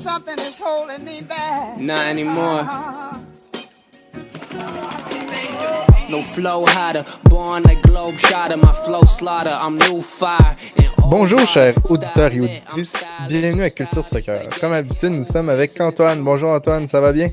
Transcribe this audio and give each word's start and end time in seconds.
something 0.00 0.38
is 0.38 0.56
holding 0.56 1.04
me 1.04 1.20
back. 1.20 1.78
Not 1.78 2.06
anymore. 2.06 2.64
No 6.08 6.22
flow 6.22 6.64
hotter, 6.66 7.04
born 7.28 7.62
like 7.64 7.82
globe 7.82 8.18
shotter, 8.18 8.56
my 8.56 8.72
flow 8.84 9.02
slaughter, 9.02 9.52
I'm 9.52 9.76
new 9.76 10.00
fire. 10.00 10.56
Bonjour 11.08 11.46
chers 11.46 11.74
auditeurs 11.88 12.32
et 12.32 12.40
auditrices, 12.40 12.94
bienvenue 13.28 13.62
à 13.62 13.70
Culture 13.70 14.06
Soccer. 14.06 14.48
Comme 14.60 14.72
d'habitude, 14.72 15.10
nous 15.10 15.24
sommes 15.24 15.48
avec 15.50 15.78
Antoine. 15.80 16.22
Bonjour 16.22 16.50
Antoine, 16.50 16.88
ça 16.88 17.00
va 17.00 17.12
bien? 17.12 17.30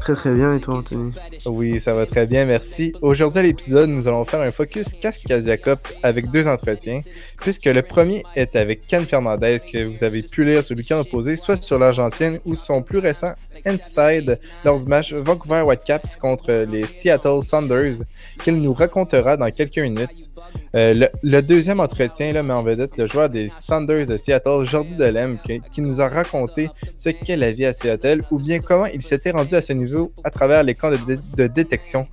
Très 0.00 0.14
très 0.14 0.34
bien 0.34 0.54
et 0.54 0.60
toi 0.60 0.78
Anthony? 0.78 1.12
Oui, 1.46 1.80
ça 1.80 1.94
va 1.94 2.06
très 2.06 2.26
bien, 2.26 2.44
merci. 2.44 2.92
Aujourd'hui 3.02 3.38
à 3.38 3.42
l'épisode, 3.42 3.88
nous 3.88 4.08
allons 4.08 4.24
faire 4.24 4.40
un 4.40 4.50
focus 4.50 4.88
Cascadia 5.00 5.56
Cup 5.58 5.78
avec 6.02 6.30
deux 6.30 6.46
entretiens, 6.46 7.00
puisque 7.38 7.66
le 7.66 7.82
premier 7.82 8.24
est 8.34 8.56
avec 8.56 8.86
Ken 8.86 9.06
Fernandez 9.06 9.60
que 9.60 9.84
vous 9.84 10.02
avez 10.02 10.22
pu 10.22 10.44
lire 10.44 10.64
sur 10.64 10.74
le 10.74 10.82
camp 10.82 11.00
opposé, 11.00 11.36
soit 11.36 11.62
sur 11.62 11.78
l'Argentine 11.78 12.40
ou 12.44 12.56
son 12.56 12.82
plus 12.82 12.98
récent 12.98 13.34
Inside 13.64 14.38
lors 14.64 14.80
du 14.80 14.86
match 14.86 15.12
Vancouver 15.12 15.62
Whitecaps 15.62 16.16
contre 16.16 16.52
les 16.68 16.84
Seattle 16.84 17.42
Sounders 17.42 18.02
qu'il 18.42 18.60
nous 18.60 18.72
racontera 18.72 19.36
dans 19.36 19.50
quelques 19.50 19.78
minutes. 19.78 20.30
Euh, 20.74 21.06
le, 21.22 21.40
deuxième 21.42 21.80
entretien 21.80 22.32
là, 22.32 22.42
met 22.42 22.54
en 22.54 22.62
vedette 22.62 22.96
le 22.96 23.06
joueur 23.06 23.28
des 23.28 23.48
Sounders 23.48 24.06
de 24.06 24.16
Seattle, 24.16 24.64
Jordi 24.64 24.94
Delem, 24.96 25.38
qui, 25.44 25.60
qui 25.70 25.82
nous 25.82 26.00
a 26.00 26.08
raconté 26.08 26.70
ce 26.98 27.10
qu'est 27.10 27.36
la 27.36 27.52
vie 27.52 27.66
à 27.66 27.74
Seattle 27.74 28.22
ou 28.30 28.38
bien 28.38 28.60
comment 28.60 28.86
il 28.86 29.02
s'était 29.02 29.30
rendu 29.30 29.54
à 29.54 29.62
ce 29.62 29.72
niveau 29.72 30.12
à 30.24 30.30
travers 30.30 30.62
les 30.62 30.74
camps 30.74 30.90
de, 30.90 31.46
détection. 31.46 32.06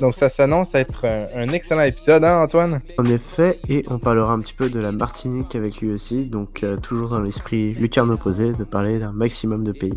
Donc 0.00 0.14
ça 0.16 0.28
s'annonce 0.28 0.74
être 0.74 1.06
un, 1.06 1.48
excellent 1.48 1.82
épisode, 1.82 2.24
hein 2.24 2.42
Antoine? 2.42 2.80
En 2.98 3.04
effet, 3.04 3.60
et 3.68 3.84
on 3.88 3.98
parlera 3.98 4.32
un 4.32 4.40
petit 4.40 4.54
peu 4.54 4.70
de 4.70 4.80
la 4.80 4.92
Martinique 4.92 5.54
avec 5.54 5.80
lui 5.80 5.90
aussi, 5.90 6.26
donc 6.26 6.62
euh, 6.62 6.76
toujours 6.76 7.10
dans 7.10 7.20
l'esprit 7.20 7.74
lucarne 7.74 8.10
opposé 8.10 8.52
de 8.52 8.64
parler 8.64 8.98
d'un 8.98 9.12
maximum 9.12 9.64
de 9.64 9.72
pays. 9.72 9.94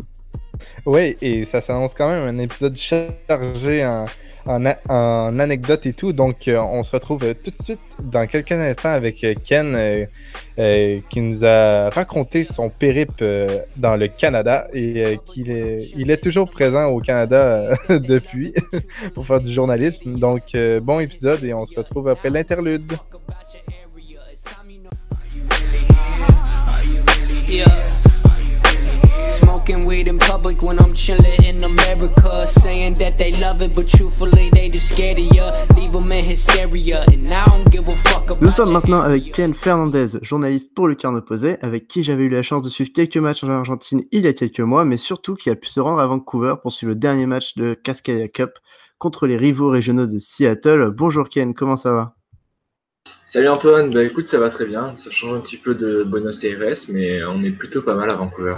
Oui, 0.84 1.16
et 1.20 1.44
ça 1.44 1.60
s'annonce 1.60 1.94
quand 1.94 2.08
même 2.08 2.26
un 2.26 2.38
épisode 2.38 2.76
chargé 2.76 3.84
en, 4.46 5.38
anecdotes 5.38 5.86
et 5.86 5.92
tout. 5.92 6.12
Donc, 6.12 6.48
euh, 6.48 6.58
on 6.58 6.82
se 6.82 6.92
retrouve 6.92 7.24
euh, 7.24 7.34
tout 7.34 7.50
de 7.50 7.62
suite 7.62 7.80
dans 8.00 8.26
quelques 8.26 8.52
instants 8.52 8.90
avec 8.90 9.22
euh, 9.24 9.34
Ken 9.42 10.06
qui 11.10 11.20
nous 11.20 11.44
a 11.44 11.90
raconté 11.90 12.44
son 12.44 12.70
périple 12.70 13.46
dans 13.76 13.96
le 13.96 14.08
Canada 14.08 14.66
et 14.72 15.18
qu'il 15.26 15.50
il 15.96 16.10
est 16.10 16.22
toujours 16.22 16.50
présent 16.50 16.86
au 16.86 17.00
Canada 17.00 17.76
depuis 17.90 18.54
pour 19.14 19.26
faire 19.26 19.40
du 19.40 19.52
journalisme. 19.52 20.18
Donc, 20.18 20.56
bon 20.80 21.00
épisode 21.00 21.44
et 21.44 21.52
on 21.52 21.66
se 21.66 21.74
retrouve 21.74 22.08
après 22.08 22.30
l'interlude. 22.30 22.90
Smoking 29.66 29.86
weed 29.86 30.08
in 30.08 30.18
public 30.18 30.62
when 30.62 30.78
I'm 30.78 30.94
chillin' 30.94 31.44
in 31.44 31.64
America. 31.64 32.46
Saying 32.46 32.94
that 32.94 33.18
they 33.18 33.32
love 33.40 33.62
it, 33.62 33.74
but 33.74 33.88
truthfully 33.88 34.50
they 34.50 34.68
just 34.68 34.88
scared 34.88 35.18
of 35.18 35.34
ya. 35.34 35.52
Leave 35.76 35.92
them 35.92 36.12
in 36.12 36.24
hysteria, 36.24 37.04
and 37.12 37.32
I 37.32 37.44
don't 37.46 37.70
give 37.70 37.88
a 37.88 37.94
fuck 37.94 38.30
about 38.30 38.42
Nous 38.42 38.50
sommes 38.50 38.72
maintenant 38.72 39.00
avec 39.00 39.32
Ken 39.32 39.52
Fernandez, 39.52 40.18
journaliste 40.22 40.74
pour 40.74 40.88
le 40.88 40.94
Carne 40.94 41.16
Opposé, 41.16 41.56
avec 41.60 41.88
qui 41.88 42.04
j'avais 42.04 42.24
eu 42.24 42.28
la 42.28 42.42
chance 42.42 42.62
de 42.62 42.68
suivre 42.68 42.90
quelques 42.92 43.16
matchs 43.16 43.44
en 43.44 43.50
Argentine 43.50 44.02
il 44.12 44.24
y 44.24 44.28
a 44.28 44.32
quelques 44.32 44.60
mois, 44.60 44.84
mais 44.84 44.96
surtout 44.96 45.34
qui 45.34 45.50
a 45.50 45.56
pu 45.56 45.68
se 45.68 45.80
rendre 45.80 46.00
à 46.00 46.06
Vancouver 46.06 46.54
pour 46.62 46.72
suivre 46.72 46.90
le 46.90 46.96
dernier 46.96 47.26
match 47.26 47.56
de 47.56 47.74
Cascadia 47.74 48.28
Cup 48.28 48.50
contre 48.98 49.26
les 49.26 49.36
rivaux 49.36 49.68
régionaux 49.68 50.06
de 50.06 50.18
Seattle. 50.18 50.90
Bonjour 50.96 51.28
Ken, 51.28 51.54
comment 51.54 51.76
ça 51.76 51.92
va? 51.92 52.14
Salut 53.26 53.48
Antoine, 53.48 53.92
bah 53.92 54.04
écoute 54.04 54.26
ça 54.26 54.38
va 54.38 54.50
très 54.50 54.66
bien, 54.66 54.94
ça 54.94 55.10
change 55.10 55.36
un 55.36 55.40
petit 55.40 55.58
peu 55.58 55.74
de 55.74 56.04
Buenos 56.04 56.44
Aires 56.44 56.76
mais 56.88 57.24
on 57.24 57.42
est 57.42 57.50
plutôt 57.50 57.82
pas 57.82 57.94
mal 57.94 58.08
à 58.08 58.14
Vancouver. 58.14 58.54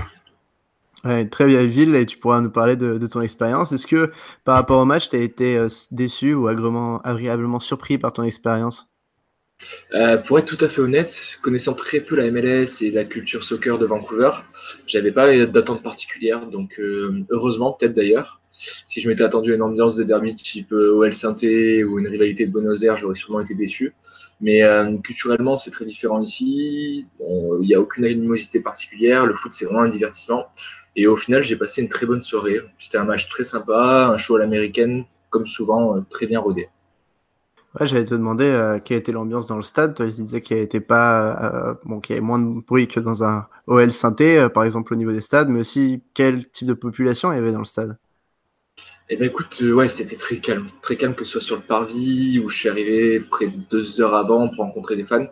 Très 1.02 1.46
bien 1.46 1.64
ville 1.64 1.94
et 1.94 2.06
tu 2.06 2.18
pourras 2.18 2.40
nous 2.40 2.50
parler 2.50 2.76
de, 2.76 3.06
ton 3.06 3.20
expérience. 3.20 3.72
Est-ce 3.72 3.86
que 3.86 4.10
par 4.44 4.56
rapport 4.56 4.80
au 4.80 4.84
match, 4.84 5.10
tu 5.10 5.16
as 5.16 5.20
été 5.20 5.56
euh, 5.56 5.68
déçu 5.90 6.34
ou 6.34 6.48
agréablement, 6.48 7.60
surpris 7.60 7.98
par 7.98 8.12
ton 8.12 8.24
expérience? 8.24 8.90
Euh, 9.94 10.18
Pour 10.18 10.38
être 10.38 10.56
tout 10.56 10.64
à 10.64 10.68
fait 10.68 10.80
honnête, 10.80 11.38
connaissant 11.42 11.74
très 11.74 12.00
peu 12.00 12.16
la 12.16 12.30
MLS 12.30 12.82
et 12.82 12.90
la 12.90 13.04
culture 13.04 13.44
soccer 13.44 13.78
de 13.78 13.86
Vancouver, 13.86 14.30
j'avais 14.86 15.12
pas 15.12 15.46
d'attente 15.46 15.82
particulière. 15.82 16.46
Donc 16.46 16.78
euh, 16.78 17.24
heureusement, 17.30 17.72
peut-être 17.72 17.94
d'ailleurs, 17.94 18.40
si 18.84 19.00
je 19.00 19.08
m'étais 19.08 19.22
attendu 19.22 19.52
à 19.52 19.54
une 19.54 19.62
ambiance 19.62 19.94
de 19.94 20.02
derby 20.02 20.34
type 20.34 20.72
OL 20.72 21.14
Sainté 21.14 21.84
ou 21.84 22.00
une 22.00 22.08
rivalité 22.08 22.46
de 22.46 22.52
Buenos 22.52 22.82
Aires, 22.82 22.98
j'aurais 22.98 23.14
sûrement 23.14 23.40
été 23.40 23.54
déçu. 23.54 23.94
Mais 24.40 24.62
culturellement, 25.02 25.56
c'est 25.56 25.72
très 25.72 25.84
différent 25.84 26.22
ici. 26.22 27.06
Il 27.20 27.66
n'y 27.66 27.74
a 27.74 27.80
aucune 27.80 28.04
animosité 28.04 28.60
particulière. 28.60 29.26
Le 29.26 29.34
foot, 29.34 29.52
c'est 29.52 29.64
vraiment 29.64 29.82
un 29.82 29.88
divertissement. 29.88 30.46
Et 31.00 31.06
au 31.06 31.14
final, 31.14 31.44
j'ai 31.44 31.54
passé 31.54 31.80
une 31.80 31.88
très 31.88 32.06
bonne 32.06 32.22
soirée. 32.22 32.58
C'était 32.76 32.98
un 32.98 33.04
match 33.04 33.28
très 33.28 33.44
sympa, 33.44 34.10
un 34.12 34.16
show 34.16 34.34
à 34.34 34.40
l'américaine, 34.40 35.04
comme 35.30 35.46
souvent, 35.46 35.96
euh, 35.96 36.00
très 36.10 36.26
bien 36.26 36.40
rodé. 36.40 36.66
Ouais, 37.78 37.86
j'allais 37.86 38.04
te 38.04 38.16
demander 38.16 38.46
euh, 38.46 38.80
quelle 38.84 38.96
était 38.98 39.12
l'ambiance 39.12 39.46
dans 39.46 39.54
le 39.54 39.62
stade. 39.62 39.94
Toi, 39.94 40.06
tu 40.06 40.22
disais 40.22 40.40
qu'il 40.40 40.56
y, 40.56 40.60
avait 40.60 40.80
pas, 40.80 41.70
euh, 41.70 41.74
bon, 41.84 42.00
qu'il 42.00 42.16
y 42.16 42.18
avait 42.18 42.26
moins 42.26 42.40
de 42.40 42.62
bruit 42.62 42.88
que 42.88 42.98
dans 42.98 43.22
un 43.22 43.46
OL 43.68 43.92
synthé, 43.92 44.48
par 44.52 44.64
exemple 44.64 44.92
au 44.92 44.96
niveau 44.96 45.12
des 45.12 45.20
stades, 45.20 45.50
mais 45.50 45.60
aussi 45.60 46.02
quel 46.14 46.50
type 46.50 46.66
de 46.66 46.74
population 46.74 47.32
il 47.32 47.36
y 47.36 47.38
avait 47.38 47.52
dans 47.52 47.60
le 47.60 47.64
stade? 47.64 47.96
Eh 49.10 49.16
ben 49.16 49.26
écoute, 49.26 49.60
euh, 49.62 49.72
ouais, 49.72 49.88
c'était 49.88 50.16
très 50.16 50.36
calme, 50.36 50.68
très 50.82 50.96
calme 50.96 51.14
que 51.14 51.24
ce 51.24 51.32
soit 51.32 51.40
sur 51.40 51.56
le 51.56 51.62
parvis 51.62 52.38
où 52.44 52.50
je 52.50 52.58
suis 52.58 52.68
arrivé 52.68 53.20
près 53.20 53.46
de 53.46 53.56
deux 53.70 54.02
heures 54.02 54.14
avant 54.14 54.48
pour 54.48 54.64
rencontrer 54.64 54.96
des 54.96 55.06
fans. 55.06 55.26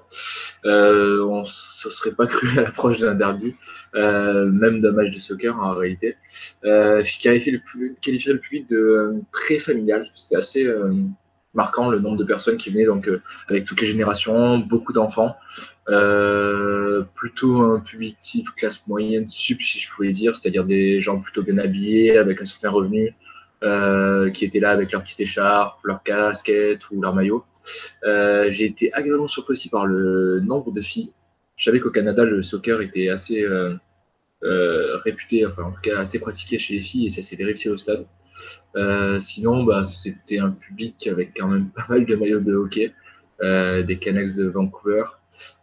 Euh, 0.64 1.22
on 1.26 1.44
se 1.44 1.90
serait 1.90 2.14
pas 2.14 2.26
cru 2.26 2.48
à 2.58 2.62
l'approche 2.62 3.00
d'un 3.00 3.14
derby, 3.14 3.54
euh, 3.94 4.46
même 4.46 4.80
d'un 4.80 4.92
match 4.92 5.10
de 5.10 5.18
soccer 5.18 5.58
en 5.60 5.74
réalité. 5.74 6.16
Euh, 6.64 7.04
je 7.04 7.20
qualifie 7.20 7.50
le, 7.50 8.38
public 8.38 8.66
de 8.66 8.76
euh, 8.76 9.20
très 9.30 9.58
familial. 9.58 10.08
C'était 10.14 10.36
assez 10.36 10.64
euh, 10.64 10.94
marquant 11.52 11.90
le 11.90 11.98
nombre 11.98 12.16
de 12.16 12.24
personnes 12.24 12.56
qui 12.56 12.70
venaient 12.70 12.86
donc 12.86 13.10
avec 13.48 13.66
toutes 13.66 13.82
les 13.82 13.86
générations, 13.86 14.58
beaucoup 14.58 14.94
d'enfants. 14.94 15.36
plutôt 17.14 17.60
un 17.60 17.80
public 17.80 18.16
type 18.20 18.48
classe 18.56 18.86
moyenne 18.86 19.28
sup 19.28 19.60
si 19.60 19.80
je 19.80 19.90
pouvais 19.90 20.12
dire, 20.12 20.34
c'est-à-dire 20.34 20.64
des 20.64 21.02
gens 21.02 21.20
plutôt 21.20 21.42
bien 21.42 21.58
habillés 21.58 22.16
avec 22.16 22.40
un 22.40 22.46
certain 22.46 22.70
revenu. 22.70 23.12
Euh, 23.62 24.28
qui 24.30 24.44
étaient 24.44 24.60
là 24.60 24.70
avec 24.70 24.92
leur 24.92 25.02
petite 25.02 25.20
écharpe, 25.20 25.78
leur 25.82 26.02
casquette 26.02 26.90
ou 26.90 27.00
leur 27.00 27.14
maillot. 27.14 27.42
Euh, 28.04 28.48
j'ai 28.50 28.66
été 28.66 28.92
agréablement 28.92 29.28
surpris 29.28 29.54
aussi 29.54 29.70
par 29.70 29.86
le 29.86 30.40
nombre 30.40 30.72
de 30.72 30.82
filles. 30.82 31.10
Je 31.56 31.64
savais 31.64 31.80
qu'au 31.80 31.90
Canada, 31.90 32.22
le 32.24 32.42
soccer 32.42 32.82
était 32.82 33.08
assez 33.08 33.46
euh, 33.46 33.78
réputé, 34.42 35.46
enfin 35.46 35.62
en 35.62 35.70
tout 35.70 35.80
cas 35.82 36.00
assez 36.00 36.18
pratiqué 36.18 36.58
chez 36.58 36.74
les 36.74 36.82
filles 36.82 37.06
et 37.06 37.10
ça 37.10 37.22
s'est 37.22 37.36
vérifié 37.36 37.70
au 37.70 37.78
stade. 37.78 38.06
sinon, 39.20 39.64
bah, 39.64 39.84
c'était 39.84 40.38
un 40.38 40.50
public 40.50 41.06
avec 41.06 41.32
quand 41.34 41.48
même 41.48 41.70
pas 41.74 41.86
mal 41.88 42.04
de 42.04 42.14
maillots 42.14 42.40
de 42.40 42.54
hockey, 42.54 42.92
des 43.40 43.96
Canucks 43.98 44.36
de 44.36 44.48
Vancouver, 44.48 45.04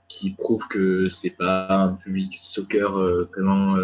qui 0.09 0.31
prouvent 0.31 0.67
que 0.67 1.07
c'est 1.11 1.37
pas 1.37 1.67
un 1.69 1.93
public 1.93 2.35
soccer 2.35 2.91
vraiment 3.35 3.77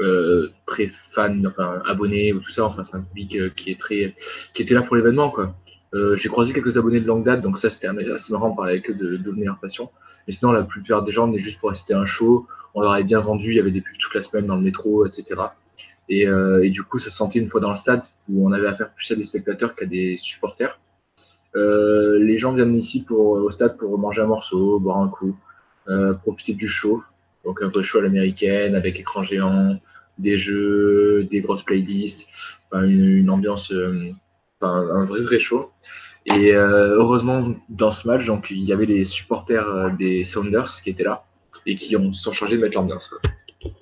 euh, 0.00 0.52
très 0.64 0.86
fan, 0.86 1.44
enfin 1.46 1.82
abonné 1.84 2.32
ou 2.32 2.38
tout 2.38 2.50
ça. 2.50 2.64
Enfin, 2.64 2.84
c'est 2.84 2.96
un 2.96 3.00
public 3.00 3.36
euh, 3.36 3.50
qui 3.50 3.72
était 3.72 4.74
là 4.74 4.82
pour 4.82 4.94
l'événement. 4.94 5.34
Euh, 5.94 6.16
j'ai 6.16 6.28
croisé 6.28 6.52
quelques 6.52 6.76
abonnés 6.76 7.00
de 7.00 7.06
longue 7.06 7.24
date, 7.24 7.40
donc 7.40 7.58
ça 7.58 7.68
c'était 7.68 7.88
assez 7.88 8.32
marrant 8.32 8.50
de 8.50 8.56
parler 8.56 8.72
avec 8.74 8.90
eux 8.90 8.94
de, 8.94 9.16
devenir 9.16 9.46
leur 9.46 9.58
passion. 9.58 9.90
Mais 10.26 10.32
sinon, 10.32 10.52
la 10.52 10.62
plupart 10.62 11.02
des 11.02 11.10
gens 11.10 11.26
venaient 11.26 11.40
juste 11.40 11.58
pour 11.58 11.70
assister 11.70 11.94
à 11.94 12.00
un 12.00 12.06
show. 12.06 12.46
On 12.74 12.82
leur 12.82 12.92
avait 12.92 13.02
bien 13.02 13.20
vendu, 13.20 13.50
il 13.50 13.56
y 13.56 13.60
avait 13.60 13.72
des 13.72 13.80
pubs 13.80 13.96
toute 13.98 14.14
la 14.14 14.22
semaine 14.22 14.46
dans 14.46 14.56
le 14.56 14.62
métro, 14.62 15.04
etc. 15.04 15.40
Et, 16.10 16.26
du 16.70 16.82
coup, 16.84 16.98
ça 16.98 17.10
sentait 17.10 17.38
une 17.38 17.50
fois 17.50 17.60
dans 17.60 17.70
le 17.70 17.76
stade 17.76 18.02
où 18.28 18.48
on 18.48 18.52
avait 18.52 18.66
affaire 18.66 18.94
plus 18.94 19.10
à 19.10 19.14
des 19.14 19.22
spectateurs 19.24 19.74
qu'à 19.74 19.86
des 19.86 20.16
supporters. 20.20 20.78
Les 21.54 22.38
gens 22.38 22.52
viennent 22.52 22.76
ici 22.76 23.04
au 23.10 23.50
stade 23.50 23.76
pour 23.78 23.98
manger 23.98 24.22
un 24.22 24.26
morceau, 24.26 24.78
boire 24.78 24.98
un 24.98 25.08
coup, 25.08 25.36
profiter 26.22 26.54
du 26.54 26.68
show. 26.68 27.02
Donc 27.44 27.62
un 27.62 27.68
vrai 27.68 27.84
show 27.84 27.98
à 27.98 28.02
l'américaine 28.02 28.74
avec 28.74 28.98
écran 28.98 29.22
géant, 29.22 29.78
des 30.18 30.38
jeux, 30.38 31.24
des 31.30 31.40
grosses 31.40 31.62
playlists, 31.62 32.26
une, 32.72 33.30
ambiance, 33.30 33.72
euh, 33.72 34.10
un 34.60 35.04
vrai 35.04 35.22
vrai 35.22 35.38
show. 35.38 35.70
Et 36.26 36.54
euh, 36.54 36.96
heureusement 36.96 37.54
dans 37.68 37.90
ce 37.90 38.06
match, 38.06 38.26
donc 38.26 38.50
il 38.50 38.62
y 38.62 38.72
avait 38.72 38.86
les 38.86 39.04
supporters 39.04 39.66
euh, 39.66 39.90
des 39.90 40.24
Sounders 40.24 40.80
qui 40.82 40.90
étaient 40.90 41.04
là 41.04 41.24
et 41.64 41.74
qui 41.74 41.96
ont 41.96 42.12
sont 42.12 42.32
chargés 42.32 42.56
de 42.56 42.62
mettre 42.62 42.76
l'ambiance. 42.76 43.14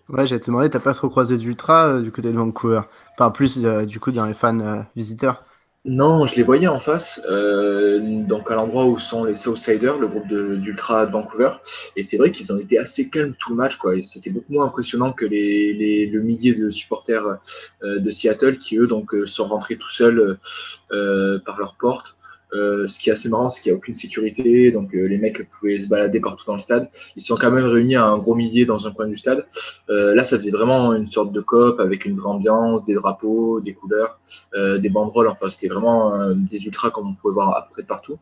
Ouais, 0.09 0.27
j'ai 0.27 0.39
te 0.39 0.47
demandé, 0.47 0.71
t'as 0.71 0.79
pas 0.79 0.95
trop 0.95 1.09
croisé 1.09 1.37
d'ultra 1.37 2.01
du 2.01 2.13
côté 2.13 2.31
de 2.31 2.37
Vancouver, 2.37 2.83
enfin 3.15 3.31
plus 3.31 3.59
du 3.59 3.99
coup 3.99 4.13
dans 4.13 4.25
les 4.25 4.35
fans 4.35 4.87
visiteurs. 4.95 5.43
Non, 5.89 6.27
je 6.27 6.35
les 6.35 6.43
voyais 6.43 6.67
en 6.67 6.81
face, 6.81 7.23
euh, 7.31 8.21
donc 8.23 8.51
à 8.51 8.57
l'endroit 8.57 8.87
où 8.87 8.99
sont 8.99 9.23
les 9.23 9.37
Southsiders, 9.37 10.01
le 10.01 10.09
groupe 10.09 10.27
d'Ultra 10.27 11.07
de, 11.07 11.13
Vancouver. 11.13 11.53
Et 11.95 12.03
c'est 12.03 12.17
vrai 12.17 12.33
qu'ils 12.33 12.53
ont 12.53 12.59
été 12.59 12.77
assez 12.77 13.09
calmes 13.09 13.35
tout 13.39 13.51
le 13.51 13.57
match. 13.57 13.77
quoi. 13.77 13.93
C'était 14.03 14.31
beaucoup 14.31 14.53
moins 14.53 14.65
impressionnant 14.65 15.13
que 15.13 15.25
les, 15.25 15.73
les, 15.75 16.07
le 16.07 16.23
millier 16.23 16.55
de 16.55 16.73
supporters 16.73 17.39
euh, 17.85 18.01
de 18.01 18.11
Seattle 18.11 18.59
qui, 18.59 18.79
eux, 18.79 18.89
donc, 18.89 19.15
euh, 19.15 19.29
sont 19.29 19.47
rentrés 19.47 19.77
tout 19.77 19.89
seuls 19.89 20.39
par 20.91 21.59
leur 21.61 21.77
porte. 21.79 22.16
Euh, 22.57 22.89
ce 22.89 22.99
qui 22.99 23.11
est 23.11 23.13
assez 23.13 23.29
marrant, 23.29 23.49
c'est 23.49 23.63
qu'il 23.63 23.73
n'y 23.73 23.77
a 23.77 23.79
aucune 23.79 23.95
sécurité, 23.95 24.71
donc 24.71 24.95
euh, 24.95 25.07
les 25.07 25.19
mecs 25.19 25.43
pouvaient 25.51 25.79
se 25.79 25.89
balader 25.89 26.21
partout 26.21 26.45
dans 26.47 26.55
le 26.55 26.61
stade. 26.61 26.89
Ils 27.17 27.23
sont 27.23 27.37
quand 27.37 27.51
même 27.51 27.67
réunis 27.67 27.97
à 27.97 28.05
un 28.05 28.17
gros 28.17 28.35
millier 28.35 28.65
dans 28.65 28.87
un 28.87 28.93
coin 28.93 29.07
du 29.07 29.17
stade. 29.17 29.47
Euh, 29.91 30.15
là, 30.15 30.25
ça 30.25 30.39
faisait 30.39 30.51
vraiment 30.51 30.95
une 30.95 31.09
sorte 31.09 31.33
de 31.33 31.41
cop 31.41 31.81
avec 31.81 32.05
une 32.05 32.17
grande 32.17 32.37
ambiance, 32.37 32.85
des 32.85 32.95
drapeaux, 32.95 33.61
des 33.61 33.73
couleurs, 33.73 34.19
des 34.55 34.89
banderoles. 34.89 35.29
Enfin, 35.29 35.49
c'était 35.49 35.69
vraiment 35.69 36.29
des 36.35 36.67
ultras 36.67 36.91
comme 36.91 37.09
on 37.09 37.15
pouvait 37.15 37.35
voir 37.35 37.57
à 37.57 37.63
peu 37.63 37.69
près 37.71 37.83
partout. 37.85 38.19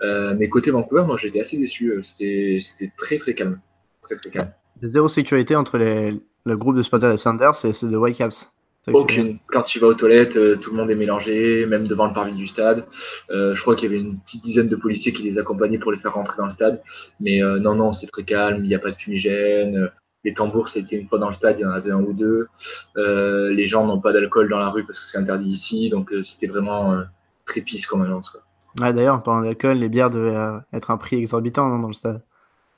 mais 0.00 0.48
côté 0.48 0.70
Vancouver, 0.70 1.04
moi, 1.06 1.16
j'étais 1.16 1.40
assez 1.40 1.58
déçu. 1.58 2.02
C'était 2.02 2.92
très 2.96 3.18
très 3.18 3.34
calme, 3.34 3.60
très 4.02 4.16
très 4.16 4.30
calme. 4.30 4.52
Zéro 4.82 5.08
sécurité 5.08 5.54
entre 5.54 5.78
le 5.78 6.56
groupe 6.56 6.76
de 6.76 7.12
de 7.12 7.16
Sanders 7.16 7.64
et 7.64 7.72
ceux 7.72 7.88
de 7.88 7.96
Whitecaps. 7.96 8.52
Aucune. 8.88 9.38
Quand 9.48 9.62
tu 9.62 9.78
vas 9.78 9.86
aux 9.86 9.94
toilettes, 9.94 10.36
euh, 10.36 10.56
tout 10.56 10.72
le 10.72 10.76
monde 10.76 10.90
est 10.90 10.96
mélangé, 10.96 11.66
même 11.66 11.86
devant 11.86 12.06
le 12.06 12.12
parvis 12.12 12.34
du 12.34 12.48
stade. 12.48 12.84
Euh, 13.30 13.54
je 13.54 13.62
crois 13.62 13.76
qu'il 13.76 13.90
y 13.90 13.94
avait 13.94 14.04
une 14.04 14.18
petite 14.18 14.42
dizaine 14.42 14.68
de 14.68 14.74
policiers 14.74 15.12
qui 15.12 15.22
les 15.22 15.38
accompagnaient 15.38 15.78
pour 15.78 15.92
les 15.92 15.98
faire 15.98 16.14
rentrer 16.14 16.36
dans 16.36 16.46
le 16.46 16.50
stade. 16.50 16.82
Mais 17.20 17.42
euh, 17.42 17.60
non, 17.60 17.76
non, 17.76 17.92
c'est 17.92 18.08
très 18.08 18.24
calme, 18.24 18.64
il 18.64 18.68
n'y 18.68 18.74
a 18.74 18.80
pas 18.80 18.90
de 18.90 18.96
fumigène. 18.96 19.88
Les 20.24 20.34
tambours, 20.34 20.68
c'était 20.68 20.96
une 20.96 21.06
fois 21.06 21.18
dans 21.18 21.28
le 21.28 21.34
stade, 21.34 21.58
il 21.58 21.62
y 21.62 21.64
en 21.64 21.70
avait 21.70 21.92
un 21.92 22.02
ou 22.02 22.12
deux. 22.12 22.48
les 22.96 23.66
gens 23.66 23.86
n'ont 23.86 24.00
pas 24.00 24.12
d'alcool 24.12 24.48
dans 24.48 24.58
la 24.58 24.70
rue 24.70 24.84
parce 24.84 24.98
que 24.98 25.04
c'est 25.04 25.18
interdit 25.18 25.50
ici. 25.50 25.88
Donc 25.88 26.12
c'était 26.24 26.46
vraiment 26.46 27.02
très 27.44 27.60
pisse 27.60 27.86
comme 27.86 28.02
annonce. 28.02 28.36
Ouais, 28.80 28.92
D'ailleurs, 28.92 29.16
en 29.16 29.20
parlant 29.20 29.42
d'alcool, 29.42 29.78
les 29.78 29.88
bières 29.88 30.10
devaient 30.10 30.60
être 30.72 30.90
un 30.90 30.96
prix 30.96 31.16
exorbitant 31.16 31.78
dans 31.78 31.88
le 31.88 31.92
stade. 31.92 32.22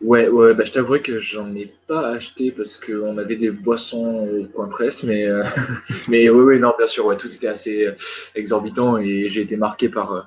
Ouais, 0.01 0.29
ouais, 0.29 0.55
bah, 0.55 0.65
je 0.65 0.73
t'avouerai 0.73 1.01
que 1.01 1.21
j'en 1.21 1.55
ai 1.55 1.73
pas 1.87 2.09
acheté 2.09 2.51
parce 2.51 2.77
qu'on 2.79 3.17
avait 3.17 3.37
des 3.37 3.51
boissons 3.51 4.29
au 4.29 4.47
coin 4.49 4.69
presse, 4.69 5.03
mais, 5.03 5.25
euh, 5.25 5.43
mais 6.09 6.29
oui, 6.29 6.45
oui, 6.45 6.61
non, 6.61 6.75
bien 6.77 6.89
sûr, 6.89 7.07
ouais, 7.07 7.17
tout 7.17 7.29
était 7.29 7.47
assez 7.47 7.87
euh, 7.87 7.95
exorbitant 8.35 8.99
et 8.99 9.29
j'ai 9.31 9.41
été 9.43 9.57
marqué 9.57 9.89
par, 9.89 10.13
euh, 10.13 10.21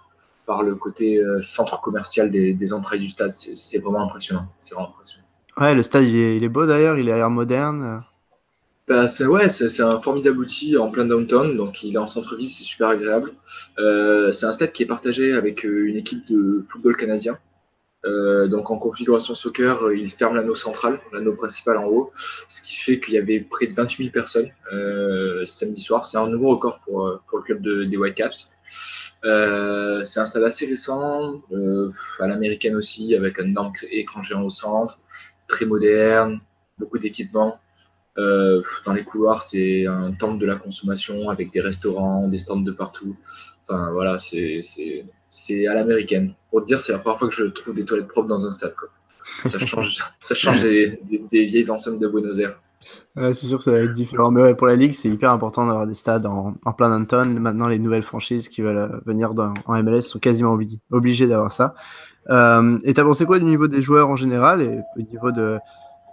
par 0.47 0.63
le 0.63 0.75
côté 0.75 1.21
centre 1.41 1.79
commercial 1.81 2.31
des, 2.31 2.53
des 2.53 2.73
entrailles 2.73 3.01
du 3.01 3.09
stade. 3.09 3.33
C'est 3.33 3.79
vraiment 3.79 4.01
impressionnant. 4.01 4.45
C'est 4.57 4.73
vraiment 4.73 4.89
impressionnant. 4.89 5.25
Ouais, 5.59 5.75
le 5.75 5.83
stade, 5.83 6.05
il 6.05 6.15
est, 6.15 6.37
il 6.37 6.43
est 6.43 6.49
beau 6.49 6.65
d'ailleurs, 6.65 6.97
il 6.97 7.11
a 7.11 7.17
l'air 7.17 7.29
moderne. 7.29 8.01
Bah, 8.87 9.07
c'est 9.07 9.25
ouais, 9.25 9.49
c'est 9.49 9.81
un 9.81 9.99
formidable 9.99 10.39
outil 10.39 10.77
en 10.77 10.89
plein 10.89 11.03
downtown, 11.03 11.57
donc 11.57 11.83
il 11.83 11.95
est 11.95 11.99
en 11.99 12.07
centre-ville, 12.07 12.49
c'est 12.49 12.63
super 12.63 12.87
agréable. 12.87 13.31
c'est 13.77 14.45
un 14.45 14.53
stade 14.53 14.71
qui 14.71 14.83
est 14.83 14.87
partagé 14.87 15.33
avec 15.33 15.65
une 15.65 15.97
équipe 15.97 16.25
de 16.27 16.63
football 16.69 16.95
canadien. 16.95 17.37
Euh, 18.05 18.47
donc 18.47 18.69
en 18.69 18.77
configuration 18.77 19.33
soccer, 19.33 19.83
euh, 19.83 19.95
il 19.95 20.11
ferme 20.11 20.35
l'anneau 20.35 20.55
central, 20.55 20.99
l'anneau 21.11 21.33
principal 21.33 21.77
en 21.77 21.85
haut, 21.85 22.11
ce 22.47 22.61
qui 22.61 22.75
fait 22.75 22.99
qu'il 22.99 23.15
y 23.15 23.17
avait 23.17 23.39
près 23.39 23.65
de 23.65 23.73
28 23.73 24.03
000 24.03 24.13
personnes 24.13 24.49
euh, 24.71 25.45
samedi 25.45 25.81
soir. 25.81 26.05
C'est 26.05 26.17
un 26.17 26.29
nouveau 26.29 26.49
record 26.49 26.79
pour, 26.87 27.19
pour 27.27 27.39
le 27.39 27.43
club 27.43 27.61
de, 27.61 27.83
des 27.83 27.97
Whitecaps. 27.97 28.51
Euh, 29.25 30.03
c'est 30.03 30.19
un 30.19 30.25
stade 30.27 30.43
assez 30.43 30.67
récent, 30.67 31.41
à 32.19 32.27
l'américaine 32.27 32.75
aussi, 32.75 33.15
avec 33.15 33.39
un 33.39 33.45
énorme 33.45 33.73
écran 33.89 34.21
géant 34.21 34.43
au 34.43 34.51
centre, 34.51 34.97
très 35.47 35.65
moderne, 35.65 36.37
beaucoup 36.77 36.99
d'équipements. 36.99 37.59
dans 38.15 38.93
les 38.93 39.03
couloirs, 39.03 39.41
c'est 39.41 39.87
un 39.87 40.11
temple 40.13 40.39
de 40.39 40.45
la 40.45 40.55
consommation 40.55 41.29
avec 41.29 41.51
des 41.51 41.61
restaurants, 41.61 42.27
des 42.27 42.39
stands 42.39 42.61
de 42.61 42.71
partout. 42.71 43.17
Enfin 43.63 43.91
voilà, 43.91 44.19
c'est 44.19 44.61
c'est 45.45 45.67
à 45.67 45.73
l'américaine. 45.73 46.33
Pour 46.49 46.61
te 46.61 46.67
dire, 46.67 46.79
c'est 46.79 46.91
la 46.91 46.99
première 46.99 47.19
fois 47.19 47.27
que 47.27 47.35
je 47.35 47.45
trouve 47.45 47.75
des 47.75 47.85
toilettes 47.85 48.07
propres 48.07 48.27
dans 48.27 48.45
un 48.45 48.51
stade. 48.51 48.73
Ça 49.45 49.59
change, 49.59 49.97
ça 50.21 50.35
change 50.35 50.61
des, 50.61 50.99
vieilles 51.31 51.69
enceintes 51.69 51.99
de 51.99 52.07
Buenos 52.07 52.39
Aires. 52.39 52.59
c'est 53.15 53.35
sûr 53.35 53.57
que 53.57 53.63
ça 53.63 53.71
va 53.71 53.79
être 53.79 53.93
différent. 53.93 54.31
Mais 54.31 54.55
pour 54.55 54.67
la 54.67 54.75
Ligue, 54.75 54.93
c'est 54.93 55.09
hyper 55.09 55.31
important 55.31 55.67
d'avoir 55.67 55.85
des 55.85 55.93
stades 55.93 56.25
en, 56.25 56.53
plein 56.73 56.91
Anton. 56.91 57.25
Maintenant, 57.39 57.67
les 57.67 57.79
nouvelles 57.79 58.03
franchises 58.03 58.49
qui 58.49 58.61
veulent 58.61 58.77
euh, 58.77 58.99
venir 59.05 59.31
en 59.65 59.83
MLS 59.83 60.01
sont 60.01 60.19
quasiment 60.19 60.57
obligées 60.91 61.27
d'avoir 61.27 61.51
ça. 61.51 61.75
Euh, 62.29 62.77
et 62.83 62.93
t'as 62.93 63.03
pensé 63.03 63.25
quoi 63.25 63.39
du 63.39 63.45
niveau 63.45 63.67
des 63.67 63.81
joueurs 63.81 64.09
en 64.09 64.15
général 64.15 64.61
et 64.61 64.79
au 64.97 65.01
niveau 65.01 65.31
de, 65.31 65.59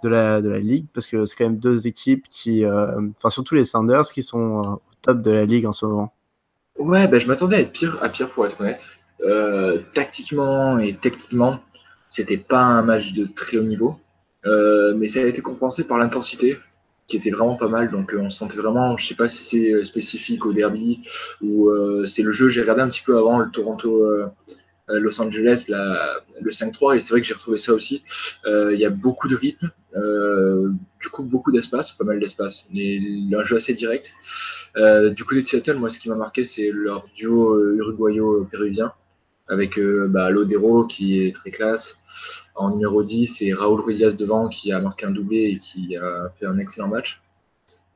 de, 0.03 0.09
la, 0.09 0.41
de 0.41 0.49
la 0.49 0.59
Ligue? 0.59 0.85
Parce 0.93 1.07
que 1.07 1.25
c'est 1.25 1.35
quand 1.35 1.45
même 1.45 1.57
deux 1.57 1.87
équipes 1.87 2.25
qui, 2.29 2.63
euh, 2.63 3.01
enfin 3.17 3.29
surtout 3.29 3.55
les 3.55 3.65
Sanders, 3.65 4.05
qui 4.05 4.23
sont 4.23 4.61
au 4.61 4.81
top 5.01 5.21
de 5.21 5.31
la 5.31 5.45
Ligue 5.45 5.65
en 5.65 5.73
ce 5.73 5.85
moment. 5.85 6.13
Ouais, 6.77 7.07
bah, 7.07 7.19
je 7.19 7.27
m'attendais 7.27 7.55
à 7.55 7.59
être 7.61 7.71
pire, 7.71 7.97
à 8.01 8.09
pire 8.09 8.29
pour 8.29 8.45
être 8.45 8.59
honnête. 8.61 8.85
Euh, 9.21 9.79
tactiquement 9.93 10.77
et 10.77 10.93
techniquement, 10.93 11.61
c'était 12.09 12.37
pas 12.37 12.61
un 12.61 12.81
match 12.81 13.13
de 13.13 13.25
très 13.25 13.57
haut 13.57 13.63
niveau, 13.63 13.97
euh, 14.45 14.93
mais 14.95 15.07
ça 15.07 15.21
a 15.21 15.23
été 15.23 15.41
compensé 15.41 15.85
par 15.85 15.97
l'intensité 15.97 16.57
qui 17.07 17.17
était 17.17 17.31
vraiment 17.31 17.55
pas 17.55 17.69
mal. 17.69 17.89
Donc 17.91 18.13
euh, 18.13 18.19
on 18.19 18.29
sentait 18.29 18.57
vraiment, 18.57 18.97
je 18.97 19.07
sais 19.07 19.15
pas 19.15 19.29
si 19.29 19.43
c'est 19.43 19.83
spécifique 19.85 20.45
au 20.45 20.53
derby 20.53 21.07
ou 21.41 21.71
c'est 22.05 22.23
le 22.23 22.31
jeu. 22.31 22.49
J'ai 22.49 22.61
regardé 22.61 22.81
un 22.81 22.89
petit 22.89 23.03
peu 23.03 23.17
avant 23.17 23.39
le 23.39 23.49
Toronto. 23.51 24.05
Los 24.87 25.19
Angeles, 25.19 25.65
le 25.67 26.51
5-3, 26.51 26.95
et 26.95 26.99
c'est 26.99 27.09
vrai 27.09 27.19
que 27.19 27.25
j'ai 27.25 27.33
retrouvé 27.33 27.57
ça 27.57 27.73
aussi. 27.73 28.03
Il 28.45 28.77
y 28.77 28.85
a 28.85 28.91
beaucoup 28.91 29.27
de 29.27 29.35
rythme, 29.35 29.71
du 31.01 31.09
coup 31.09 31.23
beaucoup 31.23 31.51
d'espace, 31.51 31.93
pas 31.93 32.03
mal 32.03 32.19
d'espace, 32.19 32.67
mais 32.71 32.99
un 33.35 33.43
jeu 33.43 33.55
assez 33.55 33.73
direct. 33.73 34.13
du 34.75 35.23
côté 35.23 35.41
de 35.41 35.47
Seattle, 35.47 35.77
moi 35.77 35.89
ce 35.89 35.97
qui 35.97 36.07
m'a 36.07 36.15
marqué, 36.15 36.43
c'est 36.43 36.69
leur 36.71 37.07
duo 37.15 37.59
uruguayo-péruvien 37.77 38.93
avec 39.47 39.77
euh, 39.77 40.07
bah, 40.07 40.29
Lodero 40.29 40.85
qui 40.85 41.21
est 41.21 41.35
très 41.35 41.51
classe. 41.51 41.99
En 42.55 42.71
numéro 42.71 43.03
10, 43.03 43.41
et 43.41 43.53
Raúl 43.53 43.81
Ruiz 43.81 44.15
devant 44.15 44.47
qui 44.47 44.71
a 44.71 44.79
marqué 44.79 45.05
un 45.05 45.11
doublé 45.11 45.49
et 45.53 45.57
qui 45.57 45.97
a 45.97 46.31
fait 46.39 46.45
un 46.45 46.57
excellent 46.57 46.87
match. 46.87 47.21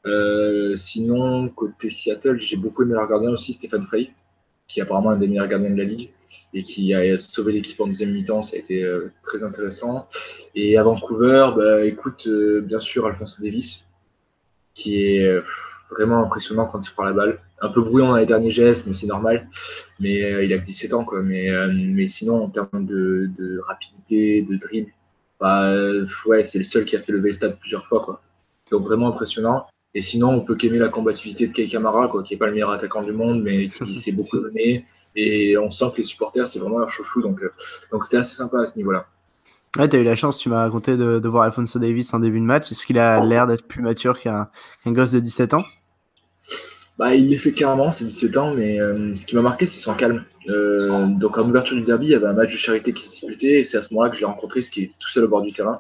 Euh, 0.05 0.75
sinon, 0.75 1.47
côté 1.47 1.89
Seattle, 1.89 2.39
j'ai 2.41 2.57
beaucoup 2.57 2.83
aimé 2.83 2.93
leur 2.93 3.07
gardien 3.07 3.29
aussi, 3.29 3.53
Stéphane 3.53 3.83
Frey, 3.83 4.09
qui 4.67 4.79
est 4.79 4.83
apparemment 4.83 5.11
un 5.11 5.17
des 5.17 5.27
meilleurs 5.27 5.47
gardiens 5.47 5.69
de 5.69 5.77
la 5.77 5.85
ligue 5.85 6.11
et 6.53 6.63
qui 6.63 6.93
a 6.93 7.17
sauvé 7.17 7.53
l'équipe 7.53 7.79
en 7.79 7.87
deuxième 7.87 8.11
mi-temps. 8.11 8.41
Ça 8.41 8.57
a 8.57 8.59
été 8.59 8.83
euh, 8.83 9.13
très 9.23 9.45
intéressant. 9.45 10.09
Et 10.55 10.77
à 10.77 10.83
Vancouver, 10.83 11.51
bah, 11.55 11.85
écoute, 11.85 12.27
bien 12.27 12.79
sûr, 12.79 13.05
Alfonso 13.05 13.41
Davis, 13.41 13.85
qui 14.73 15.01
est 15.01 15.41
vraiment 15.89 16.21
impressionnant 16.21 16.67
quand 16.67 16.85
il 16.85 16.91
prend 16.91 17.03
la 17.03 17.13
balle. 17.13 17.39
Un 17.61 17.69
peu 17.69 17.81
bruyant 17.81 18.09
dans 18.09 18.17
les 18.17 18.25
derniers 18.25 18.51
gestes, 18.51 18.88
mais 18.88 18.94
c'est 18.94 19.07
normal. 19.07 19.50
Mais 20.00 20.23
euh, 20.23 20.45
il 20.45 20.53
a 20.53 20.57
que 20.57 20.65
17 20.65 20.94
ans, 20.94 21.03
quoi. 21.03 21.21
Mais, 21.21 21.51
euh, 21.51 21.71
mais 21.71 22.07
sinon, 22.07 22.44
en 22.44 22.50
termes 22.50 22.85
de, 22.85 23.29
de 23.38 23.59
rapidité, 23.67 24.41
de 24.41 24.56
dribble, 24.56 24.91
bah, 25.39 25.73
ouais, 26.25 26.44
c'est 26.44 26.57
le 26.57 26.63
seul 26.63 26.85
qui 26.85 26.95
a 26.95 27.01
fait 27.01 27.11
lever 27.11 27.29
le 27.29 27.33
stade 27.33 27.57
plusieurs 27.59 27.85
fois, 27.88 28.00
quoi. 28.00 28.21
Donc 28.71 28.83
vraiment 28.83 29.07
impressionnant. 29.07 29.65
Et 29.95 30.01
sinon, 30.01 30.29
on 30.29 30.41
peut 30.41 30.56
qu'aimer 30.56 30.77
la 30.77 30.89
combativité 30.89 31.47
de 31.47 31.53
Kei 31.53 31.67
Kamara, 31.67 32.07
quoi, 32.07 32.23
qui 32.23 32.35
est 32.35 32.38
pas 32.38 32.45
le 32.45 32.53
meilleur 32.53 32.69
attaquant 32.69 33.01
du 33.01 33.11
monde, 33.11 33.41
mais 33.41 33.69
qui 33.69 33.94
s'est 33.95 34.11
beaucoup 34.11 34.38
donné. 34.38 34.85
Et 35.15 35.57
on 35.57 35.71
sent 35.71 35.85
que 35.94 35.97
les 35.97 36.03
supporters, 36.03 36.47
c'est 36.47 36.59
vraiment 36.59 36.77
leur 36.77 36.89
chouchou. 36.89 37.21
Donc, 37.21 37.41
euh, 37.41 37.50
donc 37.91 38.06
c'était 38.06 38.17
assez 38.17 38.35
sympa 38.35 38.59
à 38.61 38.65
ce 38.65 38.77
niveau-là. 38.77 39.07
Ouais, 39.77 39.88
t'as 39.88 40.00
eu 40.00 40.03
la 40.03 40.15
chance, 40.15 40.39
tu 40.39 40.50
m'as 40.50 40.63
raconté 40.63 40.97
de, 40.97 41.19
de, 41.19 41.27
voir 41.27 41.44
Alfonso 41.44 41.77
Davis 41.77 42.13
en 42.13 42.19
début 42.19 42.39
de 42.39 42.45
match. 42.45 42.71
Est-ce 42.71 42.88
qu'il 42.88 42.97
a 42.97 43.23
l'air 43.23 43.45
d'être 43.45 43.68
plus 43.68 43.83
mature 43.83 44.19
qu'un 44.19 44.47
gosse 44.87 45.11
de 45.11 45.19
17 45.19 45.54
ans? 45.54 45.63
Bah, 46.99 47.15
il 47.15 47.29
l'est 47.29 47.37
fait 47.37 47.53
carrément, 47.53 47.91
c'est 47.91 48.03
17 48.03 48.35
ans, 48.35 48.53
mais 48.53 48.77
euh, 48.81 49.15
ce 49.15 49.25
qui 49.25 49.33
m'a 49.33 49.41
marqué, 49.41 49.65
c'est 49.65 49.79
son 49.79 49.94
calme. 49.94 50.25
Euh, 50.49 51.06
donc, 51.07 51.37
en 51.37 51.47
ouverture 51.47 51.77
du 51.77 51.83
derby, 51.83 52.07
il 52.07 52.09
y 52.09 52.15
avait 52.15 52.27
un 52.27 52.33
match 52.33 52.51
de 52.51 52.57
charité 52.57 52.91
qui 52.91 53.03
s'est 53.03 53.21
disputé, 53.21 53.59
et 53.59 53.63
c'est 53.63 53.77
à 53.77 53.81
ce 53.81 53.94
moment-là 53.94 54.09
que 54.09 54.18
je 54.18 54.19
l'ai 54.19 54.25
rencontré, 54.25 54.61
ce 54.61 54.69
qui 54.69 54.83
était 54.83 54.94
tout 54.99 55.07
seul 55.07 55.23
au 55.23 55.29
bord 55.29 55.41
du 55.41 55.53
terrain. 55.53 55.79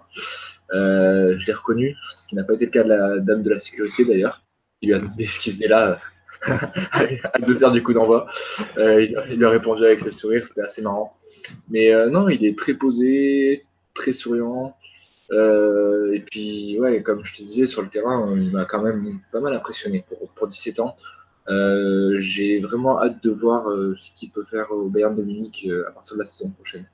Euh, 0.73 1.33
je 1.37 1.45
l'ai 1.45 1.51
reconnu, 1.51 1.93
ce 2.15 2.25
qui 2.25 2.35
n'a 2.35 2.45
pas 2.45 2.53
été 2.53 2.67
le 2.67 2.71
cas 2.71 2.83
de 2.83 2.89
la 2.89 3.19
dame 3.19 3.43
de 3.43 3.49
la 3.49 3.57
sécurité 3.57 4.05
d'ailleurs, 4.05 4.41
qui 4.79 4.87
lui 4.87 4.95
a 4.95 4.99
demandé 4.99 5.25
ce 5.25 5.41
qu'il 5.41 5.51
faisait 5.51 5.67
là 5.67 5.99
à 6.93 7.39
deux 7.45 7.65
heures 7.65 7.73
du 7.73 7.83
coup 7.83 7.91
d'envoi. 7.91 8.29
il, 8.77 9.13
lui 9.35 9.45
a 9.45 9.49
répondu 9.49 9.83
avec 9.83 9.99
le 9.99 10.11
sourire, 10.11 10.47
c'était 10.47 10.61
assez 10.61 10.81
marrant. 10.81 11.11
Mais 11.69 11.91
non, 12.07 12.29
il 12.29 12.45
est 12.45 12.57
très 12.57 12.75
posé, 12.75 13.65
très 13.93 14.13
souriant. 14.13 14.73
Euh, 15.31 16.13
et 16.13 16.21
puis, 16.21 16.79
ouais, 16.79 17.03
comme 17.03 17.23
je 17.23 17.35
te 17.35 17.43
disais, 17.43 17.67
sur 17.67 17.81
le 17.81 17.89
terrain, 17.89 18.25
il 18.35 18.51
m'a 18.51 18.65
quand 18.65 18.83
même 18.83 19.19
pas 19.31 19.39
mal 19.39 19.53
impressionné 19.53 20.03
pour, 20.07 20.17
pour 20.33 20.47
17 20.47 20.79
ans. 20.79 20.95
Euh, 21.49 22.17
j'ai 22.19 22.59
vraiment 22.59 22.99
hâte 22.99 23.23
de 23.23 23.31
voir 23.31 23.69
euh, 23.69 23.95
ce 23.97 24.11
qu'il 24.13 24.31
peut 24.31 24.43
faire 24.43 24.71
au 24.71 24.89
Bayern 24.89 25.15
de 25.15 25.23
Munich 25.23 25.67
à 25.87 25.91
partir 25.91 26.15
de 26.15 26.19
la 26.19 26.25
saison 26.25 26.51
prochaine. 26.51 26.85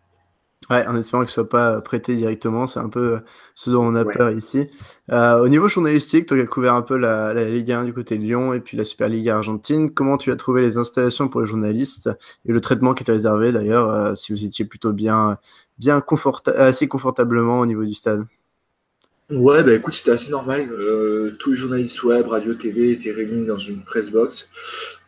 Ouais, 0.72 0.84
en 0.88 0.98
espérant 0.98 1.22
qu'il 1.22 1.30
ne 1.30 1.34
soit 1.34 1.50
pas 1.50 1.80
prêté 1.82 2.16
directement, 2.16 2.66
c'est 2.66 2.80
un 2.80 2.90
peu 2.90 3.20
ce 3.54 3.70
dont 3.70 3.84
on 3.84 3.94
a 3.94 4.04
peur 4.04 4.32
ici. 4.32 4.68
au 5.12 5.48
niveau 5.48 5.68
journalistique, 5.68 6.26
tu 6.26 6.42
as 6.42 6.46
couvert 6.46 6.74
un 6.74 6.82
peu 6.82 6.98
la, 6.98 7.36
la, 7.36 7.48
Ligue 7.48 7.72
1 7.72 7.84
du 7.84 7.94
côté 7.94 8.18
de 8.18 8.24
Lyon 8.24 8.52
et 8.52 8.60
puis 8.60 8.76
la 8.76 8.84
Super 8.84 9.08
Ligue 9.08 9.30
argentine. 9.30 9.94
Comment 9.94 10.18
tu 10.18 10.32
as 10.32 10.36
trouvé 10.38 10.64
les 10.64 10.78
installations 10.78 11.28
pour 11.28 11.42
les 11.42 11.46
journalistes 11.46 12.10
et 12.46 12.52
le 12.52 12.62
traitement 12.62 12.96
qui 12.96 13.04
était 13.04 13.12
réservé 13.12 13.52
d'ailleurs, 13.52 14.18
si 14.18 14.34
vous 14.34 14.44
étiez 14.44 14.66
plutôt 14.66 14.92
bien, 14.92 15.38
bien 15.78 16.04
assez 16.56 16.88
confortablement 16.88 17.60
au 17.60 17.66
niveau 17.66 17.84
du 17.84 17.94
stade 17.94 18.26
Ouais, 19.32 19.64
bah 19.64 19.74
écoute, 19.74 19.96
c'était 19.96 20.12
assez 20.12 20.30
normal. 20.30 20.70
Euh, 20.70 21.36
tous 21.40 21.50
les 21.52 21.56
journalistes 21.56 22.04
web, 22.04 22.28
radio, 22.28 22.54
TV 22.54 22.92
étaient 22.92 23.12
réunis 23.12 23.48
dans 23.48 23.58
une 23.58 23.84
press 23.84 24.12
box 24.12 24.48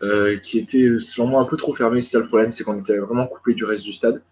euh, 0.02 0.38
qui 0.38 0.58
était, 0.58 1.00
selon 1.00 1.28
moi, 1.28 1.42
un 1.44 1.46
peu 1.46 1.56
trop 1.56 1.72
fermée. 1.76 2.02
C'est 2.02 2.14
ça 2.14 2.20
le 2.20 2.26
problème, 2.26 2.52
c'est 2.52 2.64
qu'on 2.64 2.80
était 2.80 2.98
vraiment 2.98 3.28
coupé 3.28 3.54
du 3.54 3.64
reste 3.64 3.84
du 3.84 3.94
stade. 3.94 4.24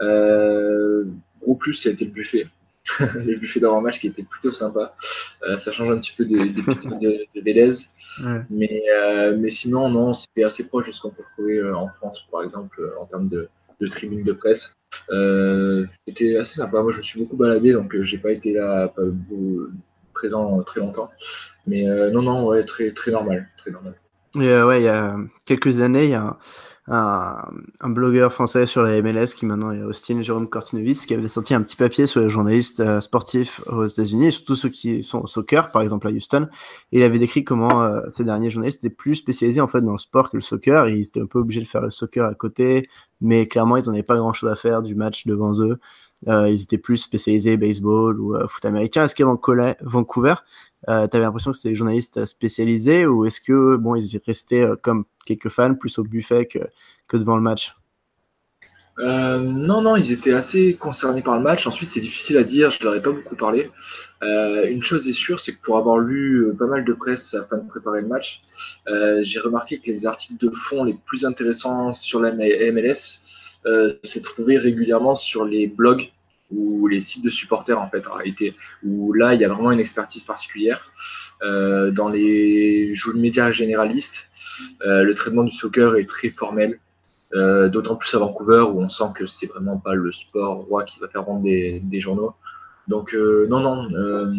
Euh, 0.00 1.04
gros 1.42 1.56
plus, 1.56 1.74
ça 1.74 1.88
a 1.88 1.92
été 1.92 2.04
le 2.04 2.12
buffet. 2.12 2.46
le 3.00 3.34
buffet 3.34 3.58
d'avant-match 3.58 3.98
qui 3.98 4.06
était 4.06 4.22
plutôt 4.22 4.52
sympa. 4.52 4.94
Euh, 5.42 5.56
ça 5.56 5.72
change 5.72 5.90
un 5.90 5.98
petit 5.98 6.14
peu 6.16 6.24
des, 6.24 6.50
des 6.50 6.62
de, 6.62 7.26
de 7.34 7.40
Vélez. 7.42 7.70
Mais, 8.48 8.84
mais 9.38 9.50
sinon, 9.50 9.88
non, 9.88 10.14
c'était 10.14 10.44
assez 10.44 10.68
proche 10.68 10.86
de 10.86 10.92
ce 10.92 11.00
qu'on 11.00 11.10
peut 11.10 11.24
trouver 11.34 11.68
en 11.68 11.88
France, 11.88 12.24
par 12.30 12.44
exemple, 12.44 12.88
en 13.00 13.06
termes 13.06 13.28
de, 13.28 13.48
de 13.80 13.86
tribune 13.88 14.22
de 14.22 14.32
presse. 14.32 14.72
C'était 16.06 16.36
assez 16.36 16.54
sympa. 16.56 16.82
Moi, 16.82 16.92
je 16.92 16.98
me 16.98 17.02
suis 17.02 17.20
beaucoup 17.20 17.36
baladé, 17.36 17.72
donc 17.72 17.94
j'ai 18.02 18.18
pas 18.18 18.32
été 18.32 18.52
là 18.54 18.88
pas, 18.88 19.02
présent 20.12 20.58
très 20.62 20.80
longtemps. 20.80 21.10
Mais 21.66 21.84
non, 22.10 22.22
non, 22.22 22.46
ouais, 22.46 22.64
très, 22.64 22.92
très 22.92 23.10
normal, 23.10 23.48
très 23.56 23.70
normal. 23.70 23.94
Et 24.36 24.62
ouais, 24.62 24.80
il 24.80 24.84
y 24.84 24.88
a 24.88 25.16
quelques 25.44 25.80
années, 25.80 26.04
il 26.04 26.10
y 26.10 26.14
a 26.14 26.38
un, 26.88 27.36
un, 27.80 27.90
blogueur 27.90 28.32
français 28.32 28.66
sur 28.66 28.82
la 28.82 29.00
MLS 29.02 29.34
qui 29.36 29.46
maintenant 29.46 29.70
est 29.70 29.82
Austin 29.82 30.20
Jérôme 30.22 30.48
Cortinovis 30.48 31.06
qui 31.06 31.14
avait 31.14 31.28
sorti 31.28 31.54
un 31.54 31.62
petit 31.62 31.76
papier 31.76 32.06
sur 32.06 32.20
les 32.20 32.28
journalistes 32.28 32.80
euh, 32.80 33.00
sportifs 33.00 33.60
aux 33.68 33.86
États-Unis, 33.86 34.32
surtout 34.32 34.56
ceux 34.56 34.68
qui 34.68 35.04
sont 35.04 35.20
au 35.20 35.26
soccer, 35.28 35.68
par 35.68 35.82
exemple 35.82 36.08
à 36.08 36.10
Houston. 36.10 36.48
Et 36.90 36.98
il 36.98 37.02
avait 37.04 37.20
décrit 37.20 37.44
comment 37.44 37.84
euh, 37.84 38.00
ces 38.16 38.24
derniers 38.24 38.50
journalistes 38.50 38.84
étaient 38.84 38.94
plus 38.94 39.14
spécialisés 39.14 39.60
en 39.60 39.68
fait 39.68 39.80
dans 39.80 39.92
le 39.92 39.98
sport 39.98 40.30
que 40.30 40.36
le 40.36 40.42
soccer. 40.42 40.88
Ils 40.88 41.06
étaient 41.06 41.20
un 41.20 41.26
peu 41.26 41.38
obligés 41.38 41.60
de 41.60 41.66
faire 41.66 41.82
le 41.82 41.90
soccer 41.90 42.26
à 42.26 42.34
côté, 42.34 42.88
mais 43.20 43.46
clairement 43.46 43.76
ils 43.76 43.84
n'en 43.86 43.92
avaient 43.92 44.02
pas 44.02 44.16
grand-chose 44.16 44.50
à 44.50 44.56
faire 44.56 44.82
du 44.82 44.96
match 44.96 45.26
devant 45.26 45.52
eux. 45.60 45.78
Euh, 46.28 46.48
ils 46.48 46.62
étaient 46.62 46.78
plus 46.78 46.98
spécialisés 46.98 47.56
baseball 47.56 48.20
ou 48.20 48.36
foot 48.48 48.64
américain. 48.64 49.04
Est-ce 49.04 49.14
qu'à 49.14 49.24
Vancouver, 49.24 50.34
euh, 50.88 51.06
tu 51.08 51.16
avais 51.16 51.24
l'impression 51.24 51.50
que 51.50 51.56
c'était 51.56 51.70
des 51.70 51.74
journalistes 51.74 52.24
spécialisés 52.24 53.06
ou 53.06 53.24
est-ce 53.24 53.40
que 53.40 53.76
bon 53.76 53.94
ils 53.94 54.20
restaient 54.26 54.68
comme 54.82 55.04
quelques 55.24 55.48
fans 55.48 55.74
plus 55.74 55.98
au 55.98 56.04
buffet 56.04 56.46
que, 56.46 56.60
que 57.08 57.16
devant 57.16 57.36
le 57.36 57.42
match? 57.42 57.74
Euh, 58.98 59.38
non, 59.38 59.80
non, 59.80 59.96
ils 59.96 60.12
étaient 60.12 60.34
assez 60.34 60.74
concernés 60.74 61.22
par 61.22 61.36
le 61.36 61.42
match. 61.42 61.66
Ensuite, 61.66 61.90
c'est 61.90 62.00
difficile 62.00 62.36
à 62.36 62.44
dire, 62.44 62.70
je 62.70 62.82
leur 62.84 62.94
ai 62.94 63.02
pas 63.02 63.10
beaucoup 63.10 63.36
parlé. 63.36 63.70
Euh, 64.22 64.66
une 64.68 64.82
chose 64.82 65.08
est 65.08 65.14
sûre, 65.14 65.40
c'est 65.40 65.54
que 65.54 65.62
pour 65.62 65.78
avoir 65.78 65.98
lu 65.98 66.46
euh, 66.46 66.54
pas 66.54 66.66
mal 66.66 66.84
de 66.84 66.92
presse 66.92 67.34
afin 67.34 67.58
de 67.58 67.68
préparer 67.68 68.02
le 68.02 68.08
match, 68.08 68.40
j'ai 69.22 69.40
remarqué 69.40 69.78
que 69.78 69.86
les 69.86 70.06
articles 70.06 70.44
de 70.44 70.54
fond 70.54 70.84
les 70.84 70.96
plus 71.06 71.24
intéressants 71.24 71.92
sur 71.92 72.20
la 72.20 72.32
MLS 72.32 73.20
s'est 74.02 74.22
trouvé 74.22 74.58
régulièrement 74.58 75.14
sur 75.14 75.44
les 75.44 75.66
blogs 75.66 76.10
ou 76.50 76.86
les 76.86 77.00
sites 77.00 77.24
de 77.24 77.30
supporters 77.30 77.80
en 77.80 77.88
fait 77.88 78.06
en 78.06 78.12
réalité, 78.12 78.54
où 78.84 79.12
là 79.12 79.34
il 79.34 79.40
y 79.40 79.44
a 79.44 79.48
vraiment 79.48 79.70
une 79.70 79.80
expertise 79.80 80.24
particulière. 80.24 80.90
dans 81.40 82.08
les 82.08 82.94
médias 83.14 83.52
généralistes, 83.52 84.28
le 84.80 85.12
traitement 85.14 85.44
du 85.44 85.52
soccer 85.52 85.96
est 85.96 86.06
très 86.06 86.30
formel. 86.30 86.78
Euh, 87.34 87.70
d'autant 87.70 87.96
plus 87.96 88.14
à 88.14 88.18
Vancouver 88.18 88.60
où 88.60 88.82
on 88.82 88.90
sent 88.90 89.10
que 89.14 89.24
c'est 89.24 89.46
vraiment 89.46 89.78
pas 89.78 89.94
le 89.94 90.12
sport 90.12 90.66
roi 90.66 90.84
qui 90.84 91.00
va 91.00 91.08
faire 91.08 91.24
rendre 91.24 91.42
des, 91.42 92.00
journaux. 92.00 92.34
Donc 92.88 93.14
euh, 93.14 93.46
non, 93.48 93.60
non, 93.60 93.88
euh, 93.94 94.30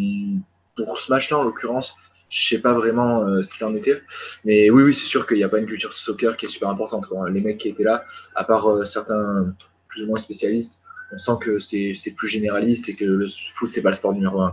pour 0.76 0.98
ce 0.98 1.10
match-là 1.10 1.38
en 1.38 1.42
l'occurrence, 1.42 1.96
je 2.28 2.48
sais 2.48 2.60
pas 2.60 2.72
vraiment 2.72 3.42
ce 3.42 3.52
qu'il 3.52 3.64
en 3.66 3.74
était. 3.74 4.02
Mais 4.44 4.70
oui, 4.70 4.82
oui, 4.82 4.94
c'est 4.94 5.06
sûr 5.06 5.26
qu'il 5.26 5.36
n'y 5.36 5.44
a 5.44 5.48
pas 5.48 5.58
une 5.58 5.66
culture 5.66 5.92
soccer 5.92 6.36
qui 6.36 6.46
est 6.46 6.48
super 6.48 6.68
importante. 6.68 7.06
Les 7.30 7.40
mecs 7.40 7.58
qui 7.58 7.68
étaient 7.68 7.84
là, 7.84 8.04
à 8.34 8.44
part 8.44 8.86
certains 8.86 9.54
plus 9.88 10.02
ou 10.02 10.06
moins 10.06 10.18
spécialistes, 10.18 10.80
on 11.12 11.18
sent 11.18 11.32
que 11.40 11.58
c'est 11.60 12.14
plus 12.16 12.28
généraliste 12.28 12.88
et 12.88 12.94
que 12.94 13.04
le 13.04 13.26
foot, 13.54 13.70
c'est 13.70 13.82
pas 13.82 13.90
le 13.90 13.96
sport 13.96 14.12
numéro 14.12 14.40
un. 14.40 14.52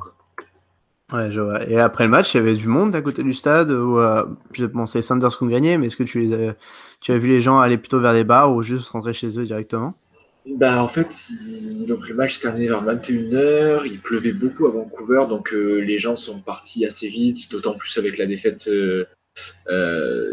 Ouais, 1.11 1.29
je 1.29 1.41
vois. 1.41 1.67
Et 1.67 1.77
après 1.77 2.05
le 2.05 2.09
match, 2.09 2.33
il 2.33 2.37
y 2.37 2.39
avait 2.39 2.55
du 2.55 2.67
monde 2.67 2.95
à 2.95 3.01
côté 3.01 3.21
du 3.21 3.33
stade 3.33 3.69
où, 3.69 3.97
euh, 3.99 4.25
je 4.53 4.65
pensais 4.65 5.01
Sanders 5.01 5.37
qui 5.37 5.43
ont 5.43 5.47
gagné, 5.47 5.77
mais 5.77 5.87
est-ce 5.87 5.97
que 5.97 6.03
tu, 6.03 6.21
les 6.21 6.53
tu 7.01 7.11
as 7.11 7.17
vu 7.17 7.27
les 7.27 7.41
gens 7.41 7.59
aller 7.59 7.77
plutôt 7.77 7.99
vers 7.99 8.13
des 8.13 8.23
bars 8.23 8.53
ou 8.53 8.61
juste 8.61 8.89
rentrer 8.89 9.11
chez 9.11 9.37
eux 9.37 9.45
directement? 9.45 9.93
Bah 10.45 10.83
en 10.83 10.89
fait, 10.89 11.13
donc 11.87 12.07
le 12.07 12.15
match 12.15 12.35
s'est 12.35 12.41
terminé 12.41 12.67
vers 12.67 12.83
21h, 12.83 13.83
il 13.85 13.99
pleuvait 13.99 14.33
beaucoup 14.33 14.65
à 14.65 14.71
Vancouver, 14.71 15.25
donc 15.29 15.53
euh, 15.53 15.79
les 15.79 15.99
gens 15.99 16.15
sont 16.15 16.39
partis 16.39 16.85
assez 16.85 17.09
vite, 17.09 17.51
d'autant 17.51 17.75
plus 17.75 17.95
avec 17.97 18.17
la 18.17 18.25
défaite 18.25 18.67
euh, 18.67 19.05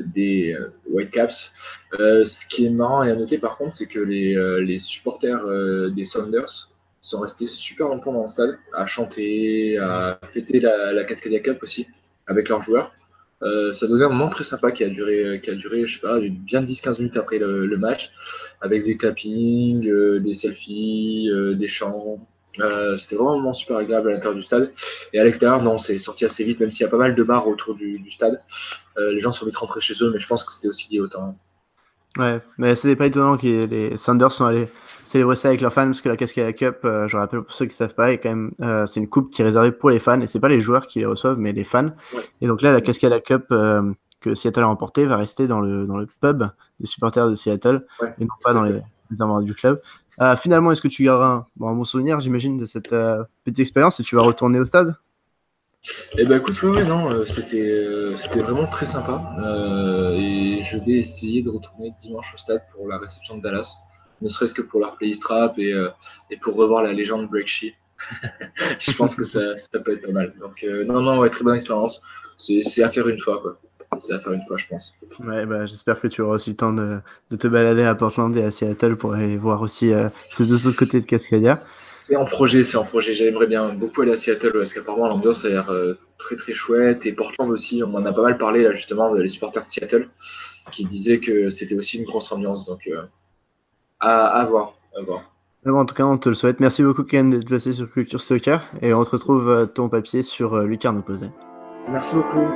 des 0.06 0.56
Whitecaps. 0.90 1.52
ce 1.92 2.48
qui 2.48 2.66
est 2.66 2.70
marrant 2.70 3.04
et 3.04 3.10
à 3.10 3.16
noter 3.16 3.38
par 3.38 3.58
contre, 3.58 3.74
c'est 3.74 3.86
que 3.86 4.00
les, 4.00 4.34
les 4.64 4.80
supporters 4.80 5.44
des 5.90 6.04
Saunders 6.06 6.70
sont 7.00 7.20
restés 7.20 7.46
super 7.46 7.88
longtemps 7.88 8.12
dans 8.12 8.22
le 8.22 8.28
stade, 8.28 8.58
à 8.74 8.86
chanter, 8.86 9.76
à 9.76 10.18
fêter 10.32 10.58
la 10.60 11.04
Cascadia 11.04 11.40
Cup 11.40 11.62
aussi 11.62 11.86
avec 12.26 12.48
leurs 12.48 12.62
joueurs. 12.62 12.92
Euh, 13.42 13.73
ça 13.73 13.87
donnait 13.87 14.04
un 14.04 14.09
moment 14.09 14.28
très 14.28 14.45
sympa 14.45 14.73
qui 14.73 14.83
a 14.83 14.88
duré, 14.88 15.40
qui 15.40 15.50
a 15.50 15.54
duré 15.54 15.87
je 15.87 15.95
sais 15.95 16.00
pas, 16.00 16.18
bien 16.21 16.62
10-15 16.62 16.99
minutes 16.99 17.16
après 17.16 17.38
le, 17.38 17.76
match, 17.76 18.11
avec 18.61 18.83
des 18.83 18.97
clappings, 18.97 19.87
euh, 19.87 20.18
des 20.18 20.35
selfies, 20.35 21.30
euh, 21.33 21.54
des 21.54 21.68
chants. 21.68 22.26
C'était 22.97 23.14
vraiment 23.14 23.54
super 23.54 23.76
agréable 23.76 24.09
à 24.09 24.12
l'intérieur 24.14 24.35
du 24.35 24.42
stade. 24.42 24.73
Et 25.12 25.21
à 25.21 25.25
l'extérieur, 25.25 25.62
non, 25.62 25.78
c'est 25.78 25.97
sorti 25.99 26.25
assez 26.25 26.42
vite, 26.42 26.59
même 26.59 26.73
s'il 26.73 26.85
y 26.85 26.87
a 26.88 26.90
pas 26.90 26.97
mal 26.97 27.14
de 27.14 27.23
bars 27.23 27.47
autour 27.47 27.76
du, 27.76 28.11
stade. 28.11 28.42
les 28.97 29.21
gens 29.21 29.30
sont 29.30 29.47
vite 29.47 29.57
rentrés 29.57 29.80
chez 29.80 29.95
eux, 30.02 30.11
mais 30.12 30.18
je 30.18 30.26
pense 30.26 30.42
que 30.42 30.50
c'était 30.50 30.66
aussi 30.66 30.90
lié 30.90 30.99
au. 30.99 31.09
Ouais, 32.18 32.40
mais 32.57 32.75
c'est 32.75 32.97
pas 32.97 33.07
étonnant 33.07 33.37
que 33.37 33.66
les 33.66 33.97
Sanders 33.97 34.33
sont 34.33 34.45
allés 34.45 34.66
célébrer 35.08 35.36
ça 35.36 35.48
avec 35.48 35.60
leurs 35.60 35.72
fans 35.72 35.86
parce 35.86 36.00
que 36.00 36.08
la 36.08 36.16
Cascade 36.16 36.54
Cup, 36.54 36.80
euh, 36.84 37.08
je 37.08 37.16
rappelle 37.16 37.42
pour 37.42 37.52
ceux 37.52 37.64
qui 37.64 37.70
ne 37.70 37.76
savent 37.76 37.94
pas, 37.94 38.12
est 38.12 38.18
quand 38.18 38.28
même 38.28 38.52
euh, 38.60 38.86
c'est 38.86 39.00
une 39.00 39.08
coupe 39.08 39.30
qui 39.30 39.42
est 39.42 39.44
réservée 39.44 39.72
pour 39.72 39.90
les 39.90 39.98
fans 39.98 40.20
et 40.20 40.26
c'est 40.26 40.40
pas 40.40 40.48
les 40.48 40.60
joueurs 40.60 40.86
qui 40.86 40.98
les 40.98 41.06
reçoivent 41.06 41.38
mais 41.38 41.52
les 41.52 41.64
fans. 41.64 41.90
Et 42.40 42.46
donc 42.46 42.62
là 42.62 42.72
la 42.72 42.80
Cascade 42.80 43.22
Cup 43.22 43.46
euh, 43.50 43.92
que 44.20 44.34
Seattle 44.34 44.62
a 44.62 44.66
remportée 44.66 45.06
va 45.06 45.16
rester 45.16 45.46
dans 45.46 45.60
le 45.60 45.86
dans 45.86 45.98
le 45.98 46.06
pub 46.20 46.44
des 46.78 46.86
supporters 46.86 47.28
de 47.28 47.34
Seattle 47.34 47.86
et 48.18 48.24
non 48.24 48.34
pas 48.44 48.52
dans 48.52 48.62
les, 48.62 48.80
les 49.10 49.44
du 49.44 49.54
club. 49.54 49.80
finalement, 50.40 50.70
est-ce 50.72 50.82
que 50.82 50.88
tu 50.88 51.04
garderas 51.04 51.30
un 51.32 51.46
bon, 51.56 51.84
souvenir, 51.84 52.20
j'imagine, 52.20 52.58
de 52.58 52.66
cette 52.66 52.90
petite 53.44 53.58
expérience 53.58 53.98
et 54.00 54.02
tu 54.02 54.14
vas 54.16 54.22
retourner 54.22 54.60
au 54.60 54.66
stade? 54.66 54.94
Eh 56.18 56.26
ben 56.26 56.38
écoute, 56.38 56.60
ouais, 56.62 56.84
non, 56.84 57.24
c'était 57.24 58.14
c'était 58.16 58.40
vraiment 58.40 58.66
très 58.66 58.86
sympa 58.86 59.22
et 60.14 60.62
je 60.64 60.78
vais 60.84 60.98
essayer 60.98 61.42
de 61.42 61.48
retourner 61.48 61.94
dimanche 62.00 62.34
au 62.34 62.38
stade 62.38 62.62
pour 62.74 62.86
la 62.86 62.98
réception 62.98 63.38
de 63.38 63.42
Dallas 63.42 63.78
ne 64.20 64.28
serait-ce 64.28 64.54
que 64.54 64.62
pour 64.62 64.80
leur 64.80 64.96
playlist 64.96 65.25
rap 65.25 65.58
et, 65.58 65.72
euh, 65.72 65.88
et 66.30 66.37
pour 66.37 66.54
revoir 66.56 66.82
la 66.82 66.92
légende 66.92 67.28
Break 67.28 67.48
je 68.78 68.92
pense 68.92 69.14
que 69.14 69.25
ça, 69.25 69.56
ça, 69.56 69.80
peut 69.80 69.92
être 69.92 70.06
pas 70.06 70.12
mal. 70.12 70.30
Donc, 70.40 70.62
euh, 70.62 70.84
non, 70.84 71.00
non, 71.00 71.18
ouais, 71.18 71.30
très 71.30 71.44
bonne 71.44 71.56
expérience. 71.56 72.02
C'est 72.37 72.82
à 72.82 72.90
faire 72.90 73.08
une 73.08 73.20
fois, 73.20 73.40
quoi. 73.40 73.58
C'est 73.98 74.12
à 74.12 74.20
faire 74.20 74.32
une 74.32 74.46
fois, 74.46 74.56
je 74.56 74.66
pense. 74.68 74.94
Ouais, 75.25 75.44
bah, 75.46 75.66
j'espère 75.66 76.00
que 76.00 76.06
tu 76.06 76.20
auras 76.22 76.37
aussi 76.37 76.50
le 76.50 76.56
temps 76.56 76.72
de, 76.72 76.98
de, 77.30 77.37
te 77.37 77.48
balader 77.48 77.82
à 77.82 77.94
Portland 77.94 78.37
et 78.37 78.44
à 78.44 78.50
Seattle 78.50 78.96
pour 78.96 79.14
aller 79.14 79.37
voir 79.37 79.62
aussi 79.62 79.92
euh, 79.92 80.08
ces 80.28 80.46
deux 80.46 80.66
autres 80.68 80.76
côtés 80.76 81.00
de 81.00 81.06
Cascadia. 81.06 81.56
C'est 81.56 82.14
en 82.16 82.25
projet, 82.25 82.62
c'est 82.64 82.76
en 82.76 82.84
projet. 82.84 83.14
J'aimerais 83.14 83.48
bien 83.48 83.75
beaucoup 83.75 84.02
aller 84.02 84.12
à 84.12 84.16
Seattle 84.16 84.52
parce 84.52 84.72
qu'apparemment 84.72 85.08
l'ambiance 85.08 85.44
a 85.44 85.48
l'air 85.48 85.72
très 86.16 86.37
très 86.37 86.54
chouette 86.54 87.04
et 87.04 87.12
Portland 87.12 87.50
aussi. 87.50 87.82
On 87.82 87.92
en 87.94 88.06
a 88.06 88.12
pas 88.12 88.22
mal 88.22 88.38
parlé 88.38 88.62
là 88.62 88.75
justement 88.75 89.12
les 89.12 89.28
supporters 89.28 89.64
de 89.64 89.68
Seattle 89.68 90.08
qui 90.70 90.87
disaient 90.87 91.18
que 91.18 91.50
c'était 91.50 91.75
aussi 91.75 91.98
une 91.98 92.04
grosse 92.04 92.32
ambiance. 92.32 92.64
Donc 92.64 92.88
à, 94.00 94.47
voir. 94.47 94.75
en 95.67 95.85
tout 95.85 95.95
cas, 95.95 96.05
on 96.05 96.19
te 96.19 96.28
le 96.28 96.35
souhaite. 96.35 96.61
Merci 96.61 96.83
beaucoup, 96.83 97.05
Ken, 97.05 97.31
d'être 97.31 97.49
passé 97.49 97.73
sur 97.73 97.90
Culture 97.90 98.21
Soccer. 98.21 98.62
Et 98.83 98.93
on 98.93 99.05
te 99.05 99.11
retrouve 99.11 99.49
euh, 99.49 99.67
ton 99.67 99.88
papier 99.88 100.23
sur 100.23 100.55
euh, 100.55 100.64
Lucarne 100.64 100.99
Opposé. 100.99 101.31
Merci 101.90 102.14
beaucoup. 102.17 102.47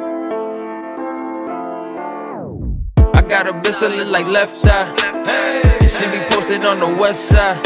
I 3.14 3.20
got 3.22 3.48
a 3.48 3.52
bitch 3.52 3.78
that 3.80 3.90
look 3.96 4.10
like 4.10 4.30
left 4.30 4.66
eye. 4.66 4.86
Hey, 5.24 5.86
she 5.86 6.06
be 6.06 6.18
posted 6.30 6.66
on 6.66 6.78
the 6.78 7.00
west 7.00 7.28
side. 7.28 7.58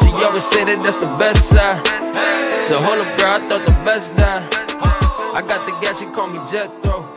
She 0.00 0.24
always 0.24 0.44
say 0.44 0.64
that 0.64 0.82
that's 0.82 0.98
the 0.98 1.06
best 1.18 1.48
side. 1.48 1.84
So 2.64 2.78
hold 2.78 3.00
up, 3.00 3.18
girl, 3.18 3.34
I 3.34 3.48
thought 3.48 3.62
the 3.62 3.72
best 3.84 4.14
die. 4.16 4.46
I 5.34 5.42
got 5.42 5.66
the 5.66 5.72
gas, 5.80 6.00
she 6.00 6.06
call 6.06 6.28
me 6.28 6.38
Jethro. 6.50 7.15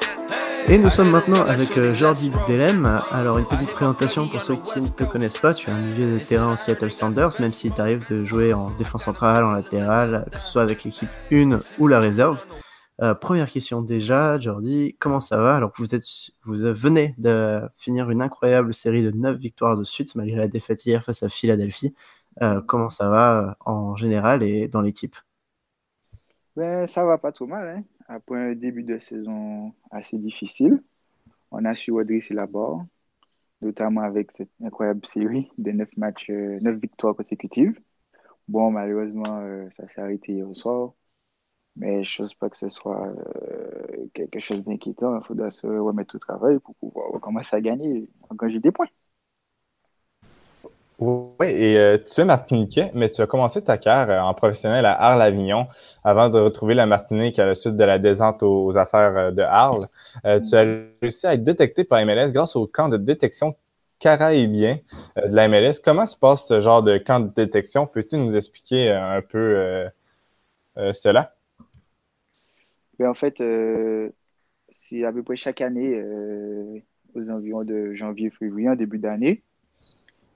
Et 0.71 0.77
nous 0.77 0.91
sommes 0.91 1.09
maintenant 1.09 1.43
avec 1.47 1.75
euh, 1.79 1.95
Jordi 1.95 2.31
Delem. 2.47 2.85
Alors 3.09 3.39
une 3.39 3.47
petite 3.47 3.71
présentation 3.71 4.27
pour 4.27 4.43
ceux 4.43 4.55
qui 4.55 4.79
ne 4.79 4.87
te 4.87 5.03
connaissent 5.03 5.39
pas. 5.39 5.55
Tu 5.55 5.67
es 5.67 5.73
un 5.73 5.81
milieu 5.81 6.19
de 6.19 6.23
terrain 6.23 6.53
au 6.53 6.57
Seattle 6.57 6.91
Sanders, 6.91 7.31
même 7.41 7.49
s'il 7.49 7.73
t'arrive 7.73 8.07
de 8.07 8.23
jouer 8.23 8.53
en 8.53 8.69
défense 8.69 9.05
centrale, 9.05 9.43
en 9.43 9.53
latéral, 9.53 10.27
que 10.31 10.37
ce 10.37 10.51
soit 10.51 10.61
avec 10.61 10.83
l'équipe 10.83 11.09
1 11.31 11.57
ou 11.79 11.87
la 11.87 11.99
réserve. 11.99 12.45
Euh, 13.01 13.15
première 13.15 13.49
question 13.49 13.81
déjà, 13.81 14.39
Jordi, 14.39 14.95
comment 14.99 15.21
ça 15.21 15.41
va? 15.41 15.55
Alors 15.55 15.71
vous 15.79 15.95
êtes, 15.95 16.05
vous 16.45 16.53
venez 16.53 17.15
de 17.17 17.61
finir 17.77 18.11
une 18.11 18.21
incroyable 18.21 18.71
série 18.75 19.01
de 19.01 19.09
9 19.09 19.37
victoires 19.37 19.75
de 19.75 19.83
suite 19.83 20.13
malgré 20.13 20.37
la 20.37 20.47
défaite 20.47 20.85
hier 20.85 21.03
face 21.03 21.23
à 21.23 21.29
Philadelphie. 21.29 21.95
Euh, 22.43 22.61
comment 22.61 22.91
ça 22.91 23.09
va 23.09 23.57
en 23.65 23.95
général 23.95 24.43
et 24.43 24.67
dans 24.67 24.81
l'équipe? 24.81 25.15
Ben, 26.59 26.87
Ça 26.87 27.05
va 27.05 27.17
pas 27.17 27.31
trop 27.31 27.47
mal. 27.47 27.67
Hein 27.77 27.83
après 28.09 28.51
un 28.51 28.55
début 28.55 28.83
de 28.83 28.99
saison 28.99 29.73
assez 29.91 30.17
difficile, 30.17 30.83
on 31.51 31.65
a 31.65 31.75
su 31.75 31.91
redresser 31.91 32.33
la 32.33 32.47
barre, 32.47 32.85
notamment 33.61 34.01
avec 34.01 34.31
cette 34.33 34.49
incroyable 34.63 35.05
série 35.05 35.51
de 35.57 35.71
neuf 35.71 35.95
matchs, 35.97 36.29
euh, 36.31 36.59
neuf 36.61 36.77
victoires 36.79 37.15
consécutives. 37.15 37.79
Bon, 38.47 38.71
malheureusement, 38.71 39.39
euh, 39.41 39.69
ça 39.71 39.87
s'est 39.87 40.01
arrêté 40.01 40.33
hier 40.33 40.47
soir, 40.55 40.93
mais 41.75 42.03
je 42.03 42.23
ne 42.23 42.27
pense 42.27 42.35
pas 42.35 42.49
que 42.49 42.57
ce 42.57 42.69
soit 42.69 43.07
euh, 43.07 44.07
quelque 44.13 44.39
chose 44.39 44.63
d'inquiétant. 44.63 45.19
Il 45.19 45.25
faudra 45.25 45.51
se 45.51 45.67
remettre 45.67 46.15
au 46.15 46.19
travail 46.19 46.59
pour 46.59 46.75
pouvoir 46.75 47.11
recommencer 47.11 47.55
à 47.55 47.61
gagner, 47.61 48.09
j'ai 48.47 48.59
des 48.59 48.71
points. 48.71 48.87
Oui, 50.99 51.47
et 51.47 51.77
euh, 51.77 51.97
tu 51.97 52.19
es 52.19 52.25
martiniquais, 52.25 52.91
mais 52.93 53.09
tu 53.09 53.21
as 53.21 53.27
commencé 53.27 53.63
ta 53.63 53.77
carrière 53.77 54.09
euh, 54.09 54.21
en 54.21 54.33
professionnel 54.33 54.85
à 54.85 55.01
Arles-Avignon 55.01 55.67
avant 56.03 56.29
de 56.29 56.37
retrouver 56.37 56.73
la 56.73 56.85
Martinique 56.85 57.39
à 57.39 57.45
la 57.45 57.55
suite 57.55 57.77
de 57.77 57.83
la 57.85 57.99
descente 57.99 58.43
aux, 58.43 58.77
affaires 58.77 59.15
euh, 59.17 59.31
de 59.31 59.41
Arles. 59.41 59.87
tu 60.23 60.55
as 60.55 60.65
réussi 61.01 61.25
à 61.25 61.35
être 61.35 61.43
détecté 61.45 61.85
par 61.85 62.05
MLS 62.05 62.33
grâce 62.33 62.57
au 62.57 62.67
camp 62.67 62.89
de 62.89 62.97
détection 62.97 63.55
caraïbien 63.99 64.79
de 65.15 65.33
la 65.33 65.47
MLS. 65.47 65.79
Comment 65.83 66.05
se 66.05 66.17
passe 66.17 66.45
ce 66.47 66.59
genre 66.59 66.83
de 66.83 66.97
camp 66.97 67.21
de 67.21 67.33
détection? 67.33 67.87
Peux-tu 67.87 68.17
nous 68.17 68.35
expliquer 68.35 68.91
un 68.91 69.21
peu 69.21 69.85
cela? 70.93 71.33
Ben, 72.97 73.09
en 73.09 73.13
fait, 73.13 73.43
c'est 74.69 75.03
à 75.03 75.11
peu 75.11 75.23
près 75.23 75.35
chaque 75.35 75.59
année, 75.59 76.01
aux 77.13 77.29
environs 77.29 77.65
de 77.65 77.93
janvier-février, 77.93 78.69
en 78.69 78.75
début 78.75 78.99
d'année. 78.99 79.43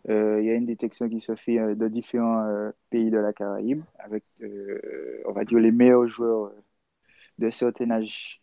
Euh, 0.09 0.41
il 0.41 0.47
y 0.47 0.49
a 0.51 0.55
une 0.55 0.65
détection 0.65 1.07
qui 1.09 1.21
se 1.21 1.35
fait 1.35 1.59
euh, 1.59 1.75
de 1.75 1.87
différents 1.87 2.45
euh, 2.45 2.71
pays 2.89 3.09
de 3.09 3.17
la 3.17 3.31
Caraïbe 3.33 3.83
avec, 3.99 4.25
on 5.25 5.31
va 5.31 5.45
dire, 5.45 5.59
les 5.59 5.71
meilleurs 5.71 6.07
joueurs 6.07 6.51
de 7.39 7.49
certain 7.49 7.91
âge 7.91 8.41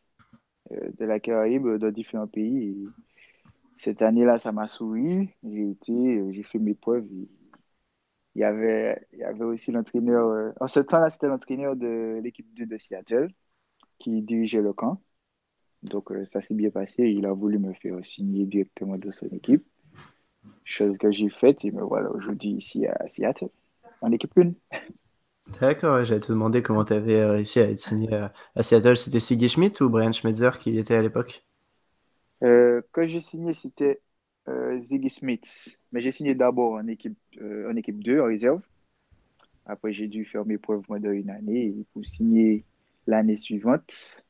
de 0.71 1.05
la 1.05 1.21
Caraïbe 1.21 1.69
dans 1.79 1.91
différents 1.91 2.27
pays. 2.29 2.89
cette 3.77 4.03
année-là, 4.03 4.39
ça 4.39 4.53
m'a 4.53 4.69
souri. 4.69 5.31
J'ai 5.45 5.71
été, 5.71 6.33
j'ai 6.33 6.43
fait 6.43 6.59
mes 6.59 6.75
preuves. 6.75 7.07
Il 8.35 8.41
y 8.41 8.45
avait, 8.45 9.07
il 9.13 9.19
y 9.19 9.25
avait 9.25 9.45
aussi 9.45 9.73
l'entraîneur. 9.73 10.55
en 10.61 10.69
ce 10.69 10.81
temps-là, 10.81 11.11
c'était 11.11 11.29
l'entraîneur 11.29 11.77
de 11.77 12.21
l'équipe 12.23 12.53
2 12.55 12.67
de 12.67 12.79
Seattle 12.79 13.29
qui 13.99 14.23
dirigeait 14.23 14.63
le 14.63 14.73
camp. 14.73 15.03
Donc, 15.83 16.11
ça 16.27 16.41
s'est 16.41 16.55
bien 16.55 16.71
passé. 16.71 17.05
Il 17.05 17.27
a 17.27 17.33
voulu 17.33 17.59
me 17.59 17.73
faire 17.75 18.05
signer 18.05 18.47
directement 18.47 18.99
de 18.99 19.11
son 19.11 19.29
équipe 19.29 19.67
chose 20.65 20.97
que 20.99 21.11
j'ai 21.11 21.29
faite 21.29 21.65
et 21.65 21.71
me 21.71 21.83
voilà 21.83 22.11
aujourd'hui 22.11 22.51
ici 22.51 22.87
à 22.87 23.07
Seattle, 23.07 23.49
en 24.01 24.13
équipe 24.13 24.37
1. 24.39 24.53
D'accord, 25.61 26.05
j'allais 26.05 26.21
te 26.21 26.33
demander 26.33 26.63
comment 26.63 26.85
tu 26.85 26.93
avais 26.93 27.21
euh, 27.21 27.33
réussi 27.33 27.61
à 27.61 27.69
être 27.69 27.79
signé 27.79 28.09
à 28.15 28.63
Seattle. 28.63 28.97
C'était 28.97 29.21
Siggy 29.21 29.49
Schmidt 29.49 29.83
ou 29.83 29.89
Brian 29.89 30.13
Schmetzer 30.13 30.51
qui 30.59 30.73
y 30.73 30.79
était 30.79 30.95
à 30.95 31.03
l'époque? 31.03 31.45
Euh, 32.43 32.83
Quand 32.93 33.07
j'ai 33.07 33.21
signé, 33.21 33.53
c'était 33.53 34.01
euh, 34.49 34.79
Ziggy 34.81 35.11
Smith. 35.11 35.79
Mais 35.93 36.01
j'ai 36.01 36.13
signé 36.13 36.35
d'abord 36.35 36.75
en 36.75 36.87
équipe, 36.87 37.19
euh, 37.41 37.71
en 37.71 37.77
équipe 37.77 38.03
2, 38.03 38.21
en 38.21 38.27
réserve. 38.27 38.63
Après, 39.67 39.93
j'ai 39.93 40.09
dû 40.09 40.25
faire 40.25 40.45
mes 40.47 40.59
preuves 40.59 40.83
moins 40.89 41.01
d'une 41.01 41.31
année 41.31 41.75
pour 41.93 42.07
signer 42.07 42.65
l'année 43.07 43.37
suivante 43.37 44.25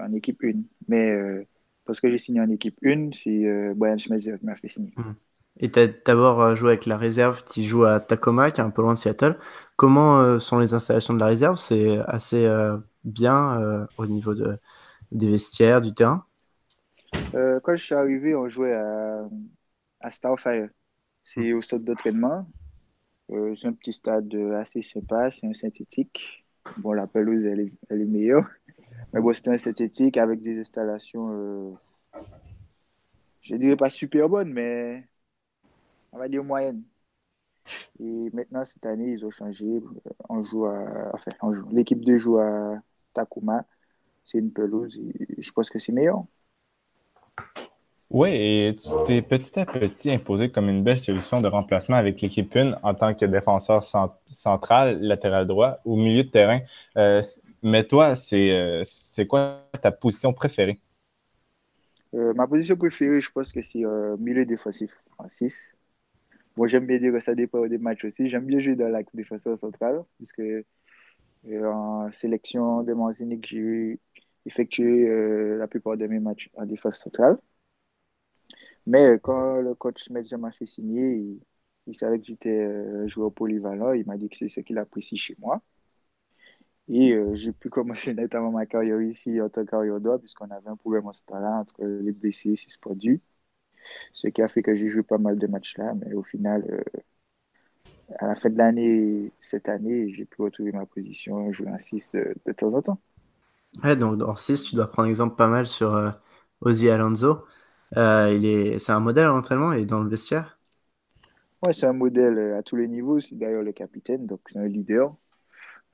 en 0.00 0.12
équipe 0.12 0.42
1. 0.42 0.62
Mais 0.88 1.46
parce 1.84 2.00
que 2.00 2.10
j'ai 2.10 2.18
signé 2.18 2.40
en 2.40 2.50
équipe 2.50 2.78
1, 2.84 3.10
c'est 3.12 3.74
Brian 3.74 3.98
Schmetzer 3.98 4.38
qui 4.38 4.46
m'a 4.46 4.56
fait 4.56 4.68
signer. 4.68 4.92
Hmm. 4.96 5.12
Et 5.58 5.70
tu 5.70 5.78
as 5.78 5.88
d'abord 5.88 6.40
euh, 6.40 6.54
joué 6.54 6.70
avec 6.70 6.86
la 6.86 6.96
réserve 6.96 7.44
qui 7.44 7.66
joue 7.66 7.84
à 7.84 8.00
Tacoma, 8.00 8.50
qui 8.50 8.60
est 8.60 8.64
un 8.64 8.70
peu 8.70 8.82
loin 8.82 8.94
de 8.94 8.98
Seattle. 8.98 9.38
Comment 9.76 10.20
euh, 10.20 10.38
sont 10.38 10.58
les 10.58 10.74
installations 10.74 11.14
de 11.14 11.18
la 11.20 11.26
réserve? 11.26 11.56
C'est 11.56 11.98
assez 12.06 12.46
euh, 12.46 12.76
bien 13.04 13.86
au 13.98 14.06
niveau 14.06 14.34
de, 14.34 14.58
des 15.12 15.30
vestiaires, 15.30 15.80
du 15.80 15.94
terrain? 15.94 16.24
Quand 17.32 17.76
je 17.76 17.84
suis 17.84 17.94
arrivé, 17.94 18.34
on 18.34 18.48
jouait 18.48 18.74
à, 18.74 19.28
à 20.00 20.10
Starfire. 20.10 20.68
C'est 21.22 21.52
au 21.52 21.62
stade 21.62 21.84
d'entraînement. 21.84 22.46
c'est 23.28 23.66
un 23.66 23.72
petit 23.72 23.92
stade 23.92 24.34
assez 24.58 24.82
sympa, 24.82 25.30
c'est 25.30 25.46
un 25.46 25.52
synthétique. 25.52 26.44
Bon, 26.78 26.92
la 26.92 27.06
pelouse, 27.06 27.44
elle 27.44 27.60
est, 27.60 27.72
elle 27.88 28.02
est 28.02 28.06
meilleure. 28.06 28.46
Mais 29.12 29.20
bon, 29.20 29.32
c'est 29.32 29.48
un 29.48 29.58
synthétique 29.58 30.16
avec 30.16 30.42
des 30.42 30.60
installations, 30.60 31.78
je 33.42 33.56
dirais 33.56 33.76
pas 33.76 33.90
super 33.90 34.28
bonnes, 34.28 34.52
mais 34.52 35.06
on 36.12 36.18
va 36.18 36.28
dire 36.28 36.44
moyenne. 36.44 36.82
Et 38.00 38.30
maintenant, 38.32 38.64
cette 38.64 38.86
année, 38.86 39.12
ils 39.12 39.24
ont 39.24 39.30
changé. 39.30 39.80
On 40.28 40.42
joue 40.42 40.66
à, 40.66 41.10
enfin. 41.14 41.30
L'équipe 41.70 42.04
de 42.04 42.18
joue 42.18 42.38
à 42.38 42.80
Takuma. 43.14 43.64
C'est 44.24 44.38
une 44.38 44.52
pelouse 44.52 44.98
et 44.98 45.40
je 45.40 45.52
pense 45.52 45.70
que 45.70 45.78
c'est 45.78 45.92
meilleur. 45.92 46.24
Oui, 48.10 48.30
et 48.32 48.76
tu 48.76 48.88
t'es 49.06 49.22
petit 49.22 49.58
à 49.60 49.64
petit 49.64 50.10
imposé 50.10 50.50
comme 50.50 50.68
une 50.68 50.82
belle 50.82 50.98
solution 50.98 51.40
de 51.40 51.46
remplacement 51.46 51.96
avec 51.96 52.20
l'équipe 52.20 52.54
1 52.56 52.78
en 52.82 52.92
tant 52.92 53.14
que 53.14 53.24
défenseur 53.24 53.84
central, 54.26 55.00
latéral 55.00 55.46
droit, 55.46 55.78
au 55.84 55.94
milieu 55.94 56.24
de 56.24 56.28
terrain. 56.28 56.58
Euh, 56.96 57.22
mais 57.62 57.84
toi, 57.84 58.14
euh, 58.32 58.82
c'est 58.84 59.26
quoi 59.28 59.62
ta 59.80 59.92
position 59.92 60.32
préférée? 60.32 60.80
Euh, 62.14 62.34
ma 62.34 62.48
position 62.48 62.74
préférée, 62.74 63.20
je 63.20 63.30
pense 63.30 63.52
que 63.52 63.62
c'est 63.62 63.84
milieu 64.18 64.44
défensif 64.44 64.90
en 65.18 65.28
6. 65.28 65.76
Moi, 66.60 66.68
j'aime 66.68 66.84
bien 66.86 66.98
dire 66.98 67.10
que 67.14 67.20
ça 67.20 67.34
dépend 67.34 67.66
des 67.66 67.78
matchs 67.78 68.04
aussi. 68.04 68.28
J'aime 68.28 68.44
bien 68.44 68.60
jouer 68.60 68.76
dans 68.76 68.88
l'axe 68.88 69.14
défenseur 69.14 69.58
central, 69.58 70.04
puisque 70.18 70.40
euh, 70.40 70.64
en 71.64 72.12
sélection 72.12 72.82
de 72.82 72.92
Martinique, 72.92 73.46
j'ai 73.48 73.98
effectué 74.44 75.08
euh, 75.08 75.56
la 75.56 75.66
plupart 75.68 75.96
de 75.96 76.06
mes 76.06 76.20
matchs 76.20 76.50
en 76.54 76.66
défense 76.66 76.98
centrale. 76.98 77.38
Mais 78.86 79.18
quand 79.22 79.62
le 79.62 79.74
coach 79.74 80.10
Medja 80.10 80.36
m'a 80.36 80.52
fait 80.52 80.66
signer, 80.66 81.38
il, 81.86 81.94
savait 81.94 82.18
que 82.20 82.26
j'étais 82.26 82.50
euh, 82.50 83.08
joueur 83.08 83.32
polyvalent. 83.32 83.92
Il 83.94 84.04
m'a 84.06 84.18
dit 84.18 84.28
que 84.28 84.36
c'est 84.36 84.48
ce 84.50 84.60
qu'il 84.60 84.76
apprécie 84.78 85.16
chez 85.16 85.36
moi. 85.38 85.62
Et 86.88 87.14
j'ai 87.34 87.52
pu 87.52 87.70
commencer 87.70 88.12
notamment 88.14 88.50
ma 88.50 88.66
carrière 88.66 89.00
ici 89.00 89.40
en 89.40 89.48
tant 89.48 89.64
qu'arrière 89.64 89.98
droit, 90.00 90.18
puisqu'on 90.18 90.50
avait 90.50 90.68
un 90.68 90.76
problème 90.76 91.06
en 91.06 91.12
ce 91.14 91.24
temps-là 91.24 91.60
entre 91.60 91.82
les 91.84 92.12
blessés 92.12 92.56
suspendus 92.56 93.22
ce 94.12 94.28
qui 94.28 94.42
a 94.42 94.48
fait 94.48 94.62
que 94.62 94.74
j'ai 94.74 94.88
joué 94.88 95.02
pas 95.02 95.18
mal 95.18 95.38
de 95.38 95.46
matchs 95.46 95.76
là, 95.78 95.94
mais 95.94 96.14
au 96.14 96.22
final, 96.22 96.64
euh, 96.70 97.00
à 98.20 98.26
la 98.28 98.34
fin 98.36 98.50
de 98.50 98.56
l'année, 98.56 99.32
cette 99.40 99.68
année, 99.68 100.10
j'ai 100.12 100.24
pu 100.24 100.42
retrouver 100.42 100.70
ma 100.72 100.86
position, 100.86 101.52
jouer 101.52 101.68
en 101.70 101.78
6 101.78 102.14
euh, 102.14 102.34
de 102.46 102.52
temps 102.52 102.74
en 102.74 102.82
temps. 102.82 103.00
Ouais, 103.84 103.94
donc 103.96 104.22
en 104.22 104.36
6, 104.36 104.64
tu 104.64 104.74
dois 104.74 104.90
prendre 104.90 105.08
exemple 105.08 105.36
pas 105.36 105.46
mal 105.46 105.66
sur 105.66 105.94
euh, 105.94 106.10
Ozzy 106.60 106.88
Alonso. 106.90 107.44
il 107.96 108.44
est, 108.44 108.78
c'est 108.78 108.92
un 108.92 109.00
modèle 109.00 109.24
à 109.26 109.28
l'entraînement 109.28 109.72
et 109.72 109.84
dans 109.86 110.02
le 110.02 110.08
vestiaire 110.10 110.58
Ouais, 111.62 111.72
c'est 111.72 111.86
un 111.86 111.92
modèle 111.92 112.38
à 112.54 112.62
tous 112.62 112.76
les 112.76 112.88
niveaux. 112.88 113.20
C'est 113.20 113.36
d'ailleurs 113.36 113.62
le 113.62 113.72
capitaine, 113.72 114.26
donc 114.26 114.40
c'est 114.46 114.58
un 114.58 114.66
leader. 114.68 115.14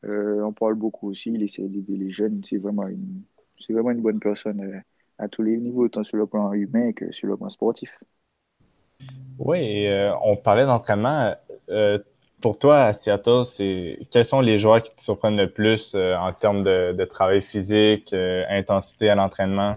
on 0.05 0.53
parle 0.55 0.75
beaucoup 0.77 1.11
aussi, 1.11 1.33
il 1.33 1.43
essaie 1.43 1.69
d'aider 1.69 1.97
les 1.97 2.11
jeunes. 2.11 2.43
C'est 2.45 2.59
vraiment 2.59 2.89
une, 2.89 3.23
c'est 3.59 3.73
vraiment 3.73 3.91
une 3.93 4.03
bonne 4.03 4.21
personne 4.21 4.83
à 5.19 5.29
tous 5.29 5.43
les 5.43 5.57
niveaux, 5.57 5.89
tant 5.89 6.05
sur 6.05 6.19
le 6.19 6.27
plan 6.27 6.53
humain 6.53 6.93
que 6.93 7.13
sur 7.13 7.29
le 7.29 7.37
plan 7.37 7.51
sportif. 7.51 7.91
Oui, 9.39 9.87
euh, 9.87 10.13
on 10.23 10.37
parlait 10.37 10.65
d'entraînement. 10.65 11.35
Euh, 11.69 11.99
pour 12.41 12.59
toi, 12.59 12.85
à 12.85 12.93
Seattle, 12.93 13.45
c'est 13.45 13.99
quels 14.11 14.25
sont 14.25 14.41
les 14.41 14.59
joueurs 14.59 14.83
qui 14.83 14.95
te 14.95 15.01
surprennent 15.01 15.37
le 15.37 15.51
plus 15.51 15.95
euh, 15.95 16.17
en 16.17 16.33
termes 16.33 16.63
de, 16.63 17.05
travail 17.05 17.43
physique, 17.43 18.15
intensité 18.15 19.09
à 19.09 19.15
l'entraînement? 19.15 19.77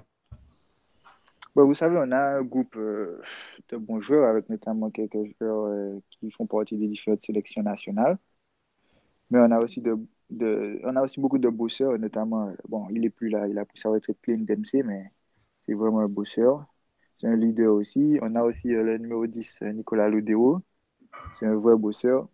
Bon, 1.56 1.66
vous 1.66 1.76
savez, 1.76 1.98
on 1.98 2.12
a 2.12 2.38
un 2.38 2.42
groupe 2.44 2.78
de 2.78 3.78
bons 3.78 4.00
joueurs, 4.00 4.30
avec 4.30 4.50
notamment 4.50 4.90
quelques 4.90 5.18
joueurs 5.40 6.00
qui 6.12 6.32
font 6.32 6.46
partie 6.46 6.78
des 6.78 6.88
différentes 6.88 7.22
sélections 7.22 7.64
nationales. 7.64 8.18
Mais 9.32 9.40
on 9.40 9.52
a 9.52 9.60
aussi 9.60 9.82
de, 9.82 9.98
de 10.30 10.80
on 10.84 10.96
a 10.96 11.02
aussi 11.02 11.20
beaucoup 11.20 11.38
de 11.38 11.50
bosseurs, 11.50 11.98
notamment, 12.00 12.52
bon, 12.68 12.88
il 12.92 13.04
est 13.06 13.10
plus 13.10 13.30
là, 13.30 13.48
il 13.48 13.58
a 13.58 13.66
pris 13.66 13.80
sa 13.80 13.90
retraite 13.90 14.18
Clint 14.22 14.46
Dempsey, 14.48 14.84
mais 14.84 15.12
c'est 15.70 15.76
vraiment 15.76 16.00
un 16.00 16.08
bosseur. 16.08 16.66
C'est 17.18 17.28
un 17.28 17.36
leader 17.36 17.72
aussi. 17.76 18.18
On 18.24 18.34
a 18.34 18.42
aussi 18.42 18.74
euh, 18.74 18.82
le 18.82 18.98
numéro 18.98 19.28
10, 19.28 19.60
euh, 19.62 19.72
Nicolas 19.72 20.10
Lodero. 20.10 20.64
C'est 21.34 21.46
un 21.46 21.56
vrai 21.56 21.76
bosseur. 21.76 22.28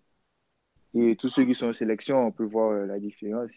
Et 0.93 1.17
tous 1.17 1.28
ceux 1.28 1.43
qui 1.43 1.54
sont 1.54 1.67
en 1.67 1.74
sélection, 1.74 2.17
on 2.26 2.32
peut 2.32 2.45
voir 2.45 2.71
euh, 2.71 2.86
la 2.86 2.98
différence. 2.98 3.52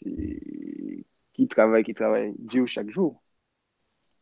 Qui 1.33 1.47
travaille, 1.47 1.85
qui 1.85 1.95
travaille 1.95 2.35
dur 2.39 2.67
chaque 2.67 2.91
jour. 2.91 3.23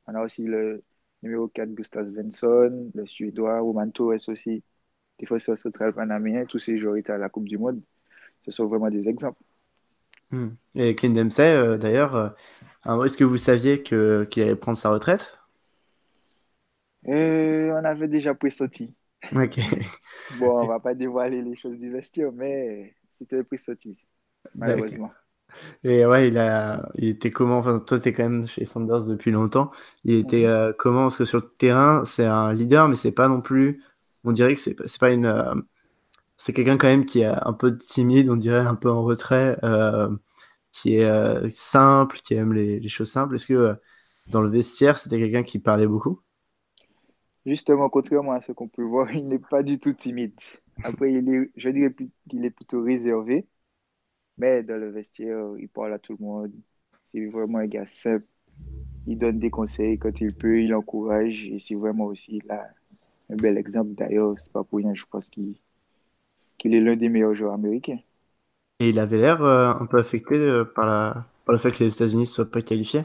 On 0.06 0.14
a 0.14 0.22
aussi 0.22 0.44
le 0.44 0.84
numéro 1.22 1.48
4, 1.48 1.70
Gustav 1.70 2.06
Svensson, 2.12 2.90
le 2.94 3.06
Suédois, 3.06 3.60
Roman 3.60 3.88
Torres 3.88 4.28
aussi, 4.28 4.62
défenseur 5.18 5.56
central 5.56 5.94
panaméen. 5.94 6.44
Tous 6.44 6.58
ces 6.58 6.76
joueurs 6.76 6.96
étaient 6.96 7.12
à 7.12 7.18
la 7.18 7.30
Coupe 7.30 7.48
du 7.48 7.56
Monde. 7.56 7.80
Ce 8.44 8.50
sont 8.50 8.66
vraiment 8.66 8.90
des 8.90 9.08
exemples. 9.08 9.40
Hmm. 10.30 10.48
Et 10.74 10.94
Clint 10.94 11.14
Dempsey, 11.14 11.78
d'ailleurs, 11.78 12.36
est-ce 12.84 13.16
que 13.16 13.24
vous 13.24 13.38
saviez 13.38 13.82
qu'il 13.82 13.96
allait 14.42 14.56
prendre 14.56 14.76
sa 14.76 14.90
retraite? 14.90 15.35
Euh, 17.08 17.70
on 17.72 17.84
avait 17.84 18.08
déjà 18.08 18.34
pressenti. 18.34 18.96
Ok. 19.34 19.58
bon, 20.38 20.62
on 20.62 20.66
va 20.66 20.80
pas 20.80 20.94
dévoiler 20.94 21.42
les 21.42 21.56
choses 21.56 21.78
du 21.78 21.90
vestiaire, 21.90 22.32
mais 22.32 22.94
c'était 23.12 23.42
pressenti, 23.44 24.06
malheureusement. 24.54 25.10
Et 25.84 26.04
ouais, 26.04 26.28
il, 26.28 26.38
a, 26.38 26.88
il 26.96 27.08
était 27.08 27.30
comment 27.30 27.58
enfin, 27.58 27.78
Toi, 27.78 27.98
tu 28.00 28.08
es 28.08 28.12
quand 28.12 28.24
même 28.24 28.46
chez 28.46 28.64
Sanders 28.64 29.04
depuis 29.04 29.30
longtemps. 29.30 29.70
Il 30.04 30.14
était 30.14 30.46
euh, 30.46 30.72
comment 30.76 31.02
Parce 31.02 31.16
que 31.16 31.24
sur 31.24 31.38
le 31.38 31.48
terrain, 31.58 32.04
c'est 32.04 32.26
un 32.26 32.52
leader, 32.52 32.88
mais 32.88 32.96
c'est 32.96 33.12
pas 33.12 33.28
non 33.28 33.40
plus. 33.40 33.82
On 34.24 34.32
dirait 34.32 34.54
que 34.54 34.60
c'est 34.60 34.98
pas 34.98 35.12
une. 35.12 35.26
Euh, 35.26 35.54
c'est 36.36 36.52
quelqu'un 36.52 36.76
quand 36.76 36.88
même 36.88 37.04
qui 37.06 37.20
est 37.20 37.26
un 37.26 37.52
peu 37.54 37.78
timide, 37.78 38.28
on 38.28 38.36
dirait 38.36 38.58
un 38.60 38.74
peu 38.74 38.90
en 38.90 39.02
retrait, 39.02 39.56
qui 40.72 40.96
est 40.96 41.48
simple, 41.50 42.18
qui 42.18 42.34
aime 42.34 42.52
les, 42.52 42.78
les 42.80 42.88
choses 42.88 43.10
simples. 43.10 43.36
Est-ce 43.36 43.46
que 43.46 43.74
dans 44.28 44.42
le 44.42 44.50
vestiaire, 44.50 44.98
c'était 44.98 45.18
quelqu'un 45.18 45.42
qui 45.44 45.58
parlait 45.58 45.86
beaucoup? 45.86 46.20
Justement, 47.46 47.88
contrairement 47.88 48.32
à 48.32 48.42
ce 48.42 48.52
qu'on 48.52 48.68
peut 48.68 48.82
voir, 48.82 49.10
il 49.14 49.26
n'est 49.28 49.38
pas 49.38 49.62
du 49.62 49.78
tout 49.78 49.92
timide. 49.94 50.34
Après, 50.82 51.12
il 51.12 51.28
est, 51.30 51.50
je 51.56 51.70
dirais 51.70 51.94
qu'il 52.28 52.44
est 52.44 52.50
plutôt 52.50 52.82
réservé, 52.82 53.46
mais 54.38 54.62
dans 54.64 54.78
le 54.78 54.90
vestiaire, 54.90 55.54
il 55.58 55.68
parle 55.68 55.94
à 55.94 56.00
tout 56.00 56.16
le 56.18 56.24
monde. 56.24 56.52
C'est 57.08 57.26
vraiment 57.26 57.58
un 57.58 57.66
gars 57.66 57.86
simple. 57.86 58.26
Il 59.06 59.18
donne 59.18 59.40
des 59.40 59.50
conseils 59.50 59.98
quand 59.98 60.20
il 60.20 60.34
peut, 60.34 60.62
il 60.62 60.74
encourage, 60.74 61.46
et 61.48 61.58
c'est 61.60 61.76
vraiment 61.76 62.06
aussi 62.06 62.40
là, 62.46 62.68
un 63.30 63.36
bel 63.36 63.58
exemple. 63.58 63.94
D'ailleurs, 63.94 64.36
c'est 64.40 64.52
pas 64.52 64.64
pour 64.64 64.78
rien, 64.78 64.94
je 64.94 65.06
pense 65.06 65.30
qu'il 65.30 65.56
qu'il 66.58 66.74
est 66.74 66.82
l'un 66.82 66.96
des 66.96 67.08
meilleurs 67.08 67.34
joueurs 67.34 67.54
américains. 67.54 67.98
Et 68.80 68.88
il 68.88 68.98
avait 68.98 69.18
l'air 69.18 69.42
euh, 69.42 69.68
un 69.68 69.84
peu 69.84 69.98
affecté 69.98 70.34
euh, 70.34 70.64
par, 70.64 70.86
la... 70.86 71.26
par 71.44 71.52
le 71.52 71.58
fait 71.58 71.72
que 71.72 71.84
les 71.84 71.92
États-Unis 71.92 72.22
ne 72.22 72.24
soient 72.24 72.50
pas 72.50 72.62
qualifiés. 72.62 73.04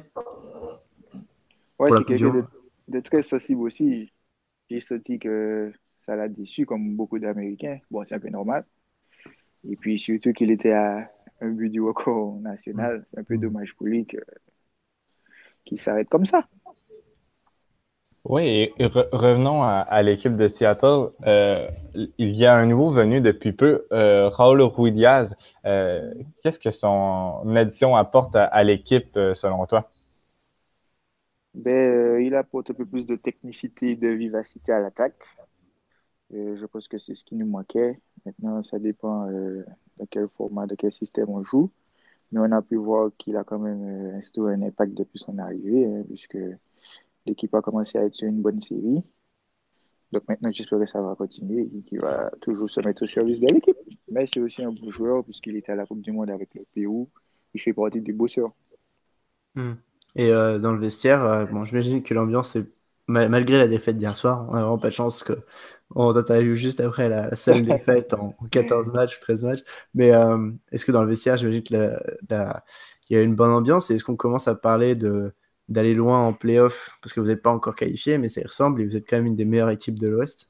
Ouais, 1.80 1.92
c'est 1.92 2.06
quelqu'un 2.06 2.30
de, 2.30 2.46
de 2.88 3.00
très 3.02 3.24
sensible 3.24 3.62
aussi. 3.62 4.12
J'ai 4.72 4.80
senti 4.80 5.20
que 5.20 5.74
ça 6.00 6.16
l'a 6.16 6.30
déçu, 6.30 6.66
comme 6.66 6.96
beaucoup 6.96 7.20
d'Américains. 7.20 7.80
Bon, 7.92 8.06
c'est 8.06 8.16
un 8.16 8.20
peu 8.20 8.30
normal. 8.30 8.64
Et 9.70 9.76
puis 9.76 10.00
surtout 10.00 10.32
qu'il 10.32 10.50
était 10.50 10.72
à 10.72 11.12
un 11.42 11.50
but 11.50 11.70
du 11.70 11.82
record 11.82 12.40
national. 12.40 13.04
C'est 13.12 13.20
un 13.20 13.24
peu 13.26 13.38
dommage 13.38 13.76
pour 13.76 13.88
lui 13.88 14.06
que- 14.06 14.18
qu'il 15.66 15.80
s'arrête 15.80 16.10
comme 16.10 16.26
ça. 16.26 16.48
Oui, 18.24 18.72
et 18.78 18.86
re- 18.88 19.10
revenons 19.12 19.64
à, 19.64 19.80
à 19.80 20.02
l'équipe 20.04 20.36
de 20.38 20.48
Seattle. 20.48 21.10
Euh, 21.26 21.68
il 22.18 22.36
y 22.36 22.46
a 22.46 22.56
un 22.56 22.66
nouveau 22.68 22.90
venu 22.90 23.20
depuis 23.20 23.52
peu, 23.52 23.88
euh, 23.92 24.30
Raúl 24.30 24.62
Ruiz. 24.62 25.36
Euh, 25.66 26.14
Qu'est-ce 26.42 26.60
que 26.60 26.72
son 26.72 27.44
addition 27.56 27.96
apporte 27.96 28.36
à, 28.38 28.46
à 28.46 28.64
l'équipe, 28.64 29.20
selon 29.34 29.66
toi? 29.66 29.90
Ben, 31.54 31.72
euh, 31.72 32.24
il 32.24 32.36
apporte 32.36 32.72
un 32.72 32.74
peu 32.74 32.86
plus 32.86 33.06
de 33.06 33.16
technicité, 33.16 33.96
de 33.96 34.08
vivacité 34.08 34.72
à 34.72 34.80
l'attaque. 34.80 35.22
Euh, 36.34 36.56
je 36.56 36.66
pense 36.66 36.88
que 36.88 36.98
c'est 36.98 37.16
ce 37.16 37.24
qui 37.24 37.36
nous 37.36 37.46
manquait. 37.46 38.00
Maintenant, 38.26 38.64
ça 38.64 38.80
dépend 38.80 39.28
euh, 39.30 39.64
de 40.00 40.06
quel 40.10 40.30
format, 40.30 40.66
de 40.66 40.76
quel 40.76 40.92
système 40.92 41.30
on 41.30 41.44
joue. 41.44 41.70
Mais 42.32 42.40
on 42.40 42.52
a 42.52 42.62
pu 42.62 42.78
voir 42.78 43.12
qu'il 43.18 43.36
a 43.36 43.44
quand 43.44 43.60
même 43.60 44.16
instauré 44.16 44.54
un 44.54 44.62
impact 44.62 44.94
depuis 44.94 45.20
son 45.20 45.38
arrivée, 45.40 45.86
hein, 45.86 46.04
puisque 46.08 46.38
l'équipe 47.26 47.54
a 47.54 47.62
commencé 47.62 47.98
à 47.98 48.06
être 48.06 48.16
sur 48.16 48.28
une 48.28 48.42
bonne 48.42 48.62
série. 48.62 49.12
Donc 50.12 50.28
maintenant, 50.28 50.52
j'espère 50.52 50.80
que 50.80 50.86
ça 50.86 51.02
va 51.02 51.16
continuer 51.16 51.70
et 51.74 51.82
qu'il 51.84 52.00
va 52.00 52.32
toujours 52.42 52.70
se 52.70 52.82
mettre 52.82 53.04
au 53.04 53.08
service 53.08 53.42
de 53.42 53.48
l'équipe. 53.48 53.78
Mais 54.10 54.26
c'est 54.26 54.40
aussi 54.40 54.64
un 54.64 54.72
beau 54.72 54.92
joueur, 54.92 55.24
puisqu'il 55.24 55.56
était 55.58 55.74
à 55.74 55.76
la 55.76 55.86
Coupe 55.86 56.02
du 56.02 56.12
Monde 56.12 56.30
avec 56.30 56.54
le 56.56 56.66
Pérou. 56.74 57.10
Il 57.54 57.62
fait 57.62 57.74
partie 57.74 58.02
des 58.02 58.14
bosseurs. 58.14 58.54
Et 60.16 60.32
euh, 60.32 60.60
dans 60.60 60.74
le 60.74 60.80
vestiaire, 60.80 61.24
euh, 61.26 61.46
bon, 61.46 61.66
j'imagine 61.66 62.04
que 62.04 62.14
l'ambiance 62.14 62.56
est 62.56 62.68
ma- 63.08 63.28
malgré 63.30 63.58
la 63.58 63.68
défaite 63.68 63.98
d'hier 63.98 64.16
soir, 64.16 64.48
on 64.50 64.54
n'a 64.54 64.62
vraiment 64.62 64.78
pas 64.80 64.90
de 64.90 64.94
chance 64.94 65.24
que 65.24 65.34
on 65.96 66.14
t'a 66.24 66.40
vu 66.42 66.56
juste 66.56 66.80
après 66.80 67.10
la, 67.10 67.28
la 67.30 67.36
seule 67.36 67.66
défaite 67.66 68.14
en, 68.14 68.36
en 68.40 68.46
14 68.50 68.92
matchs 68.94 69.18
ou 69.18 69.22
13 69.22 69.44
matchs. 69.44 69.62
Mais 69.94 70.12
euh, 70.14 70.52
est-ce 70.72 70.86
que 70.86 70.92
dans 70.92 71.04
le 71.04 71.10
vestiaire, 71.10 71.38
j'imagine 71.38 71.64
que 71.64 71.74
la- 71.76 72.04
la- 72.30 72.64
il 73.10 73.16
y 73.16 73.20
a 73.20 73.22
une 73.24 73.36
bonne 73.36 73.52
ambiance 73.52 73.92
et 73.92 73.96
est-ce 73.96 74.04
qu'on 74.06 74.16
commence 74.16 74.48
à 74.48 74.56
parler 74.56 74.96
de 74.96 75.34
d'aller 75.70 75.94
loin 75.94 76.20
en 76.28 76.34
playoff 76.34 76.98
parce 77.02 77.14
que 77.14 77.22
vous 77.22 77.28
n'êtes 77.28 77.42
pas 77.42 77.52
encore 77.52 77.76
qualifié, 77.76 78.18
mais 78.18 78.28
ça 78.28 78.42
y 78.42 78.44
ressemble 78.46 78.82
et 78.82 78.86
vous 78.86 78.98
êtes 78.98 79.08
quand 79.10 79.16
même 79.18 79.28
une 79.28 79.36
des 79.38 79.46
meilleures 79.46 79.70
équipes 79.70 79.98
de 80.00 80.08
l'Ouest? 80.10 80.50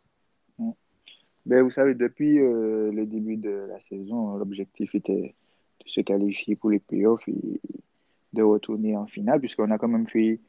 Ben, 1.45 1.63
vous 1.63 1.71
savez, 1.71 1.95
depuis 1.95 2.39
euh, 2.39 2.91
le 2.91 3.06
début 3.06 3.38
de 3.38 3.50
la 3.69 3.80
saison, 3.82 4.38
l'objectif 4.38 4.93
était 4.95 5.36
de 5.84 5.89
se 5.89 6.02
qualifier 6.02 6.56
pour 6.56 6.69
les 6.69 6.80
playoffs 6.80 7.28
et 7.28 7.60
de 8.34 8.44
retourner 8.44 8.96
en 8.96 9.08
finale, 9.08 9.39
puisqu'on 9.39 9.72
a 9.72 9.78
quand 9.78 9.88
même 9.88 10.08
fait 10.08 10.39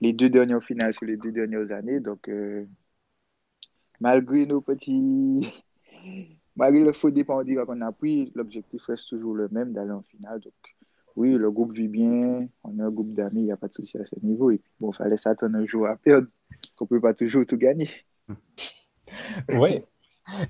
les 0.00 0.12
deux 0.12 0.30
dernières 0.30 0.62
finales 0.62 0.92
sur 0.94 1.06
les 1.06 1.16
deux 1.16 1.32
dernières 1.32 1.70
années. 1.72 2.00
Donc, 2.00 2.28
euh, 2.28 2.66
malgré 4.00 4.46
nos 4.46 4.60
petits. 4.60 5.46
Malgré 6.56 6.84
le 6.84 6.92
faux 6.92 7.10
départ 7.10 7.44
qu'on 7.66 7.80
a 7.80 7.92
pris, 7.92 8.30
l'objectif 8.34 8.84
reste 8.84 9.08
toujours 9.08 9.34
le 9.34 9.48
même 9.48 9.72
d'aller 9.72 9.92
en 9.92 10.02
finale. 10.02 10.40
Donc, 10.40 10.52
oui, 11.16 11.32
le 11.32 11.50
groupe 11.50 11.72
vit 11.72 11.88
bien, 11.88 12.46
on 12.62 12.78
a 12.78 12.84
un 12.84 12.90
groupe 12.90 13.14
d'amis, 13.14 13.40
il 13.40 13.44
n'y 13.44 13.52
a 13.52 13.56
pas 13.56 13.68
de 13.68 13.72
souci 13.72 13.96
à 13.98 14.04
ce 14.04 14.16
niveau. 14.22 14.50
Et 14.50 14.58
puis, 14.58 14.70
bon, 14.78 14.90
il 14.90 14.96
fallait 14.96 15.16
s'attendre 15.16 15.56
un 15.56 15.64
jour 15.64 15.86
à 15.86 15.96
perdre, 15.96 16.28
qu'on 16.76 16.84
ne 16.84 16.88
peut 16.88 17.00
pas 17.00 17.14
toujours 17.14 17.46
tout 17.46 17.56
gagner. 17.56 17.90
Oui. 19.48 19.84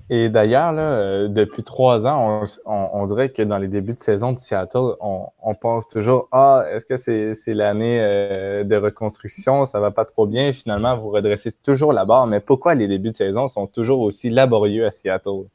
Et 0.09 0.29
d'ailleurs, 0.29 0.73
euh, 0.77 1.27
depuis 1.27 1.63
trois 1.63 2.05
ans, 2.05 2.43
on, 2.65 3.05
dirait 3.07 3.31
que 3.31 3.41
dans 3.41 3.57
les 3.57 3.67
débuts 3.67 3.93
de 3.93 3.99
saison 3.99 4.31
de 4.31 4.39
Seattle, 4.39 4.95
on, 4.99 5.55
pense 5.55 5.87
toujours 5.87 6.27
Ah, 6.31 6.65
est-ce 6.71 6.85
que 6.85 6.97
c'est 6.97 7.53
l'année 7.53 7.99
euh, 8.01 8.63
de 8.63 8.75
reconstruction, 8.75 9.65
ça 9.65 9.79
va 9.79 9.91
pas 9.91 10.05
trop 10.05 10.27
bien. 10.27 10.53
Finalement, 10.53 10.97
vous 10.97 11.09
redressez 11.09 11.51
toujours 11.51 11.93
la 11.93 12.05
barre. 12.05 12.27
Mais 12.27 12.39
pourquoi 12.39 12.75
les 12.75 12.87
débuts 12.87 13.11
de 13.11 13.15
saison 13.15 13.47
sont 13.47 13.67
toujours 13.67 14.01
aussi 14.01 14.29
laborieux 14.29 14.85
à 14.85 14.91
Seattle? 14.91 15.47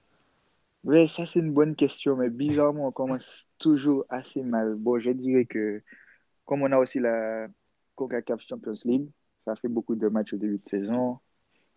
Oui, 0.85 1.09
ça 1.09 1.27
c'est 1.27 1.41
une 1.41 1.53
bonne 1.53 1.75
question, 1.75 2.17
mais 2.17 2.31
bizarrement, 2.31 2.89
on 2.89 2.93
commence 2.93 3.49
toujours 3.59 4.05
assez 4.09 4.43
mal. 4.43 4.75
Bon, 4.77 4.99
je 4.99 5.11
dirais 5.11 5.45
que 5.45 5.83
comme 6.45 6.63
on 6.63 6.73
a 6.73 6.79
aussi 6.79 6.99
la 7.01 7.47
CONCACAF 7.97 8.41
Champions 8.41 8.73
League, 8.85 9.09
ça 9.45 9.55
fait 9.57 9.69
beaucoup 9.69 9.97
de 9.97 10.09
matchs 10.09 10.33
au 10.33 10.37
début 10.37 10.59
de 10.59 10.69
saison. 10.69 11.19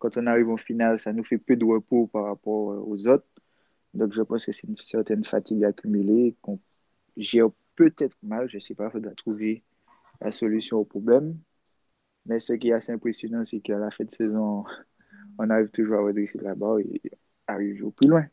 Quand 0.02 0.16
on 0.16 0.26
arrive 0.26 0.48
en 0.48 0.56
finale, 0.56 0.98
ça 0.98 1.12
nous 1.12 1.22
fait 1.22 1.38
peu 1.38 1.54
de 1.54 1.64
repos 1.64 2.08
par 2.08 2.24
rapport 2.24 2.72
euh, 2.72 2.82
aux 2.84 3.06
autres. 3.06 3.28
Donc, 3.94 4.12
je 4.12 4.20
pense 4.22 4.44
que 4.44 4.50
c'est 4.50 4.66
une 4.66 4.76
certaine 4.76 5.22
fatigue 5.22 5.62
accumulée 5.62 6.34
qu'on 6.42 6.58
gère 7.16 7.50
peut-être 7.76 8.16
mal. 8.20 8.50
Je 8.50 8.56
ne 8.56 8.60
sais 8.60 8.74
pas, 8.74 8.86
il 8.86 8.90
faudra 8.90 9.14
trouver 9.14 9.62
la 10.20 10.32
solution 10.32 10.78
au 10.78 10.84
problème. 10.84 11.38
Mais 12.26 12.40
ce 12.40 12.54
qui 12.54 12.70
est 12.70 12.72
assez 12.72 12.90
impressionnant, 12.90 13.44
c'est 13.44 13.60
qu'à 13.60 13.78
la 13.78 13.92
fin 13.92 14.02
de 14.02 14.10
saison, 14.10 14.64
on 15.38 15.48
arrive 15.50 15.68
toujours 15.68 15.98
à 15.98 16.02
redresser 16.02 16.38
la 16.38 16.56
barre 16.56 16.80
et 16.80 17.00
arrive 17.46 17.86
au 17.86 17.92
plus 17.92 18.08
loin. 18.08 18.26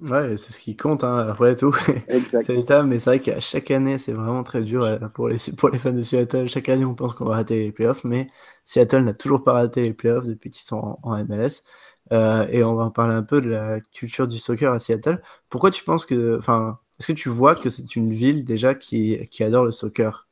Ouais, 0.00 0.36
c'est 0.36 0.52
ce 0.52 0.60
qui 0.60 0.76
compte, 0.76 1.04
hein, 1.04 1.26
après 1.28 1.56
tout. 1.56 1.72
C'est 2.40 2.54
l'état, 2.54 2.82
mais 2.82 2.98
c'est 2.98 3.10
vrai 3.10 3.20
qu'à 3.20 3.40
chaque 3.40 3.70
année, 3.70 3.96
c'est 3.96 4.12
vraiment 4.12 4.42
très 4.44 4.62
dur 4.62 4.84
euh, 4.84 4.98
pour 5.08 5.28
les, 5.28 5.38
pour 5.56 5.70
les 5.70 5.78
fans 5.78 5.92
de 5.92 6.02
Seattle. 6.02 6.48
Chaque 6.48 6.68
année, 6.68 6.84
on 6.84 6.94
pense 6.94 7.14
qu'on 7.14 7.24
va 7.24 7.36
rater 7.36 7.60
les 7.64 7.72
playoffs, 7.72 8.04
mais 8.04 8.26
Seattle 8.66 9.04
n'a 9.04 9.14
toujours 9.14 9.42
pas 9.42 9.54
raté 9.54 9.82
les 9.82 9.94
playoffs 9.94 10.26
depuis 10.26 10.50
qu'ils 10.50 10.60
sont 10.62 10.76
en, 10.76 10.98
en 11.02 11.24
MLS. 11.24 11.64
Euh, 12.12 12.46
et 12.50 12.62
on 12.62 12.74
va 12.74 12.84
en 12.84 12.90
parler 12.90 13.14
un 13.14 13.22
peu 13.22 13.40
de 13.40 13.48
la 13.48 13.80
culture 13.80 14.28
du 14.28 14.38
soccer 14.38 14.70
à 14.72 14.78
Seattle. 14.78 15.22
Pourquoi 15.48 15.70
tu 15.70 15.82
penses 15.82 16.04
que, 16.04 16.38
enfin, 16.38 16.78
est-ce 17.00 17.06
que 17.08 17.12
tu 17.14 17.30
vois 17.30 17.54
que 17.56 17.70
c'est 17.70 17.96
une 17.96 18.12
ville 18.12 18.44
déjà 18.44 18.74
qui, 18.74 19.26
qui 19.30 19.42
adore 19.44 19.64
le 19.64 19.72
soccer? 19.72 20.28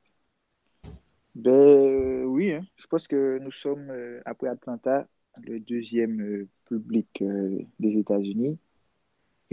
Ben 1.35 1.51
euh, 1.53 2.25
oui, 2.25 2.53
hein. 2.53 2.63
Je 2.77 2.87
pense 2.87 3.09
que 3.09 3.39
nous 3.39 3.51
sommes, 3.51 3.91
euh, 3.91 4.21
après 4.25 4.49
Atlanta, 4.49 5.09
le 5.47 5.59
deuxième 5.61 6.21
euh, 6.21 6.49
public 6.67 7.23
euh, 7.23 7.59
des 7.81 7.99
États-Unis. 7.99 8.59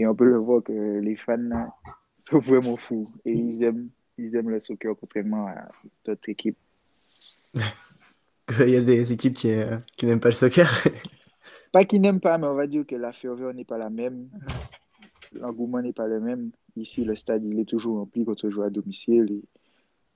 Et 0.02 0.06
on 0.06 0.16
peut 0.16 0.24
le 0.24 0.36
voir 0.36 0.64
que 0.64 0.98
les 0.98 1.14
fans 1.14 1.38
sont 2.16 2.40
vraiment 2.40 2.76
fous. 2.76 3.08
Et 3.24 3.30
ils 3.30 3.62
aiment, 3.62 3.88
ils 4.18 4.34
aiment 4.34 4.50
le 4.50 4.58
soccer 4.58 4.96
contrairement 4.98 5.46
à 5.46 5.68
d'autres 6.04 6.28
équipes. 6.28 6.58
Il 7.54 8.68
y 8.68 8.76
a 8.76 8.80
des 8.80 9.12
équipes 9.12 9.34
qui, 9.34 9.52
euh, 9.52 9.78
qui 9.96 10.06
n'aiment 10.06 10.18
pas 10.18 10.30
le 10.30 10.34
soccer. 10.34 10.68
Pas 11.72 11.84
qu'ils 11.84 12.00
n'aiment 12.00 12.20
pas, 12.20 12.36
mais 12.36 12.48
on 12.48 12.54
va 12.54 12.66
dire 12.66 12.84
que 12.84 12.96
la 12.96 13.12
ferveur 13.12 13.54
n'est 13.54 13.64
pas 13.64 13.78
la 13.78 13.88
même. 13.88 14.28
L'engouement 15.32 15.80
n'est 15.80 15.94
pas 15.94 16.06
le 16.06 16.20
même. 16.20 16.50
Ici, 16.76 17.02
le 17.02 17.16
stade, 17.16 17.44
il 17.46 17.58
est 17.60 17.64
toujours 17.64 17.96
rempli 17.96 18.26
quand 18.26 18.44
on 18.44 18.50
joue 18.50 18.62
à 18.62 18.68
domicile. 18.68 19.28
Et 19.30 19.44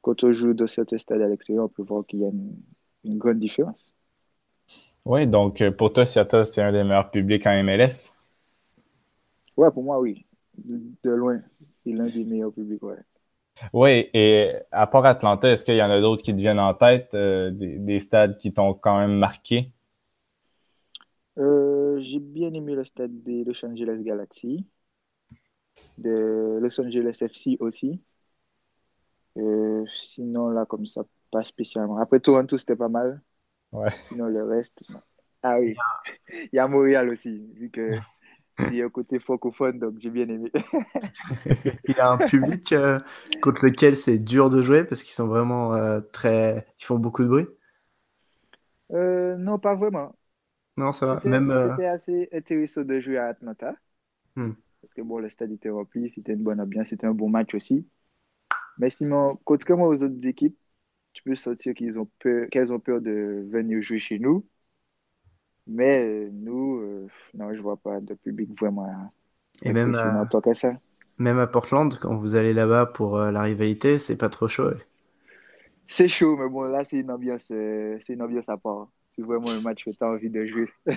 quand 0.02 0.22
on 0.24 0.32
joue 0.32 0.52
dans 0.52 0.66
certains 0.66 0.98
stades 0.98 1.22
à 1.22 1.28
l'extérieur, 1.28 1.64
on 1.64 1.68
peut 1.68 1.82
voir 1.82 2.04
qu'il 2.04 2.20
y 2.20 2.24
a 2.24 2.28
une, 2.28 2.56
une 3.04 3.16
grande 3.16 3.38
différence. 3.38 3.86
Oui, 5.06 5.26
donc 5.26 5.62
euh, 5.62 5.70
pour 5.70 5.94
toi, 5.94 6.04
Seattle, 6.04 6.44
c'est 6.44 6.60
un 6.60 6.72
des 6.72 6.82
meilleurs 6.82 7.10
publics 7.10 7.46
en 7.46 7.62
MLS. 7.62 8.15
Ouais, 9.56 9.70
pour 9.72 9.82
moi, 9.84 10.00
oui. 10.00 10.26
De, 10.56 10.80
de 11.04 11.10
loin, 11.10 11.42
c'est 11.84 11.92
l'un 11.92 12.08
des 12.08 12.24
meilleurs 12.24 12.52
publics, 12.52 12.82
ouais. 12.82 12.96
Oui, 13.72 14.10
et 14.12 14.52
à 14.72 14.86
part 14.86 15.04
Atlanta, 15.06 15.48
est-ce 15.50 15.64
qu'il 15.64 15.76
y 15.76 15.82
en 15.82 15.90
a 15.90 16.00
d'autres 16.00 16.22
qui 16.22 16.32
te 16.32 16.38
viennent 16.38 16.58
en 16.60 16.74
tête, 16.74 17.10
euh, 17.14 17.50
des, 17.50 17.78
des 17.78 18.00
stades 18.00 18.36
qui 18.38 18.52
t'ont 18.52 18.74
quand 18.74 18.98
même 18.98 19.16
marqué? 19.18 19.72
Euh, 21.38 21.98
j'ai 22.02 22.20
bien 22.20 22.52
aimé 22.52 22.74
le 22.74 22.84
stade 22.84 23.22
de 23.22 23.42
Los 23.44 23.64
Angeles 23.64 24.02
Galaxy, 24.02 24.66
de 25.98 26.58
Los 26.60 26.80
Angeles 26.80 27.18
FC 27.22 27.56
aussi. 27.60 28.00
Euh, 29.38 29.84
sinon, 29.88 30.48
là, 30.50 30.64
comme 30.66 30.86
ça, 30.86 31.04
pas 31.30 31.44
spécialement. 31.44 31.98
Après 31.98 32.20
Toronto, 32.20 32.56
c'était 32.58 32.76
pas 32.76 32.88
mal. 32.88 33.22
Ouais. 33.72 33.94
Sinon, 34.02 34.26
le 34.28 34.44
reste. 34.44 34.84
Ah 35.42 35.58
oui, 35.60 35.84
il 36.30 36.50
y 36.54 36.58
a 36.60 36.68
Montréal 36.68 37.10
aussi, 37.10 37.38
vu 37.54 37.70
que 37.70 38.00
c'est 38.58 38.82
un 38.82 38.88
côté 38.88 39.18
francophone, 39.18 39.78
donc 39.78 39.94
j'ai 39.98 40.10
bien 40.10 40.28
aimé. 40.28 40.50
Il 41.88 41.94
y 41.96 42.00
a 42.00 42.10
un 42.10 42.18
public 42.18 42.72
euh, 42.72 42.98
contre 43.42 43.64
lequel 43.64 43.96
c'est 43.96 44.18
dur 44.18 44.50
de 44.50 44.62
jouer 44.62 44.84
parce 44.84 45.02
qu'ils 45.02 45.14
sont 45.14 45.26
vraiment 45.26 45.74
euh, 45.74 46.00
très. 46.12 46.66
Ils 46.80 46.84
font 46.84 46.98
beaucoup 46.98 47.22
de 47.22 47.28
bruit? 47.28 47.46
Euh, 48.92 49.36
non, 49.36 49.58
pas 49.58 49.74
vraiment. 49.74 50.14
Non, 50.76 50.92
ça 50.92 51.06
va. 51.06 51.20
Même. 51.24 51.52
c'était 51.70 51.86
assez 51.86 52.28
intéressant 52.32 52.82
de 52.82 53.00
jouer 53.00 53.18
à 53.18 53.26
Atlanta. 53.26 53.74
Hmm. 54.36 54.52
Parce 54.80 54.94
que 54.94 55.02
bon, 55.02 55.18
le 55.18 55.28
stade 55.28 55.52
était 55.52 55.70
rempli, 55.70 56.08
c'était 56.10 56.32
une 56.32 56.42
bonne 56.42 56.60
ambiance, 56.60 56.88
c'était 56.88 57.06
un 57.06 57.14
bon 57.14 57.28
match 57.28 57.54
aussi. 57.54 57.86
Mais 58.78 58.90
sinon, 58.90 59.38
contrairement 59.44 59.86
aux 59.86 60.02
autres 60.02 60.26
équipes, 60.26 60.56
tu 61.12 61.22
peux 61.22 61.34
sentir 61.34 61.74
qu'ils 61.74 61.98
ont 61.98 62.08
peur, 62.18 62.46
qu'elles 62.50 62.72
ont 62.72 62.78
peur 62.78 63.00
de 63.00 63.46
venir 63.50 63.82
jouer 63.82 63.98
chez 63.98 64.18
nous. 64.18 64.46
Mais 65.66 65.98
euh, 65.98 66.30
nous, 66.32 66.80
euh, 66.80 67.08
non, 67.34 67.52
je 67.54 67.60
vois 67.60 67.76
pas 67.76 68.00
de 68.00 68.14
public 68.14 68.50
vraiment 68.58 69.10
Et 69.62 69.72
même, 69.72 69.92
tant 70.30 70.40
que 70.40 70.54
ça. 70.54 70.74
même 71.18 71.38
à 71.38 71.46
Portland, 71.46 71.96
quand 72.00 72.14
vous 72.14 72.36
allez 72.36 72.52
là-bas 72.52 72.86
pour 72.86 73.18
euh, 73.18 73.30
la 73.30 73.42
rivalité, 73.42 73.98
c'est 73.98 74.16
pas 74.16 74.28
trop 74.28 74.48
chaud. 74.48 74.68
ouais. 74.68 74.86
C'est 75.88 76.08
chaud, 76.08 76.36
mais 76.36 76.48
bon, 76.48 76.64
là, 76.64 76.84
c'est 76.84 76.98
une 76.98 77.10
ambiance, 77.10 77.48
euh, 77.52 77.98
c'est 78.04 78.14
une 78.14 78.22
ambiance 78.22 78.48
à 78.48 78.56
part. 78.56 78.88
c'est 79.14 79.22
vraiment 79.22 79.50
un 79.50 79.60
match 79.60 79.84
que 79.84 79.90
tu 79.90 79.96
as 80.00 80.08
envie 80.08 80.30
de 80.30 80.44
jouer. 80.46 80.68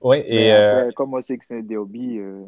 Oui, 0.00 0.18
et 0.26 0.52
euh, 0.52 0.90
comme 0.92 1.14
on 1.14 1.20
sait 1.22 1.38
que 1.38 1.46
c'est 1.46 1.56
un 1.56 1.62
derby, 1.62 2.18
euh, 2.18 2.44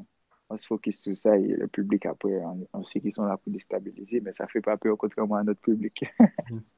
on 0.50 0.59
se 0.59 0.66
focus 0.66 1.00
sur 1.00 1.16
ça 1.16 1.38
et 1.38 1.46
le 1.46 1.66
public 1.68 2.04
après, 2.04 2.38
on, 2.74 2.85
sait 2.85 3.00
qu'ils 3.00 3.14
sont 3.14 3.24
là 3.24 3.38
pour 3.38 3.50
déstabiliser, 3.50 4.20
mais 4.20 4.32
ça 4.32 4.44
ne 4.44 4.50
fait 4.50 4.61
pas 4.61 4.76
peur 4.76 4.98
contrairement 4.98 5.37
à 5.37 5.42
notre 5.42 5.62
public. 5.62 6.04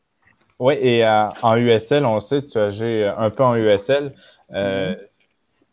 oui, 0.58 0.74
et 0.80 1.04
euh, 1.04 1.28
en 1.42 1.56
USL, 1.56 2.04
on 2.04 2.20
sait, 2.20 2.44
tu 2.44 2.58
as 2.58 2.70
joué 2.70 3.04
un 3.06 3.30
peu 3.30 3.44
en 3.44 3.56
USL. 3.56 4.14
Mm-hmm. 4.50 4.98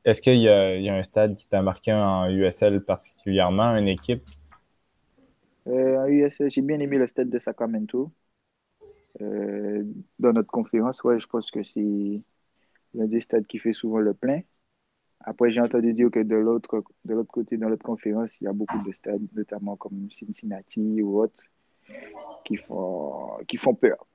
Est-ce 0.06 0.22
qu'il 0.22 0.36
y, 0.36 0.44
y, 0.44 0.90
a 0.90 0.96
un 0.96 1.04
stade 1.04 1.36
qui 1.36 1.48
t'a 1.48 1.62
marqué 1.62 1.92
en 1.92 2.30
USL 2.30 2.84
particulièrement, 2.84 3.76
une 3.76 3.88
équipe? 3.88 4.24
en 5.66 6.06
USL, 6.06 6.52
j'ai 6.52 6.62
bien 6.62 6.80
aimé 6.80 6.98
le 7.00 7.08
stade 7.08 7.30
de 7.30 7.40
Sacramento. 7.40 8.12
dans 9.20 10.34
notre 10.34 10.52
conférence, 10.52 11.04
ouais, 11.04 11.20
je 11.20 11.28
pense 11.28 11.50
que 11.50 11.64
c'est 11.64 12.22
l'un 12.94 13.06
des 13.06 13.22
stades 13.22 13.48
qui 13.48 13.58
fait 13.58 13.74
souvent 13.74 14.00
le 14.00 14.14
plein. 14.14 14.42
Après, 15.22 15.50
j'ai 15.50 15.62
entendu 15.62 15.94
dire 15.94 16.12
que 16.12 16.20
de 16.20 16.36
l'autre, 16.36 16.84
de 17.04 17.14
l'autre 17.16 17.32
côté, 17.32 17.58
dans 17.58 17.68
l'autre 17.68 17.84
conférence, 17.84 18.40
il 18.42 18.44
y 18.44 18.48
a 18.48 18.54
beaucoup 18.54 18.78
de 18.86 18.92
stades, 18.92 19.28
notamment 19.34 19.76
comme 19.76 20.08
Cincinnati 20.12 21.02
ou 21.02 21.20
autres, 21.20 21.44
qui 22.46 22.58
font, 22.58 23.32
qui 23.48 23.58
font 23.58 23.74
peur. 23.74 24.06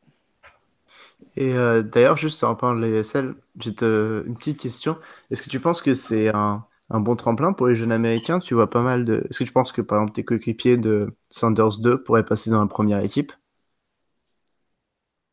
Et 1.37 1.55
euh, 1.55 1.83
d'ailleurs, 1.83 2.17
juste 2.17 2.43
en 2.45 2.55
parlant 2.55 2.79
de 2.81 2.87
l'ASL, 2.87 3.35
j'ai 3.59 3.71
une 3.71 4.37
petite 4.37 4.59
question. 4.61 4.99
Est-ce 5.31 5.43
que 5.43 5.51
tu 5.51 5.61
penses 5.61 5.83
que 5.83 5.95
c'est 5.95 6.29
un, 6.35 6.67
bon 6.91 7.17
tremplin 7.17 7.53
pour 7.53 7.69
les 7.69 7.75
jeunes 7.77 7.93
américains? 7.93 8.41
Tu 8.41 8.55
vois 8.55 8.71
pas 8.71 8.83
mal 8.83 9.05
de. 9.05 9.27
Est-ce 9.31 9.39
que 9.41 9.45
tu 9.45 9.53
penses 9.53 9.73
que 9.73 9.83
par 9.83 9.99
exemple 9.99 10.15
tes 10.15 10.25
coéquipiers 10.25 10.77
de 10.77 11.15
Sanders 11.31 11.79
2 11.81 12.03
pourraient 12.03 12.25
passer 12.25 12.51
dans 12.51 12.61
la 12.61 12.69
première 12.69 13.01
équipe? 13.05 13.33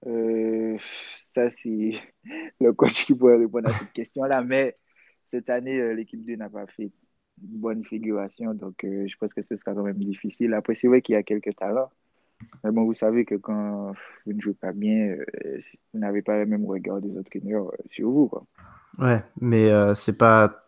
Euh, 0.06 0.78
Ça, 1.34 1.50
c'est 1.50 1.92
le 2.62 2.74
coach 2.74 3.06
qui 3.06 3.16
pourrait 3.16 3.38
répondre 3.38 3.70
à 3.70 3.74
cette 3.74 3.92
question-là. 3.94 4.42
Mais 4.44 4.78
cette 5.26 5.50
année, 5.50 5.80
euh, 5.80 5.94
l'équipe 5.94 6.24
2 6.26 6.36
n'a 6.36 6.50
pas 6.50 6.68
fait 6.68 6.84
une 7.44 7.60
bonne 7.60 7.84
figuration, 7.86 8.54
donc 8.56 8.78
je 8.84 9.16
pense 9.18 9.34
que 9.34 9.44
ce 9.44 9.56
sera 9.58 9.74
quand 9.76 9.84
même 9.84 10.00
difficile. 10.04 10.54
Après, 10.56 10.74
c'est 10.76 10.88
vrai 10.88 11.02
qu'il 11.04 11.14
y 11.14 11.16
a 11.18 11.24
quelques 11.24 11.56
talents. 11.56 11.92
Mais 12.64 12.72
bon, 12.72 12.86
vous 12.86 12.94
savez 12.94 13.26
que 13.26 13.36
quand 13.36 13.94
vous 14.26 14.34
ne 14.34 14.42
jouez 14.42 14.54
pas 14.54 14.72
bien, 14.72 15.16
euh, 15.46 15.60
vous 15.94 16.00
n'avez 16.00 16.22
pas 16.22 16.38
le 16.38 16.46
même 16.46 16.66
regard 16.66 17.02
des 17.02 17.10
autres 17.10 17.30
entraîneurs 17.36 17.72
sur 17.90 18.10
vous. 18.10 18.28
Quoi. 18.28 18.46
Ouais, 19.00 19.24
mais 19.42 19.70
c'est 19.96 20.18
pas. 20.18 20.64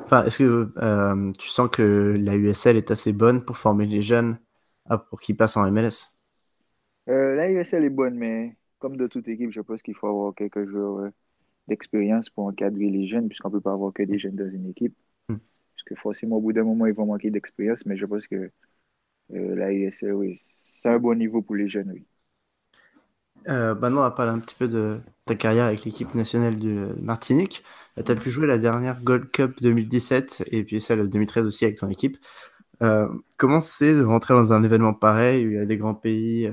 Enfin, 0.00 0.24
est-ce 0.24 0.38
que 0.38 1.32
tu 1.38 1.48
sens 1.48 1.68
que 1.70 2.16
la 2.18 2.36
USL 2.36 2.76
est 2.76 2.90
assez 2.90 3.12
bonne 3.12 3.44
pour 3.44 3.56
former 3.56 3.86
les 3.86 4.02
jeunes 4.02 4.38
ah, 4.86 4.98
pour 4.98 5.20
qu'ils 5.20 5.36
passent 5.36 5.56
en 5.56 5.70
MLS 5.70 6.18
La 7.06 7.50
USL 7.50 7.84
est 7.84 7.90
bonne, 7.90 8.16
mais 8.16 8.56
comme 8.78 8.96
de 8.96 9.06
toute 9.06 9.28
équipe, 9.28 9.50
je 9.52 9.60
pense 9.60 9.82
qu'il 9.82 9.94
faut 9.94 10.08
avoir 10.08 10.34
quelques 10.34 10.68
joueurs 10.68 11.10
d'expérience 11.68 12.30
pour 12.30 12.46
encadrer 12.46 12.88
les 12.88 13.06
jeunes, 13.06 13.28
puisqu'on 13.28 13.48
ne 13.48 13.54
peut 13.54 13.60
pas 13.60 13.72
avoir 13.72 13.92
que 13.92 14.02
des 14.02 14.18
jeunes 14.18 14.36
dans 14.36 14.50
une 14.50 14.70
équipe. 14.70 14.96
Hmm. 15.28 15.36
Parce 15.36 15.84
que 15.86 15.94
forcément, 15.94 16.36
au 16.36 16.40
bout 16.40 16.52
d'un 16.52 16.64
moment, 16.64 16.86
ils 16.86 16.94
vont 16.94 17.06
manquer 17.06 17.30
d'expérience, 17.30 17.84
mais 17.86 17.96
je 17.96 18.06
pense 18.06 18.26
que 18.26 18.50
euh, 19.32 19.54
la 19.56 19.72
ISL, 19.72 20.12
oui, 20.12 20.40
c'est 20.62 20.88
un 20.88 20.98
bon 20.98 21.16
niveau 21.16 21.42
pour 21.42 21.56
les 21.56 21.68
jeunes, 21.68 21.90
oui. 21.92 22.06
Euh, 23.48 23.74
maintenant, 23.74 24.00
on 24.00 24.04
va 24.04 24.10
parler 24.10 24.32
un 24.32 24.40
petit 24.40 24.54
peu 24.54 24.68
de 24.68 25.00
ta 25.24 25.34
carrière 25.34 25.66
avec 25.66 25.84
l'équipe 25.84 26.14
nationale 26.14 26.58
de 26.58 26.94
Martinique. 27.00 27.62
Euh, 27.98 28.02
tu 28.02 28.12
as 28.12 28.14
pu 28.14 28.30
jouer 28.30 28.46
la 28.46 28.58
dernière 28.58 29.02
Gold 29.02 29.30
Cup 29.30 29.60
2017 29.60 30.44
et 30.50 30.64
puis 30.64 30.80
celle 30.80 31.08
2013 31.08 31.46
aussi 31.46 31.64
avec 31.64 31.78
ton 31.78 31.88
équipe. 31.88 32.18
Euh, 32.82 33.08
comment 33.36 33.60
c'est 33.60 33.94
de 33.94 34.04
rentrer 34.04 34.34
dans 34.34 34.52
un 34.52 34.62
événement 34.62 34.94
pareil 34.94 35.46
où 35.46 35.50
il 35.50 35.56
y 35.56 35.58
a 35.58 35.66
des 35.66 35.76
grands 35.78 35.94
pays 35.94 36.50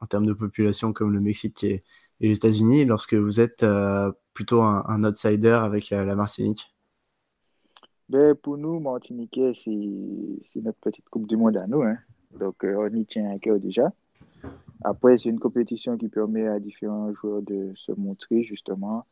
en 0.00 0.06
termes 0.06 0.26
de 0.26 0.32
population 0.32 0.92
comme 0.92 1.12
le 1.12 1.20
Mexique 1.20 1.62
et, 1.64 1.84
et 2.20 2.28
les 2.28 2.36
États-Unis 2.36 2.84
lorsque 2.84 3.14
vous 3.14 3.40
êtes 3.40 3.64
plutôt 4.32 4.62
un, 4.62 5.04
outsider 5.04 5.50
avec 5.50 5.90
la 5.90 6.14
Martinique? 6.16 6.74
Ben, 8.08 8.34
Pour 8.34 8.56
nous, 8.56 8.80
Martiniquais, 8.80 9.52
c'est 9.54 10.60
notre 10.60 10.78
petite 10.78 11.08
Coupe 11.10 11.26
du 11.26 11.36
Monde 11.36 11.58
à 11.58 11.66
nous. 11.66 11.82
Hein. 11.82 11.98
Donc, 12.32 12.64
euh, 12.64 12.76
on 12.78 12.94
y 12.94 13.04
tient 13.06 13.30
un 13.30 13.38
cœur 13.38 13.58
déjà. 13.58 13.92
Après, 14.82 15.16
c'est 15.16 15.28
une 15.28 15.40
compétition 15.40 15.96
qui 15.96 16.08
permet 16.08 16.46
à 16.46 16.60
différents 16.60 17.12
joueurs 17.14 17.42
de 17.42 17.72
se 17.74 17.92
montrer, 17.92 18.42
justement, 18.42 19.06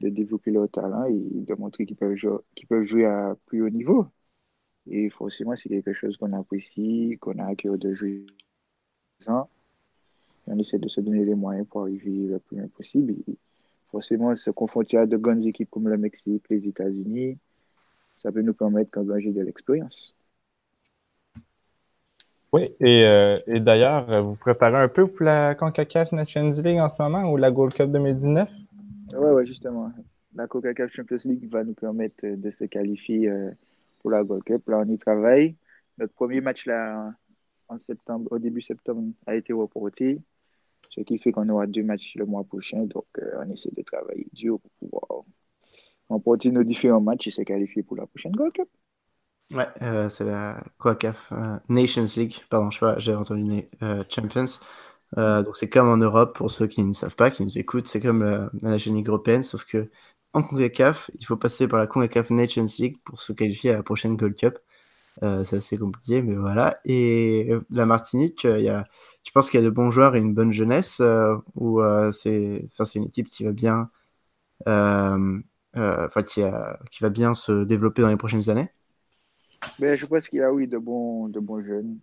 de 0.00 0.08
développer 0.08 0.50
leur 0.50 0.68
talent 0.68 1.04
et 1.04 1.14
de 1.14 1.54
montrer 1.54 1.86
qu'ils 1.86 1.96
peuvent, 1.96 2.16
jouer, 2.16 2.38
peuvent 2.68 2.84
jouer 2.84 3.04
à 3.04 3.36
plus 3.46 3.62
haut 3.62 3.70
niveau. 3.70 4.06
Et 4.90 5.10
forcément, 5.10 5.54
c'est 5.54 5.68
quelque 5.68 5.92
chose 5.92 6.16
qu'on 6.16 6.32
apprécie, 6.32 7.18
qu'on 7.20 7.38
a 7.38 7.46
à 7.46 7.54
cœur 7.54 7.78
de 7.78 7.94
jouer. 7.94 8.26
on 9.28 10.58
essaie 10.58 10.78
de 10.78 10.88
se 10.88 11.00
donner 11.00 11.24
les 11.24 11.36
moyens 11.36 11.66
pour 11.68 11.82
arriver 11.82 12.26
le 12.26 12.38
plus 12.40 12.56
loin 12.56 12.68
possible 12.68 13.14
forcément 13.92 14.34
se 14.34 14.50
confronter 14.50 14.96
à 14.96 15.06
de 15.06 15.18
grandes 15.18 15.44
équipes 15.46 15.70
comme 15.70 15.88
le 15.88 15.98
Mexique, 15.98 16.44
les 16.48 16.66
États-Unis, 16.66 17.38
ça 18.16 18.32
peut 18.32 18.40
nous 18.40 18.54
permettre 18.54 18.90
d'engager 18.90 19.30
de 19.32 19.42
l'expérience. 19.42 20.14
Oui, 22.52 22.70
et, 22.80 23.04
euh, 23.06 23.40
et 23.46 23.60
d'ailleurs, 23.60 24.22
vous 24.22 24.36
préparez 24.36 24.76
un 24.76 24.88
peu 24.88 25.06
pour 25.06 25.24
la 25.24 25.54
CONCACAF 25.54 26.12
Nations 26.12 26.50
League 26.62 26.78
en 26.78 26.88
ce 26.90 27.00
moment 27.00 27.30
ou 27.30 27.38
la 27.38 27.50
Gold 27.50 27.72
Cup 27.72 27.90
2019? 27.90 28.50
Oui, 29.14 29.30
ouais, 29.30 29.46
justement. 29.46 29.90
La 30.34 30.46
CONCACAF 30.46 30.92
Champions 30.92 31.18
League 31.24 31.50
va 31.50 31.64
nous 31.64 31.72
permettre 31.72 32.26
de 32.26 32.50
se 32.50 32.64
qualifier 32.64 33.30
euh, 33.30 33.50
pour 34.00 34.10
la 34.10 34.22
Gold 34.22 34.44
Cup. 34.44 34.68
Là, 34.68 34.82
on 34.86 34.88
y 34.88 34.98
travaille. 34.98 35.56
Notre 35.96 36.12
premier 36.12 36.42
match 36.42 36.66
là, 36.66 37.14
en 37.68 37.78
septembre, 37.78 38.28
au 38.30 38.38
début 38.38 38.60
septembre 38.60 39.12
a 39.26 39.34
été 39.34 39.54
reporté 39.54 40.20
ce 40.90 41.00
qui 41.00 41.18
fait 41.18 41.32
qu'on 41.32 41.48
aura 41.48 41.66
deux 41.66 41.82
matchs 41.82 42.16
le 42.16 42.26
mois 42.26 42.44
prochain. 42.44 42.82
Donc, 42.82 43.06
euh, 43.18 43.44
on 43.46 43.50
essaie 43.50 43.70
de 43.74 43.82
travailler 43.82 44.26
dur 44.34 44.58
pour 44.60 44.70
pouvoir 44.90 45.24
remporter 46.10 46.50
nos 46.50 46.64
différents 46.64 47.00
matchs 47.00 47.28
et 47.28 47.30
se 47.30 47.40
qualifier 47.42 47.82
pour 47.82 47.96
la 47.96 48.06
prochaine 48.06 48.32
Gold 48.32 48.52
Cup. 48.52 48.68
Ouais, 49.52 49.68
euh, 49.82 50.08
c'est 50.08 50.24
la 50.24 50.62
COACAF 50.78 51.32
euh, 51.32 51.58
Nations 51.68 52.06
League. 52.16 52.36
Pardon, 52.48 52.70
je 52.70 52.78
sais 52.78 52.86
pas, 52.86 52.98
j'ai 52.98 53.14
entendu 53.14 53.64
Champions. 54.08 54.46
donc, 55.16 55.56
c'est 55.56 55.68
comme 55.68 55.88
en 55.88 55.96
Europe, 55.98 56.36
pour 56.36 56.50
ceux 56.50 56.66
qui 56.66 56.82
ne 56.82 56.92
savent 56.92 57.16
pas, 57.16 57.30
qui 57.30 57.42
nous 57.44 57.58
écoutent, 57.58 57.88
c'est 57.88 58.00
comme 58.00 58.22
la 58.24 58.50
Nation 58.70 58.94
League 58.94 59.08
européenne, 59.08 59.42
sauf 59.42 59.64
que 59.64 59.90
en 60.34 60.42
CONCACAF, 60.42 61.10
il 61.18 61.26
faut 61.26 61.36
passer 61.36 61.68
par 61.68 61.78
la 61.78 61.86
CONCACAF 61.86 62.30
Nations 62.30 62.66
League 62.78 62.96
pour 63.04 63.20
se 63.20 63.32
qualifier 63.32 63.70
à 63.70 63.74
la 63.74 63.82
prochaine 63.82 64.16
Gold 64.16 64.34
Cup. 64.36 64.58
Euh, 65.22 65.44
c'est 65.44 65.56
assez 65.56 65.78
compliqué, 65.78 66.22
mais 66.22 66.34
voilà. 66.36 66.78
Et 66.84 67.48
euh, 67.50 67.60
la 67.70 67.86
Martinique, 67.86 68.44
euh, 68.46 68.58
il 68.58 68.64
y 68.64 68.68
a, 68.70 68.86
tu 69.24 69.32
penses 69.32 69.50
qu'il 69.50 69.60
y 69.60 69.62
a 69.62 69.66
de 69.66 69.70
bons 69.70 69.90
joueurs 69.90 70.16
et 70.16 70.18
une 70.20 70.34
bonne 70.34 70.52
jeunesse 70.52 71.02
ou 71.54 71.80
c'est, 72.12 72.64
c'est 72.84 72.98
une 72.98 73.04
équipe 73.06 73.28
qui 73.28 73.44
va 73.44 73.52
bien, 73.52 73.90
qui, 76.26 76.42
qui 76.90 77.02
va 77.02 77.10
bien 77.10 77.34
se 77.34 77.64
développer 77.64 78.02
dans 78.02 78.08
les 78.08 78.16
prochaines 78.16 78.50
années 78.50 78.70
ben, 79.78 79.96
je 79.96 80.06
pense 80.06 80.28
qu'il 80.28 80.40
y 80.40 80.42
a 80.42 80.52
oui 80.52 80.66
de 80.66 80.78
bons, 80.78 81.28
de 81.28 81.40
bons 81.40 81.60
jeunes, 81.60 81.98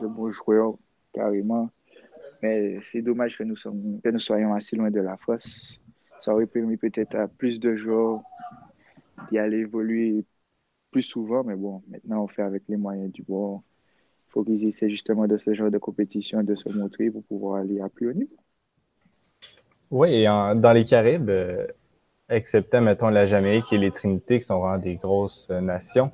de 0.00 0.06
bons 0.06 0.30
joueurs 0.30 0.74
carrément. 1.12 1.70
Mais 2.42 2.78
c'est 2.82 3.02
dommage 3.02 3.38
que 3.38 3.44
nous, 3.44 3.56
sommes, 3.56 4.00
que 4.02 4.10
nous 4.10 4.18
soyons 4.18 4.52
assez 4.54 4.76
loin 4.76 4.90
de 4.90 5.00
la 5.00 5.16
France. 5.16 5.80
Ça 6.20 6.32
aurait 6.32 6.46
permis 6.46 6.76
peut-être 6.76 7.14
à 7.14 7.28
plus 7.28 7.58
de 7.60 7.74
joueurs 7.74 8.20
d'y 9.30 9.38
aller 9.38 9.58
évoluer 9.58 10.24
plus 10.90 11.02
souvent, 11.02 11.42
mais 11.42 11.56
bon, 11.56 11.82
maintenant 11.88 12.24
on 12.24 12.28
fait 12.28 12.42
avec 12.42 12.62
les 12.68 12.76
moyens 12.76 13.10
du 13.10 13.22
bord. 13.22 13.62
Il 14.28 14.32
faut 14.32 14.44
qu'ils 14.44 14.66
essaient 14.66 14.90
justement 14.90 15.26
de 15.26 15.36
ce 15.36 15.54
genre 15.54 15.70
de 15.70 15.78
compétition, 15.78 16.42
de 16.42 16.54
se 16.54 16.68
montrer 16.68 17.10
pour 17.10 17.24
pouvoir 17.24 17.60
aller 17.60 17.80
à 17.80 17.88
plus 17.88 18.10
haut 18.10 18.12
niveau. 18.12 18.36
Oui, 19.90 20.14
et 20.14 20.24
dans 20.24 20.72
les 20.72 20.84
Caraïbes, 20.84 21.30
euh, 21.30 21.66
excepté, 22.28 22.80
mettons, 22.80 23.08
la 23.08 23.26
Jamaïque 23.26 23.72
et 23.72 23.78
les 23.78 23.90
Trinités, 23.90 24.38
qui 24.38 24.44
sont 24.44 24.58
vraiment 24.60 24.78
des 24.78 24.96
grosses 24.96 25.48
euh, 25.50 25.60
nations, 25.60 26.12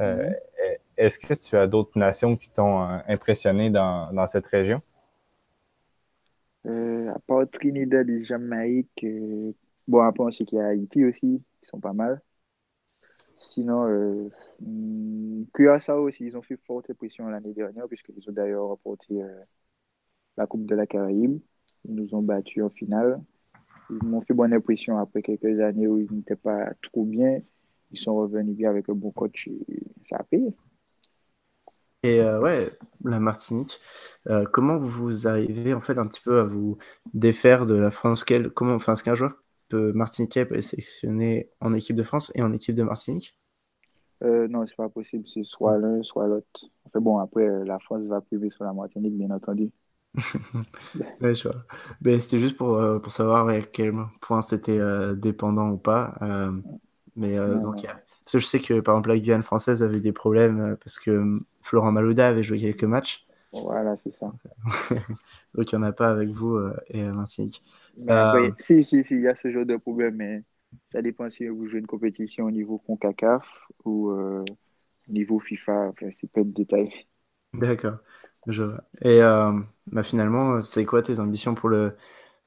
euh, 0.00 0.28
mm-hmm. 0.28 0.78
est-ce 0.96 1.18
que 1.18 1.34
tu 1.34 1.56
as 1.56 1.66
d'autres 1.66 1.98
nations 1.98 2.36
qui 2.36 2.50
t'ont 2.50 2.82
impressionné 3.08 3.70
dans, 3.70 4.12
dans, 4.12 4.26
cette 4.26 4.46
région? 4.46 4.82
à 6.64 7.18
part 7.26 7.48
Trinidad 7.50 8.08
et 8.08 8.22
Jamaïque, 8.22 9.04
bon, 9.86 10.00
après, 10.00 10.24
on 10.24 10.30
sait 10.30 10.44
qu'il 10.44 10.58
y 10.58 10.60
a 10.60 10.68
Haïti 10.68 11.04
aussi, 11.04 11.42
qui 11.60 11.68
sont 11.68 11.80
pas 11.80 11.92
mal. 11.92 12.22
Sinon, 13.42 13.88
euh, 13.88 14.28
hmm, 14.60 15.44
ça 15.80 16.00
aussi, 16.00 16.24
ils 16.24 16.36
ont 16.36 16.42
fait 16.42 16.56
forte 16.56 16.92
pression 16.94 17.26
l'année 17.28 17.52
dernière, 17.52 17.88
puisqu'ils 17.88 18.28
ont 18.28 18.32
d'ailleurs 18.32 18.68
remporté 18.68 19.20
euh, 19.22 19.40
la 20.36 20.46
Coupe 20.46 20.66
de 20.66 20.74
la 20.76 20.86
Caraïbe. 20.86 21.40
Ils 21.84 21.94
nous 21.94 22.14
ont 22.14 22.22
battus 22.22 22.62
en 22.62 22.70
finale. 22.70 23.20
Ils 23.90 24.02
m'ont 24.06 24.22
fait 24.22 24.34
bonne 24.34 24.52
impression 24.52 24.98
après 24.98 25.22
quelques 25.22 25.60
années 25.60 25.86
où 25.86 25.98
ils 25.98 26.12
n'étaient 26.12 26.36
pas 26.36 26.72
trop 26.82 27.04
bien. 27.04 27.40
Ils 27.90 27.98
sont 27.98 28.16
revenus 28.16 28.56
bien 28.56 28.70
avec 28.70 28.88
un 28.88 28.94
bon 28.94 29.10
coach 29.10 29.48
et 29.48 29.82
ça 30.08 30.16
a 30.16 30.22
payé. 30.24 30.54
Et 32.02 32.20
euh, 32.20 32.40
ouais, 32.40 32.68
la 33.04 33.20
Martinique, 33.20 33.80
euh, 34.28 34.44
comment 34.52 34.78
vous 34.78 35.28
arrivez 35.28 35.72
en 35.72 35.80
fait 35.80 35.98
un 35.98 36.06
petit 36.06 36.20
peu 36.20 36.40
à 36.40 36.44
vous 36.44 36.78
défaire 37.14 37.64
de 37.64 37.74
la 37.74 37.90
France? 37.92 38.24
Quel, 38.24 38.50
comment, 38.50 38.74
enfin, 38.74 38.94
est-ce 38.94 39.04
qu'un 39.04 39.14
joueur 39.14 39.34
Martiniquais 39.72 40.44
peut 40.44 40.56
être 40.56 40.62
sélectionné 40.62 41.50
en 41.60 41.72
équipe 41.74 41.96
de 41.96 42.02
France 42.02 42.32
et 42.34 42.42
en 42.42 42.52
équipe 42.52 42.74
de 42.74 42.82
Martinique? 42.82 43.38
Euh, 44.22 44.48
Non, 44.48 44.64
c'est 44.66 44.76
pas 44.76 44.88
possible. 44.88 45.28
C'est 45.28 45.42
soit 45.42 45.78
l'un, 45.78 46.02
soit 46.02 46.26
l'autre. 46.26 46.66
Enfin 46.84 47.00
bon, 47.00 47.18
après, 47.18 47.48
euh, 47.48 47.64
la 47.64 47.78
France 47.78 48.06
va 48.06 48.20
priver 48.20 48.50
sur 48.50 48.64
la 48.64 48.72
Martinique, 48.72 49.16
bien 49.16 49.30
entendu. 49.30 49.70
Ouais, 51.20 51.34
je 51.34 51.48
vois. 51.48 51.64
Mais 52.02 52.20
c'était 52.20 52.38
juste 52.38 52.56
pour, 52.56 52.76
euh, 52.76 52.98
pour 52.98 53.12
savoir 53.12 53.48
à 53.48 53.60
quel 53.60 53.94
point 54.20 54.42
c'était 54.42 54.78
euh, 54.78 55.14
dépendant 55.14 55.70
ou 55.70 55.78
pas. 55.78 56.16
Euh, 56.22 56.52
mais 57.16 57.36
donc, 57.36 57.84
parce 57.84 58.32
que 58.32 58.38
je 58.38 58.46
sais 58.46 58.60
que 58.60 58.80
par 58.80 58.94
exemple 58.94 59.10
la 59.10 59.18
Guyane 59.18 59.42
française 59.42 59.82
avait 59.82 59.98
eu 59.98 60.00
des 60.00 60.12
problèmes 60.12 60.76
parce 60.82 60.98
que 60.98 61.38
Florent 61.62 61.92
Malouda 61.92 62.28
avait 62.28 62.42
joué 62.42 62.58
quelques 62.58 62.84
matchs. 62.84 63.26
Voilà, 63.52 63.96
c'est 63.96 64.10
ça. 64.10 64.32
donc 65.54 65.70
il 65.70 65.78
n'y 65.78 65.84
en 65.84 65.86
a 65.86 65.92
pas 65.92 66.08
avec 66.08 66.30
vous 66.30 66.58
et 66.88 67.02
Martinique. 67.02 67.62
si, 68.58 68.82
si, 68.82 69.04
si, 69.04 69.14
il 69.14 69.20
y 69.20 69.28
a 69.28 69.34
ce 69.34 69.50
genre 69.50 69.66
de 69.66 69.76
problème, 69.76 70.16
mais 70.16 70.42
ça 70.90 71.02
dépend 71.02 71.28
si 71.28 71.46
vous 71.46 71.68
jouez 71.68 71.80
une 71.80 71.86
compétition 71.86 72.46
au 72.46 72.50
niveau 72.50 72.78
CONCACAF 72.78 73.44
ou 73.84 74.10
au 74.10 74.44
niveau 75.08 75.38
FIFA. 75.38 75.88
Enfin, 75.88 76.06
c'est 76.10 76.30
pas 76.30 76.44
de 76.44 76.50
détail. 76.50 76.90
D'accord. 77.52 77.98
Je... 78.46 78.62
Et 79.02 79.20
bah 79.86 80.02
finalement, 80.02 80.62
c'est 80.62 80.84
quoi 80.84 81.02
tes 81.02 81.18
ambitions 81.18 81.54
pour 81.54 81.68
le, 81.68 81.96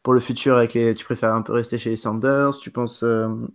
pour 0.04 0.14
le 0.14 0.20
futur 0.20 0.58
avec 0.58 0.74
les... 0.74 0.94
Tu 0.94 1.04
préfères 1.06 1.34
un 1.34 1.42
peu 1.42 1.54
rester 1.54 1.78
chez 1.78 1.90
les 1.90 1.98
Sanders? 1.98 2.58
Tu 2.60 2.72
penses 2.72 3.04
euh, 3.04 3.48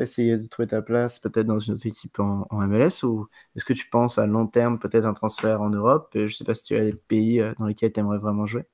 essayer 0.00 0.38
de 0.38 0.46
trouver 0.46 0.68
ta 0.68 0.82
place 0.82 1.18
peut-être 1.18 1.46
dans 1.46 1.60
une 1.60 1.74
autre 1.74 1.86
équipe 1.86 2.18
en, 2.18 2.46
MLS 2.50 3.04
Ou 3.04 3.28
est-ce 3.54 3.64
que 3.64 3.72
tu 3.72 3.88
penses 3.88 4.18
à 4.18 4.26
long 4.26 4.46
terme 4.46 4.78
peut-être 4.78 5.04
un 5.04 5.14
transfert 5.14 5.62
en 5.62 5.70
Europe? 5.70 6.10
Je 6.14 6.22
ne 6.22 6.28
sais 6.28 6.44
pas 6.44 6.54
si 6.54 6.64
tu 6.64 6.76
as 6.76 6.84
les 6.84 6.94
pays 6.94 7.40
euh, 7.40 7.52
dans 7.58 7.66
lesquels 7.66 7.92
tu 7.92 8.00
aimerais 8.00 8.18
vraiment 8.18 8.46
jouer. 8.46 8.64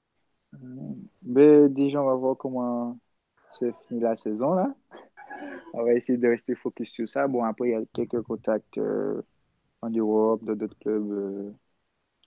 Mais 1.23 1.69
déjà, 1.69 2.01
on 2.01 2.07
va 2.07 2.15
voir 2.15 2.37
comment 2.37 2.99
se 3.53 3.73
finit 3.89 4.01
la 4.01 4.17
saison 4.17 4.55
là. 4.55 4.75
On 5.73 5.85
va 5.85 5.93
essayer 5.95 6.17
de 6.17 6.29
rester 6.29 6.55
focus 6.55 6.91
sur 6.91 7.09
ça. 7.09 7.27
Bon, 7.27 7.43
après, 7.45 7.69
il 7.69 7.73
y 7.73 7.75
a 7.75 7.83
quelques 7.93 8.23
contacts 8.23 8.79
en 9.83 9.91
Europe, 9.91 10.45
d'autres 10.45 10.79
clubs 10.79 11.53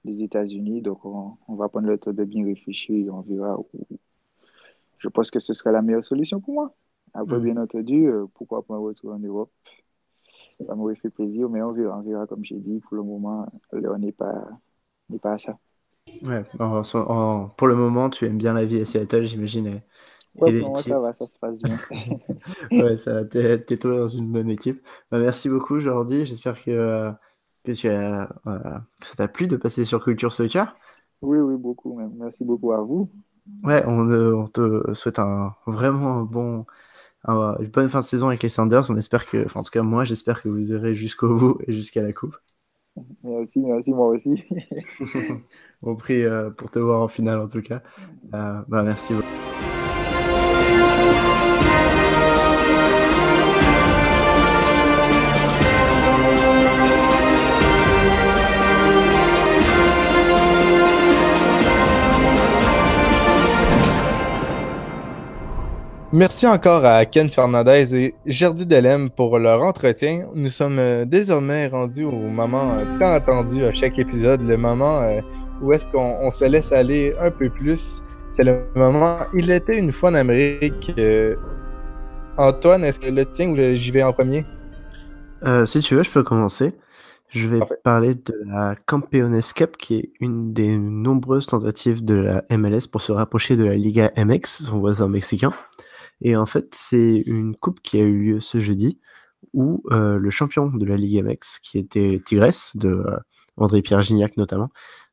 les 0.08 0.24
États-Unis. 0.24 0.82
Donc, 0.82 1.06
on, 1.06 1.38
va 1.56 1.70
prendre 1.70 1.88
le 1.88 1.98
temps 1.98 2.13
de 2.13 2.24
bien 2.24 2.46
réfléchir 2.46 2.96
et 2.96 3.10
on 3.10 3.22
verra. 3.22 3.60
Où... 3.60 3.67
Je 4.98 5.08
pense 5.10 5.30
que 5.30 5.39
ce 5.39 5.54
sera 5.54 5.72
la 5.72 5.82
meilleure 5.82 6.04
solution 6.04 6.39
pour 6.41 6.54
moi. 6.54 6.74
Après, 7.13 7.38
mm. 7.38 7.43
bien 7.43 7.58
entendu, 7.58 8.08
euh, 8.08 8.26
pourquoi 8.34 8.63
pas 8.63 8.76
un 8.76 8.80
retour 8.80 9.13
en 9.13 9.20
Europe? 9.20 9.52
Ça 10.65 10.74
m'aurait 10.74 10.96
fait 10.96 11.12
plaisir, 11.12 11.50
mais 11.50 11.62
on 11.62 11.72
verra, 11.72 12.00
on 12.00 12.02
verra 12.02 12.26
comme 12.26 12.43
j'ai 12.43 12.58
dit. 12.58 12.80
Pour 12.80 12.98
le 12.98 13.04
moment, 13.04 13.46
on 13.72 13.98
n'est 14.00 14.12
pas, 14.12 14.48
pas 15.22 15.34
à 15.34 15.38
ça. 15.38 15.58
Ouais, 16.24 16.43
pour 17.58 17.67
le 17.67 17.76
moment, 17.76 18.10
tu 18.10 18.26
aimes 18.26 18.38
bien 18.38 18.54
la 18.54 18.65
vie 18.65 18.80
à 18.80 18.86
Seattle, 18.86 19.24
j'imagine. 19.24 19.82
Ouais, 20.36 20.60
pour 20.60 20.70
moi, 20.70 20.82
ça 20.82 21.00
va, 21.00 21.13
ça 21.13 21.28
se 21.28 21.38
passe 21.38 21.62
bien. 21.62 21.78
ouais, 22.72 22.98
ça 22.98 23.13
va, 23.13 23.26
t'es 23.26 23.78
dans 23.84 24.08
une 24.08 24.32
bonne 24.32 24.50
équipe. 24.50 24.82
Bah, 25.12 25.20
merci 25.20 25.50
beaucoup, 25.50 25.80
Jordi. 25.80 26.26
J'espère 26.26 26.63
que 26.63 27.04
euh, 27.69 28.25
que, 28.25 28.49
euh, 28.49 28.80
ça 29.01 29.15
t'a 29.15 29.27
plu 29.27 29.47
de 29.47 29.58
passer 29.58 29.86
sur 29.86 30.03
Culture 30.03 30.32
Soccer. 30.32 30.75
Oui, 31.21 31.39
oui, 31.39 31.56
beaucoup. 31.58 31.99
Merci 32.17 32.43
beaucoup 32.43 32.73
à 32.73 32.82
vous. 32.82 33.10
Ouais, 33.63 33.84
on, 33.88 34.10
euh, 34.10 34.45
te 34.47 34.93
souhaite 34.93 35.19
un 35.19 35.56
vraiment 35.65 36.23
bon, 36.23 36.65
une 37.27 37.69
bonne 37.73 37.89
fin 37.89 37.99
de 38.01 38.06
saison 38.06 38.27
avec 38.27 38.43
les 38.43 38.49
Sanders. 38.49 38.89
On 38.89 38.97
espère 38.97 39.25
que, 39.25 39.45
en 39.58 39.63
tout 39.63 39.71
cas, 39.71 39.82
moi, 39.82 40.03
j'espère 40.03 40.41
que 40.41 40.49
vous 40.49 40.71
irez 40.71 40.93
jusqu'au 40.93 41.36
bout 41.36 41.58
et 41.67 41.73
jusqu'à 41.73 42.01
la 42.01 42.13
coupe. 42.13 42.36
Merci, 43.23 43.60
merci, 43.60 43.91
moi 43.91 44.08
aussi. 44.08 44.43
on 45.84 45.95
prie 45.95 46.23
euh, 46.23 46.49
pour 46.49 46.71
te 46.71 46.80
voir 46.80 47.01
en 47.01 47.08
finale, 47.08 47.39
en 47.39 47.47
tout 47.47 47.62
cas. 47.62 47.82
bah, 48.32 48.65
merci 48.69 49.13
Merci 66.13 66.48
encore 66.48 66.86
à 66.86 67.06
Ken 67.06 67.30
Fernandez 67.30 67.93
et 67.93 68.15
Jardy 68.26 68.65
Delem 68.65 69.10
pour 69.10 69.38
leur 69.39 69.62
entretien. 69.62 70.30
Nous 70.34 70.50
sommes 70.50 70.80
euh, 70.80 71.04
désormais 71.04 71.67
rendus 71.67 72.06
au 72.06 72.13
moment 72.13 72.76
euh, 72.76 72.86
tant 72.98 73.12
attendu 73.12 73.65
à 73.65 73.74
chaque 73.74 74.00
épisode, 74.00 74.41
le 74.41 74.56
moment 74.56 75.02
euh, 75.02 75.20
où 75.62 75.74
est-ce 75.74 75.86
qu'on 75.88 76.32
se 76.32 76.46
laisse 76.46 76.72
aller 76.72 77.13
un 77.20 77.30
peu 77.30 77.50
plus. 77.50 78.02
C'est 78.32 78.46
le 78.46 78.62
moment 78.74 79.17
Il 79.34 79.52
était 79.52 79.78
une 79.78 79.91
fois 79.91 80.12
en 80.12 80.13
Amérique. 80.13 80.93
Antoine, 82.38 82.86
est-ce 82.86 83.00
que 83.00 83.12
le 83.12 83.26
tien 83.26 83.50
ou 83.50 83.58
j'y 83.76 83.91
vais 83.91 84.04
en 84.04 84.13
premier? 84.13 84.46
si 85.65 85.82
tu 85.82 85.96
veux, 85.96 86.04
je 86.04 86.10
peux 86.10 86.24
commencer. 86.24 86.74
Je 87.30 87.50
vais 87.50 87.60
parler 87.84 88.15
de 88.15 88.34
la 88.46 88.76
Campeones 88.86 89.41
Cup, 89.54 89.76
qui 89.78 89.96
est 89.96 90.12
une 90.22 90.54
des 90.54 90.78
nombreuses 90.78 91.48
tentatives 91.48 92.06
de 92.06 92.15
la 92.15 92.43
MLS 92.50 92.88
pour 92.89 93.02
se 93.02 93.12
rapprocher 93.12 93.58
de 93.58 93.65
la 93.65 93.76
Liga 93.76 94.12
MX, 94.15 94.63
son 94.63 94.80
voisin 94.80 95.10
mexicain. 95.10 95.52
Et 96.21 96.36
en 96.36 96.45
fait, 96.45 96.73
c'est 96.73 97.23
une 97.25 97.56
coupe 97.56 97.82
qui 97.82 97.99
a 97.99 98.03
eu 98.03 98.17
lieu 98.17 98.39
ce 98.39 98.60
jeudi 98.60 98.99
où 99.53 99.84
euh, 99.91 100.17
le 100.17 100.30
champion 100.30 100.67
de 100.67 100.86
la 100.86 100.97
Ligue 100.97 101.23
MX, 101.23 101.60
qui 101.62 101.77
était 101.77 102.19
Tigres, 102.23 102.75
de 102.75 102.89
euh, 102.89 103.17
André-Pierre 103.58 104.01
Gignac 104.01 104.38
notamment, 104.38 104.69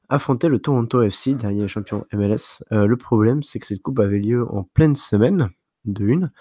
affrontait 0.08 0.48
le 0.48 0.58
Toronto 0.58 1.02
FC, 1.02 1.34
dernier 1.34 1.68
champion 1.68 2.04
MLS. 2.12 2.62
Euh, 2.72 2.86
le 2.86 2.96
problème, 2.96 3.42
c'est 3.42 3.58
que 3.58 3.66
cette 3.66 3.82
coupe 3.82 4.00
avait 4.00 4.18
lieu 4.18 4.46
en 4.50 4.64
pleine 4.64 4.96
semaine, 4.96 5.50
de 5.84 6.04
une, 6.04 6.32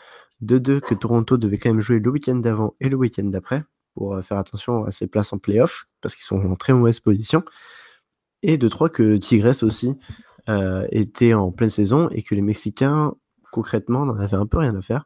de 0.42 0.58
deux, 0.58 0.80
que 0.80 0.96
Toronto 0.96 1.38
devait 1.38 1.58
quand 1.58 1.70
même 1.70 1.82
jouer 1.82 2.00
le 2.00 2.10
week-end 2.10 2.36
d'avant 2.36 2.76
et 2.80 2.90
le 2.90 2.98
week-end 2.98 3.26
d'après, 3.26 3.64
pour 3.94 4.20
faire 4.24 4.38
attention 4.38 4.86
à 4.86 4.92
ses 4.92 5.08
places 5.08 5.34
en 5.34 5.38
playoff, 5.38 5.86
parce 6.02 6.16
qu'ils 6.16 6.24
sont 6.24 6.38
en 6.38 6.56
très 6.56 6.74
mauvaise 6.74 7.00
position, 7.00 7.44
et 8.42 8.58
de 8.58 8.68
trois, 8.68 8.90
que 8.90 9.18
Tigres 9.18 9.64
aussi 9.64 9.98
était 10.92 11.34
en 11.34 11.52
pleine 11.52 11.70
saison 11.70 12.10
et 12.10 12.24
que 12.24 12.36
les 12.36 12.42
Mexicains 12.42 13.14
concrètement, 13.54 14.02
on 14.02 14.06
n'en 14.08 14.18
avait 14.18 14.36
un 14.36 14.48
peu 14.48 14.58
rien 14.58 14.76
à 14.76 14.82
faire. 14.82 15.06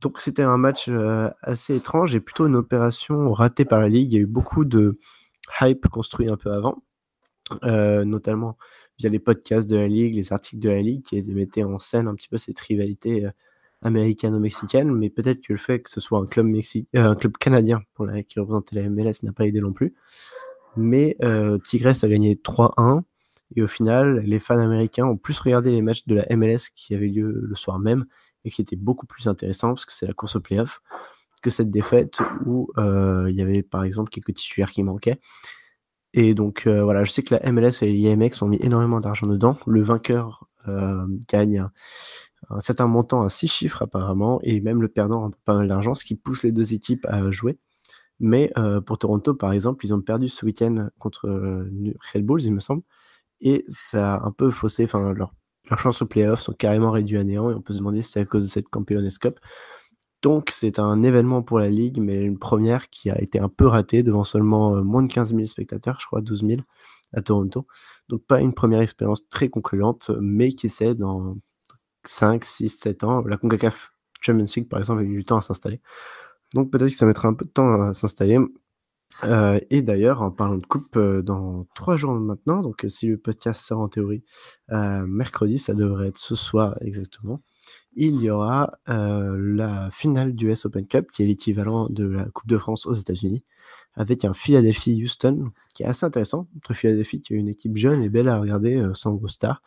Donc 0.00 0.20
c'était 0.20 0.42
un 0.42 0.56
match 0.56 0.88
euh, 0.88 1.28
assez 1.42 1.76
étrange 1.76 2.14
et 2.16 2.20
plutôt 2.20 2.46
une 2.46 2.56
opération 2.56 3.32
ratée 3.32 3.64
par 3.64 3.80
la 3.80 3.88
Ligue. 3.88 4.12
Il 4.12 4.16
y 4.16 4.18
a 4.18 4.22
eu 4.22 4.26
beaucoup 4.26 4.64
de 4.64 4.98
hype 5.60 5.86
construit 5.88 6.28
un 6.28 6.36
peu 6.36 6.52
avant, 6.52 6.82
euh, 7.64 8.04
notamment 8.04 8.56
via 8.98 9.10
les 9.10 9.18
podcasts 9.18 9.68
de 9.68 9.76
la 9.76 9.88
Ligue, 9.88 10.14
les 10.14 10.32
articles 10.32 10.62
de 10.62 10.70
la 10.70 10.80
Ligue 10.80 11.02
qui 11.02 11.22
mettaient 11.22 11.64
en 11.64 11.78
scène 11.78 12.08
un 12.08 12.14
petit 12.14 12.28
peu 12.28 12.38
cette 12.38 12.58
rivalité 12.60 13.26
euh, 13.26 13.30
américano-mexicaine, 13.82 14.92
mais 14.92 15.10
peut-être 15.10 15.40
que 15.42 15.52
le 15.52 15.58
fait 15.58 15.80
que 15.80 15.90
ce 15.90 16.00
soit 16.00 16.18
un 16.18 16.26
club, 16.26 16.46
un 16.94 17.14
club 17.14 17.36
canadien 17.38 17.82
pour 17.94 18.06
la, 18.06 18.22
qui 18.22 18.38
représentait 18.38 18.76
la 18.76 18.88
MLS 18.88 19.22
n'a 19.22 19.32
pas 19.32 19.46
aidé 19.46 19.60
non 19.60 19.72
plus. 19.72 19.94
Mais 20.76 21.16
Tigres 21.64 22.04
a 22.04 22.08
gagné 22.08 22.36
3-1. 22.36 23.02
Et 23.56 23.62
au 23.62 23.66
final, 23.66 24.20
les 24.20 24.38
fans 24.38 24.58
américains 24.58 25.06
ont 25.06 25.16
plus 25.16 25.38
regardé 25.40 25.70
les 25.70 25.82
matchs 25.82 26.06
de 26.06 26.14
la 26.14 26.26
MLS 26.36 26.70
qui 26.74 26.94
avaient 26.94 27.08
lieu 27.08 27.40
le 27.42 27.54
soir 27.56 27.78
même 27.78 28.06
et 28.44 28.50
qui 28.50 28.62
étaient 28.62 28.76
beaucoup 28.76 29.06
plus 29.06 29.26
intéressants 29.26 29.74
parce 29.74 29.84
que 29.84 29.92
c'est 29.92 30.06
la 30.06 30.14
course 30.14 30.36
au 30.36 30.40
playoff 30.40 30.80
que 31.40 31.50
cette 31.50 31.70
défaite 31.70 32.20
où 32.44 32.70
euh, 32.78 33.26
il 33.30 33.36
y 33.36 33.42
avait 33.42 33.62
par 33.62 33.84
exemple 33.84 34.10
quelques 34.10 34.34
titulaires 34.34 34.72
qui 34.72 34.82
manquaient. 34.82 35.20
Et 36.12 36.34
donc 36.34 36.66
euh, 36.66 36.82
voilà, 36.82 37.04
je 37.04 37.10
sais 37.10 37.22
que 37.22 37.34
la 37.34 37.52
MLS 37.52 37.82
et 37.82 37.90
l'IMX 37.90 38.42
ont 38.42 38.48
mis 38.48 38.58
énormément 38.60 39.00
d'argent 39.00 39.26
dedans. 39.26 39.58
Le 39.66 39.82
vainqueur 39.82 40.48
euh, 40.68 41.06
gagne 41.28 41.66
un, 42.50 42.60
certain 42.60 42.86
montant 42.86 43.22
à 43.22 43.30
six 43.30 43.48
chiffres 43.48 43.82
apparemment 43.82 44.40
et 44.42 44.60
même 44.60 44.82
le 44.82 44.88
perdant 44.88 45.28
a 45.28 45.30
pas 45.44 45.54
mal 45.54 45.68
d'argent, 45.68 45.94
ce 45.94 46.04
qui 46.04 46.14
pousse 46.14 46.42
les 46.42 46.52
deux 46.52 46.74
équipes 46.74 47.06
à 47.08 47.30
jouer. 47.30 47.58
Mais 48.22 48.52
pour 48.84 48.98
Toronto, 48.98 49.32
par 49.32 49.52
exemple, 49.52 49.86
ils 49.86 49.94
ont 49.94 50.00
perdu 50.02 50.28
ce 50.28 50.44
week-end 50.44 50.90
contre 50.98 51.26
Red 52.12 52.26
Bulls, 52.26 52.42
il 52.42 52.52
me 52.52 52.60
semble 52.60 52.82
et 53.40 53.64
ça 53.68 54.14
a 54.14 54.26
un 54.26 54.32
peu 54.32 54.50
faussé, 54.50 54.84
enfin, 54.84 55.12
leurs 55.12 55.32
chances 55.78 56.02
au 56.02 56.06
playoff 56.06 56.40
sont 56.40 56.52
carrément 56.52 56.90
réduites 56.90 57.20
à 57.20 57.24
néant 57.24 57.50
et 57.50 57.54
on 57.54 57.62
peut 57.62 57.72
se 57.72 57.78
demander 57.78 58.02
si 58.02 58.12
c'est 58.12 58.20
à 58.20 58.24
cause 58.24 58.44
de 58.44 58.50
cette 58.50 58.68
Campeones 58.68 59.08
Cup. 59.20 59.38
Donc 60.22 60.50
c'est 60.50 60.78
un 60.78 61.02
événement 61.02 61.42
pour 61.42 61.58
la 61.58 61.68
Ligue, 61.68 61.98
mais 61.98 62.22
une 62.22 62.38
première 62.38 62.90
qui 62.90 63.10
a 63.10 63.20
été 63.20 63.38
un 63.40 63.48
peu 63.48 63.66
ratée 63.66 64.02
devant 64.02 64.24
seulement 64.24 64.76
euh, 64.76 64.82
moins 64.82 65.02
de 65.02 65.12
15 65.12 65.34
000 65.34 65.46
spectateurs, 65.46 65.98
je 66.00 66.06
crois 66.06 66.20
12 66.20 66.44
000 66.46 66.60
à 67.14 67.22
Toronto. 67.22 67.66
Donc 68.08 68.24
pas 68.26 68.40
une 68.40 68.52
première 68.52 68.80
expérience 68.82 69.26
très 69.28 69.48
concluante, 69.48 70.10
mais 70.20 70.52
qui 70.52 70.68
sait, 70.68 70.94
dans 70.94 71.36
5, 72.04 72.44
6, 72.44 72.68
7 72.68 73.04
ans, 73.04 73.22
la 73.22 73.36
CONCACAF 73.38 73.92
Champions 74.20 74.46
League 74.56 74.68
par 74.68 74.78
exemple 74.80 75.00
a 75.00 75.04
eu 75.04 75.16
du 75.16 75.24
temps 75.24 75.38
à 75.38 75.42
s'installer. 75.42 75.80
Donc 76.54 76.70
peut-être 76.70 76.90
que 76.90 76.96
ça 76.96 77.06
mettra 77.06 77.28
un 77.28 77.34
peu 77.34 77.46
de 77.46 77.50
temps 77.50 77.80
à 77.80 77.94
s'installer. 77.94 78.38
Euh, 79.24 79.60
et 79.70 79.82
d'ailleurs, 79.82 80.22
en 80.22 80.30
parlant 80.30 80.56
de 80.56 80.66
coupe, 80.66 80.96
euh, 80.96 81.22
dans 81.22 81.66
trois 81.74 81.96
jours 81.96 82.12
maintenant, 82.12 82.62
donc 82.62 82.84
euh, 82.84 82.88
si 82.88 83.06
le 83.06 83.18
podcast 83.18 83.60
sort 83.60 83.80
en 83.80 83.88
théorie 83.88 84.24
mercredi, 84.68 85.58
ça 85.58 85.74
devrait 85.74 86.08
être 86.08 86.18
ce 86.18 86.34
soir 86.34 86.78
exactement, 86.80 87.42
il 87.94 88.16
y 88.22 88.30
aura 88.30 88.78
la 88.86 89.90
finale 89.92 90.34
du 90.34 90.50
US 90.50 90.64
Open 90.66 90.86
Cup, 90.86 91.08
qui 91.12 91.22
est 91.22 91.26
l'équivalent 91.26 91.88
de 91.90 92.04
la 92.04 92.24
Coupe 92.26 92.48
de 92.48 92.58
France 92.58 92.86
aux 92.86 92.94
États-Unis, 92.94 93.44
avec 93.94 94.24
un 94.24 94.32
Philadelphie-Houston 94.32 95.50
qui 95.74 95.82
est 95.82 95.86
assez 95.86 96.06
intéressant. 96.06 96.46
Entre 96.56 96.72
Philadelphie, 96.72 97.20
qui 97.20 97.34
est 97.34 97.36
une 97.36 97.48
équipe 97.48 97.76
jeune 97.76 98.02
et 98.02 98.08
belle 98.08 98.28
à 98.28 98.38
regarder, 98.38 98.90
sans 98.94 99.14
gros 99.14 99.28
stars, 99.28 99.62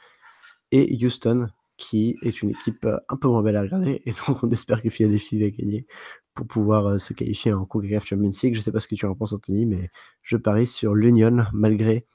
et 0.71 0.97
Houston, 1.03 1.47
qui 1.77 2.17
est 2.23 2.41
une 2.41 2.51
équipe 2.51 2.87
un 3.09 3.17
peu 3.17 3.27
moins 3.27 3.43
belle 3.43 3.57
à 3.57 3.61
regarder, 3.61 4.01
et 4.05 4.11
donc 4.27 4.41
on 4.41 4.49
espère 4.49 4.81
que 4.81 4.89
Philadelphie 4.89 5.39
va 5.39 5.49
gagner 5.49 5.85
pour 6.33 6.47
pouvoir 6.47 6.87
euh, 6.87 6.99
se 6.99 7.13
qualifier 7.13 7.53
en 7.53 7.65
CONCACAF 7.65 8.05
Champions 8.05 8.31
League. 8.43 8.53
Je 8.53 8.59
ne 8.59 8.63
sais 8.63 8.71
pas 8.71 8.79
ce 8.79 8.87
que 8.87 8.95
tu 8.95 9.05
en 9.05 9.15
penses, 9.15 9.33
Anthony, 9.33 9.65
mais 9.65 9.89
je 10.21 10.37
parie 10.37 10.67
sur 10.67 10.95
l'Union 10.95 11.45
malgré 11.53 12.05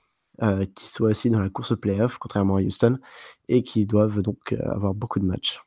qui 0.77 0.87
soient 0.87 1.11
aussi 1.11 1.31
dans 1.31 1.41
la 1.41 1.49
course 1.49 1.73
au 1.73 1.77
playoff, 1.77 2.19
contrairement 2.19 2.59
à 2.59 2.61
Houston, 2.61 3.01
et 3.49 3.65
qui 3.65 3.87
doivent 3.87 4.23
donc 4.23 4.53
avoir 4.53 4.95
beaucoup 4.95 5.19
de 5.19 5.25
matchs. 5.25 5.61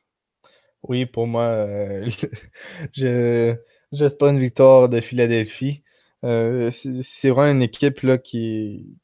Oui, 0.82 1.04
pour 1.04 1.26
moi, 1.26 1.66
je 2.94 3.54
j'espère 3.92 4.28
une 4.28 4.38
victoire 4.38 4.88
de 4.88 5.02
Philadelphie. 5.02 5.82
c'est 6.22 7.28
vraiment 7.28 7.52
une 7.52 7.60
équipe 7.60 8.00
là, 8.00 8.16
qui, 8.16 8.96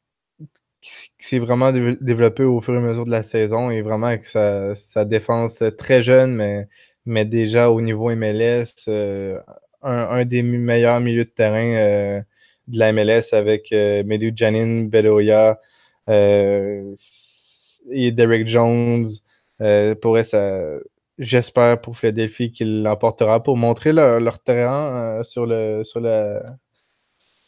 qui 0.81 1.13
s'est 1.19 1.39
vraiment 1.39 1.73
développée 1.73 2.45
au 2.45 2.61
fur 2.61 2.75
et 2.75 2.79
à 2.79 2.81
mesure 2.81 3.05
de 3.05 3.11
la 3.11 3.23
saison 3.23 3.71
et 3.71 3.83
vraiment 3.83 4.07
avec 4.07 4.25
sa, 4.25 4.75
sa 4.75 5.05
défense 5.05 5.63
très 5.77 6.03
jeune, 6.03 6.35
mais, 6.35 6.69
mais 7.07 7.25
déjà 7.25 7.71
au 7.71 7.81
niveau 7.81 8.15
MLS, 8.15 8.89
un, 8.89 9.43
un, 9.83 10.25
des 10.25 10.43
meilleurs 10.43 11.01
milieux 11.01 11.25
de 11.25 11.31
terrain 11.31 12.23
de 12.69 12.79
la 12.79 12.93
MLS 12.93 13.33
avec 13.33 13.73
euh, 13.73 14.05
Medu 14.05 14.33
Janin, 14.35 14.85
Beloya 14.85 15.61
euh, 16.09 16.95
et 17.91 18.13
Derek 18.13 18.47
Jones. 18.47 19.07
Euh, 19.61 19.95
pourrait 19.97 20.25
ça, 20.25 20.61
j'espère 21.19 21.81
pour 21.81 21.97
Philadelphie 21.99 22.53
qu'il 22.53 22.83
l'emportera 22.83 23.43
pour 23.43 23.57
montrer 23.57 23.93
leur, 23.93 24.21
leur 24.21 24.39
terrain 24.39 25.23
sur, 25.25 25.47
le, 25.47 25.83
sur, 25.85 26.01
le, 26.01 26.41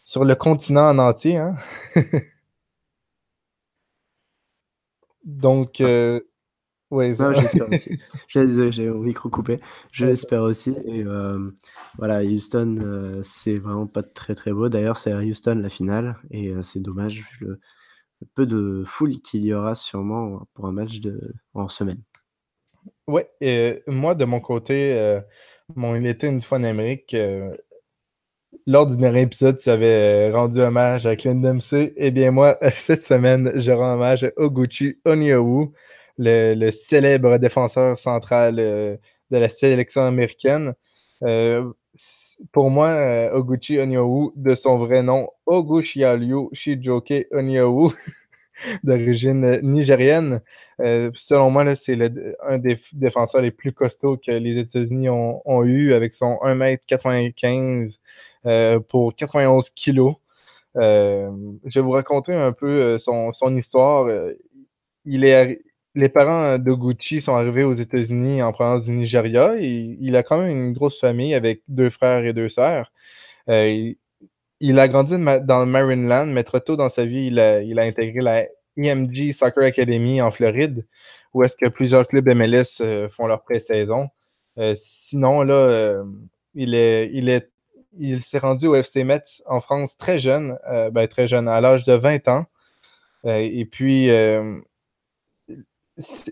sur 0.04 0.24
le 0.24 0.34
continent 0.34 0.88
en 0.90 0.98
entier. 0.98 1.36
Hein? 1.36 1.56
Donc, 5.24 5.80
oui, 6.90 7.14
j'espère 7.16 7.68
aussi. 7.68 7.98
j'ai 8.72 8.90
mon 8.90 8.98
micro 8.98 9.28
coupé. 9.28 9.60
Je 9.92 10.06
l'espère 10.06 10.42
aussi. 10.42 10.74
Et 10.86 11.04
euh, 11.04 11.50
voilà, 11.96 12.24
Houston, 12.24 12.78
euh, 12.80 13.22
c'est 13.22 13.56
vraiment 13.56 13.86
pas 13.86 14.02
très 14.02 14.34
très 14.34 14.52
beau. 14.52 14.68
D'ailleurs, 14.68 14.96
c'est 14.96 15.12
à 15.12 15.20
Houston 15.20 15.54
la 15.62 15.70
finale. 15.70 16.16
Et 16.32 16.50
euh, 16.50 16.62
c'est 16.64 16.80
dommage 16.80 17.20
vu 17.20 17.46
le, 17.46 17.60
peu 18.34 18.44
de 18.44 18.82
foule 18.86 19.20
qu'il 19.20 19.44
y 19.44 19.54
aura 19.54 19.76
sûrement 19.76 20.48
pour 20.54 20.66
un 20.66 20.72
match 20.72 20.98
de, 21.00 21.32
en 21.54 21.68
semaine. 21.68 22.02
Oui, 23.06 23.22
et 23.40 23.82
moi 23.86 24.14
de 24.14 24.24
mon 24.24 24.40
côté, 24.40 25.20
mon 25.74 25.96
il 25.96 26.06
était 26.06 26.28
une 26.28 26.42
fois 26.42 26.58
en 26.58 26.64
Amérique. 26.64 27.16
lors 28.66 28.86
du 28.86 28.96
dernier 28.96 29.22
épisode, 29.22 29.58
tu 29.58 29.70
avais 29.70 30.30
rendu 30.30 30.60
hommage 30.60 31.06
à 31.06 31.16
Clint 31.16 31.34
Dempsey. 31.36 31.92
Eh 31.96 32.10
bien, 32.10 32.30
moi, 32.30 32.58
cette 32.76 33.06
semaine, 33.06 33.52
je 33.56 33.72
rends 33.72 33.94
hommage 33.94 34.24
à 34.24 34.32
Oguchi 34.36 34.98
Onyewu 35.04 35.72
le, 36.20 36.70
célèbre 36.70 37.38
défenseur 37.38 37.98
central 37.98 38.58
euh, 38.58 38.96
de 39.30 39.38
la 39.38 39.48
sélection 39.48 40.02
américaine. 40.02 40.74
Euh, 41.22 41.72
pour 42.52 42.70
moi, 42.70 42.88
euh, 42.88 43.32
Oguchi 43.32 43.78
Onyowu, 43.78 44.32
de 44.36 44.54
son 44.54 44.78
vrai 44.78 45.02
nom, 45.02 45.28
Ogushialyu 45.46 46.48
Shijoke 46.52 47.26
Onyowu, 47.32 47.92
d'origine 48.84 49.60
nigérienne. 49.62 50.40
selon 50.78 51.50
moi, 51.50 51.74
c'est 51.76 51.98
un 52.46 52.58
des 52.58 52.78
défenseurs 52.92 53.42
les 53.42 53.50
plus 53.50 53.72
costauds 53.72 54.16
que 54.16 54.32
les 54.32 54.58
États-Unis 54.58 55.08
ont, 55.08 55.64
eu 55.64 55.92
avec 55.92 56.12
son 56.12 56.38
1m95 56.42 57.98
pour 58.88 59.14
91 59.14 59.70
kg. 59.70 60.12
je 60.74 61.74
vais 61.74 61.80
vous 61.80 61.90
raconter 61.90 62.34
un 62.34 62.52
peu 62.52 62.98
son, 62.98 63.32
son 63.32 63.56
histoire. 63.56 64.08
il 65.04 65.24
est, 65.24 65.58
les 65.94 66.08
parents 66.08 66.58
de 66.58 66.72
Gucci 66.72 67.20
sont 67.20 67.34
arrivés 67.34 67.64
aux 67.64 67.74
États-Unis 67.74 68.42
en 68.42 68.52
provenance 68.52 68.84
du 68.84 68.92
Nigeria. 68.92 69.56
Et 69.58 69.96
il 70.00 70.16
a 70.16 70.22
quand 70.22 70.40
même 70.40 70.50
une 70.50 70.72
grosse 70.72 71.00
famille 71.00 71.34
avec 71.34 71.62
deux 71.68 71.90
frères 71.90 72.24
et 72.24 72.32
deux 72.32 72.48
sœurs. 72.48 72.92
Euh, 73.48 73.92
il, 74.60 74.78
a 74.78 74.88
grandi 74.88 75.16
dans 75.44 75.60
le 75.60 75.66
Maryland, 75.66 76.26
mais 76.26 76.44
très 76.44 76.60
tôt 76.60 76.76
dans 76.76 76.90
sa 76.90 77.04
vie, 77.04 77.26
il 77.26 77.40
a, 77.40 77.82
intégré 77.82 78.20
la 78.20 78.46
EMG 78.76 79.32
Soccer 79.32 79.64
Academy 79.64 80.22
en 80.22 80.30
Floride, 80.30 80.86
où 81.34 81.42
est-ce 81.42 81.56
que 81.56 81.68
plusieurs 81.68 82.06
clubs 82.06 82.28
MLS 82.28 82.80
euh, 82.80 83.08
font 83.08 83.26
leur 83.26 83.42
pré-saison. 83.42 84.08
Euh, 84.58 84.74
sinon, 84.76 85.42
là, 85.42 86.04
il 86.54 86.74
est, 86.74 87.10
il 87.12 87.28
est, 87.28 87.50
il 87.98 88.22
s'est 88.22 88.38
rendu 88.38 88.66
au 88.66 88.76
FC 88.76 89.02
Metz 89.02 89.42
en 89.46 89.60
France 89.60 89.96
très 89.96 90.18
jeune, 90.20 90.56
ben, 90.92 91.08
très 91.08 91.26
jeune, 91.26 91.48
à 91.48 91.60
l'âge 91.60 91.84
de 91.84 91.94
20 91.94 92.28
ans. 92.28 92.46
et 93.24 93.64
puis, 93.64 94.08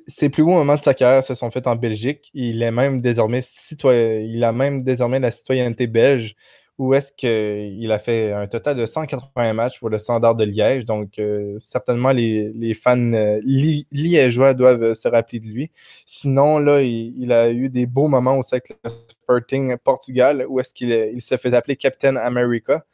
ses 0.07 0.29
plus 0.29 0.43
beaux 0.43 0.53
moments 0.53 0.77
de 0.77 0.83
sa 0.83 0.95
carrière 0.95 1.25
se 1.25 1.35
sont 1.35 1.51
faits 1.51 1.67
en 1.67 1.77
Belgique. 1.77 2.31
Il 2.35 2.63
est 2.63 2.71
même 2.71 3.01
désormais 3.01 3.43
citoyen, 3.43 4.21
il 4.21 4.43
a 4.45 4.53
même 4.53 4.83
désormais 4.83 5.21
la 5.21 5.31
citoyenneté 5.31 5.87
belge, 5.87 6.37
où 6.79 6.95
est-ce 6.95 7.11
qu'il 7.13 7.91
a 7.91 7.99
fait 7.99 8.33
un 8.33 8.47
total 8.47 8.77
de 8.77 8.87
180 8.87 9.53
matchs 9.53 9.81
pour 9.81 9.91
le 9.91 9.99
Standard 9.99 10.37
de 10.37 10.45
Liège. 10.45 10.85
Donc, 10.85 11.19
euh, 11.19 11.59
certainement, 11.59 12.13
les, 12.13 12.75
fans 12.75 13.13
euh, 13.13 13.41
liégeois 13.45 14.55
doivent 14.55 14.95
se 14.95 15.09
rappeler 15.09 15.41
de 15.41 15.47
lui. 15.47 15.73
Sinon, 16.07 16.59
là, 16.59 16.81
il, 16.83 17.33
a 17.33 17.51
eu 17.51 17.69
des 17.69 17.87
beaux 17.87 18.07
moments 18.07 18.39
aussi 18.39 18.55
avec 18.55 18.79
Sporting 19.23 19.77
Portugal, 19.79 20.47
où 20.49 20.61
est-ce 20.61 20.73
qu'il 20.73 20.91
il 20.91 21.21
se 21.21 21.37
fait 21.37 21.53
appeler 21.55 21.77
Captain 21.77 22.15
America. 22.17 22.85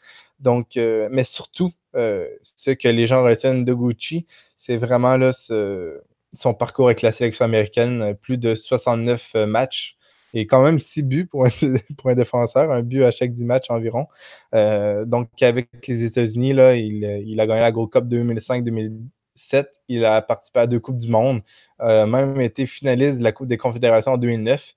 Donc, 0.40 0.78
euh, 0.78 1.08
mais 1.12 1.24
surtout, 1.24 1.70
ce 1.94 2.70
que 2.70 2.88
les 2.88 3.06
gens 3.06 3.22
retiennent 3.22 3.64
de 3.64 3.74
Gucci, 3.74 4.26
c'est 4.56 4.78
vraiment 4.78 5.16
là 5.16 5.32
ce 5.32 6.02
son 6.34 6.54
parcours 6.54 6.86
avec 6.86 7.02
la 7.02 7.12
sélection 7.12 7.44
américaine, 7.44 8.02
euh, 8.02 8.14
plus 8.14 8.38
de 8.38 8.54
69 8.54 9.30
euh, 9.34 9.46
matchs 9.46 9.96
et 10.32 10.46
quand 10.46 10.62
même 10.62 10.80
6 10.80 11.02
buts 11.04 11.26
pour 11.30 11.46
un, 11.46 12.14
défenseur, 12.14 12.70
un 12.70 12.82
but 12.82 13.04
à 13.04 13.10
chaque 13.10 13.32
10 13.32 13.44
matchs 13.44 13.70
environ. 13.70 14.06
Euh, 14.54 15.04
donc, 15.04 15.28
avec 15.42 15.68
les 15.86 16.04
États-Unis, 16.04 16.52
là, 16.52 16.76
il, 16.76 17.04
a 17.40 17.46
gagné 17.46 17.60
la 17.60 17.70
Gold 17.70 17.90
Cup 17.90 18.04
2005-2007. 18.06 19.66
Il 19.88 20.04
a 20.04 20.22
participé 20.22 20.60
à 20.60 20.66
deux 20.66 20.80
Coupes 20.80 20.98
du 20.98 21.08
Monde, 21.08 21.42
même 21.80 22.40
été 22.40 22.66
finaliste 22.66 23.18
de 23.18 23.24
la 23.24 23.30
Coupe 23.30 23.46
des 23.46 23.56
Confédérations 23.56 24.12
en 24.12 24.18
2009. 24.18 24.72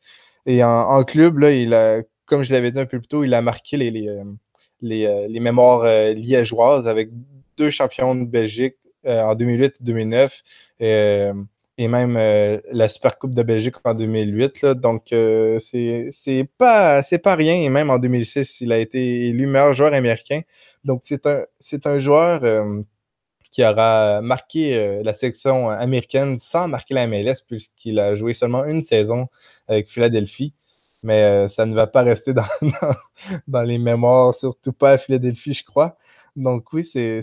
Et 0.46 0.64
en, 0.64 1.04
club, 1.04 1.40
là, 1.40 1.52
il 1.52 1.74
a, 1.74 2.02
comme 2.26 2.44
je 2.44 2.54
l'avais 2.54 2.72
dit 2.72 2.80
un 2.80 2.86
peu 2.86 3.00
plus 3.00 3.08
tôt, 3.08 3.24
il 3.24 3.34
a 3.34 3.42
marqué 3.42 3.78
les 3.78 5.40
mémoires 5.40 5.86
liégeoises 6.14 6.88
avec 6.88 7.10
deux 7.58 7.72
champions 7.72 8.14
de 8.14 8.26
Belgique 8.26 8.76
en 9.08 9.36
2008-2009 9.36 10.42
et 11.78 11.88
même 11.88 12.18
euh, 12.18 12.60
la 12.72 12.90
Super 12.90 13.18
Coupe 13.20 13.36
de 13.36 13.44
Belgique 13.44 13.76
en 13.84 13.94
2008. 13.94 14.66
donc, 14.66 15.14
euh, 15.14 15.60
c'est 15.60 16.50
pas, 16.58 17.04
pas 17.24 17.36
rien. 17.36 17.56
Et 17.56 17.70
même 17.70 17.90
en 17.90 18.00
2006, 18.00 18.62
il 18.62 18.72
a 18.72 18.80
été 18.80 19.28
élu 19.28 19.46
meilleur 19.48 19.74
joueur 19.74 19.94
américain. 19.94 20.42
Donc, 20.84 21.02
c'est 21.04 21.26
un, 21.28 21.46
un 21.86 22.00
joueur 22.00 22.44
euh, 22.44 22.82
qui 23.52 23.64
aura 23.64 24.22
marqué 24.22 25.02
la 25.04 25.14
section 25.14 25.70
américaine 25.70 26.40
sans 26.40 26.68
marquer 26.68 26.94
la 26.96 27.08
MLS, 27.08 27.42
puisqu'il 27.48 28.00
a 28.00 28.16
joué 28.16 28.34
seulement 28.34 28.66
une 28.66 28.84
saison 28.84 29.28
avec 29.68 29.90
Philadelphie. 29.90 30.54
Mais 31.04 31.48
ça 31.48 31.66
ne 31.66 31.76
va 31.76 31.88
pas 31.88 32.02
rester 32.04 32.34
dans, 32.34 32.44
dans, 33.48 33.62
les 33.64 33.78
mémoires, 33.78 34.34
surtout 34.34 34.74
pas 34.74 34.92
à 34.94 34.98
Philadelphie, 34.98 35.54
je 35.54 35.64
crois. 35.64 35.98
Donc, 36.36 36.74
oui, 36.74 36.84
c'est 36.84 37.22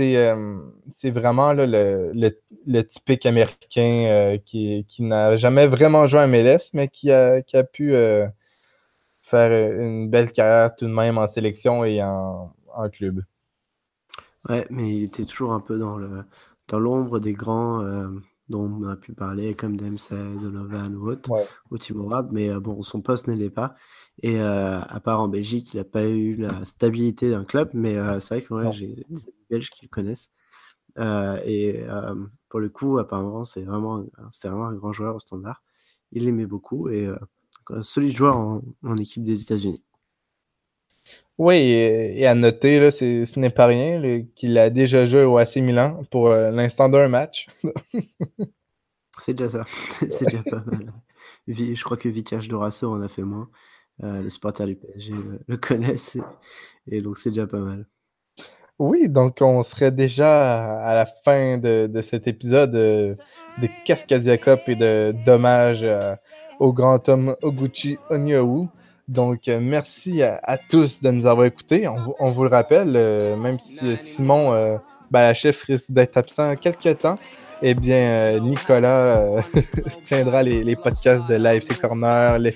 euh, 0.00 0.58
c'est 0.90 1.10
vraiment 1.10 1.52
le, 1.52 2.12
le, 2.14 2.82
typique 2.82 3.26
américain 3.26 4.04
euh, 4.06 4.38
qui, 4.38 4.84
qui 4.88 5.02
n'a 5.02 5.36
jamais 5.36 5.66
vraiment 5.66 6.06
joué 6.06 6.20
à 6.20 6.26
MLS, 6.26 6.70
mais 6.74 6.88
qui 6.88 7.10
a, 7.12 7.42
qui 7.42 7.56
a 7.56 7.64
pu 7.64 7.94
euh, 7.94 8.26
faire 9.22 9.50
une 9.80 10.10
belle 10.10 10.32
carrière 10.32 10.74
tout 10.74 10.86
de 10.86 10.92
même 10.92 11.18
en 11.18 11.28
sélection 11.28 11.84
et 11.84 12.02
en, 12.02 12.54
en, 12.74 12.88
club. 12.88 13.22
Ouais, 14.48 14.66
mais 14.70 14.96
il 14.96 15.04
était 15.04 15.24
toujours 15.24 15.52
un 15.52 15.60
peu 15.60 15.78
dans 15.78 15.96
le 15.96 16.24
dans 16.68 16.78
l'ombre 16.78 17.18
des 17.18 17.32
grands 17.32 17.82
dont 18.48 18.64
on 18.64 18.84
a 18.84 18.96
pu 18.96 19.12
parler, 19.12 19.54
comme 19.54 19.76
Dempsey, 19.76 20.16
Donovan 20.40 20.94
ou 20.96 21.10
autre, 21.10 21.30
ou 21.70 21.78
Tim 21.78 21.96
Howard, 21.96 22.28
mais 22.32 22.58
bon, 22.60 22.82
son 22.82 23.00
poste 23.00 23.26
l'est 23.28 23.50
pas. 23.50 23.74
Et 24.22 24.40
à 24.40 25.00
part 25.04 25.20
en 25.20 25.28
Belgique, 25.28 25.74
il 25.74 25.78
n'a 25.78 25.84
pas 25.84 26.06
eu 26.08 26.36
la 26.36 26.64
stabilité 26.64 27.30
d'un 27.30 27.44
club, 27.44 27.70
mais 27.74 27.94
c'est 28.20 28.34
vrai 28.34 28.42
que 28.42 28.72
j'ai 28.72 29.04
des 29.08 29.34
Belges 29.50 29.70
qui 29.70 29.84
le 29.84 29.88
connaissent. 29.88 30.30
et 30.96 31.84
pour 32.48 32.60
le 32.60 32.68
coup, 32.68 32.98
apparemment, 32.98 33.44
c'est 33.44 33.64
vraiment, 33.64 34.04
vraiment 34.42 34.66
un 34.66 34.74
grand 34.74 34.92
joueur 34.92 35.16
au 35.16 35.20
standard. 35.20 35.62
Il 36.12 36.24
l'aimait 36.24 36.46
beaucoup 36.46 36.88
et 36.88 37.08
un 37.70 37.82
solide 37.82 38.16
joueur 38.16 38.36
en, 38.36 38.96
équipe 38.96 39.24
des 39.24 39.42
États-Unis. 39.42 39.82
Oui, 41.38 41.56
et, 41.56 42.26
à 42.26 42.34
noter, 42.34 42.80
là, 42.80 42.90
ce 42.90 43.38
n'est 43.38 43.50
pas 43.50 43.66
rien 43.66 44.24
qu'il 44.34 44.58
a 44.58 44.70
déjà 44.70 45.06
joué 45.06 45.22
au 45.22 45.38
AC 45.38 45.56
Milan 45.56 46.02
pour 46.10 46.30
l'instant 46.30 46.88
d'un 46.88 47.08
match. 47.08 47.46
c'est 49.20 49.34
déjà 49.34 49.50
ça. 49.50 49.66
c'est 50.10 50.24
déjà 50.24 50.42
pas 50.42 50.64
mal. 50.66 50.92
Je 51.46 51.84
crois 51.84 51.96
que 51.96 52.08
Vikash 52.08 52.48
Dorasso 52.48 52.90
en 52.90 53.00
a 53.02 53.08
fait 53.08 53.22
moins. 53.22 53.48
Euh, 54.04 54.22
les 54.22 54.30
supporters 54.30 54.66
du 54.66 54.76
PSG 54.76 55.12
le, 55.48 55.56
connaissent 55.56 56.16
et, 56.88 57.02
donc 57.02 57.18
c'est 57.18 57.30
déjà 57.30 57.48
pas 57.48 57.58
mal. 57.58 57.86
Oui, 58.78 59.08
donc 59.08 59.38
on 59.40 59.64
serait 59.64 59.90
déjà 59.90 60.78
à 60.78 60.94
la 60.94 61.04
fin 61.04 61.58
de, 61.58 61.90
cet 62.04 62.28
épisode 62.28 62.70
de, 62.70 63.16
de 63.60 63.68
Cascadia 63.84 64.38
Cup 64.38 64.60
et 64.68 64.76
de 64.76 65.12
dommage 65.26 65.82
euh, 65.82 66.14
au 66.60 66.72
grand 66.72 67.08
homme 67.08 67.34
Oguchi 67.42 67.96
Onyawu. 68.08 68.68
Donc, 69.08 69.48
euh, 69.48 69.58
merci 69.60 70.22
à, 70.22 70.58
tous 70.68 71.02
de 71.02 71.10
nous 71.10 71.26
avoir 71.26 71.46
écoutés. 71.46 71.88
On, 71.88 72.30
vous 72.30 72.44
le 72.44 72.50
rappelle, 72.50 72.92
même 73.38 73.58
si 73.58 73.96
Simon 73.96 74.78
ben, 75.10 75.22
la 75.22 75.34
chef 75.34 75.62
risque 75.62 75.90
d'être 75.90 76.16
absent 76.16 76.54
quelques 76.56 76.98
temps, 76.98 77.18
eh 77.62 77.74
bien, 77.74 77.96
euh, 77.96 78.40
Nicolas 78.40 79.20
euh, 79.20 79.42
tiendra 80.04 80.42
les, 80.42 80.62
les, 80.62 80.76
podcasts 80.76 81.26
de 81.28 81.34
l'AFC 81.34 81.80
Corner, 81.80 82.38
les 82.38 82.54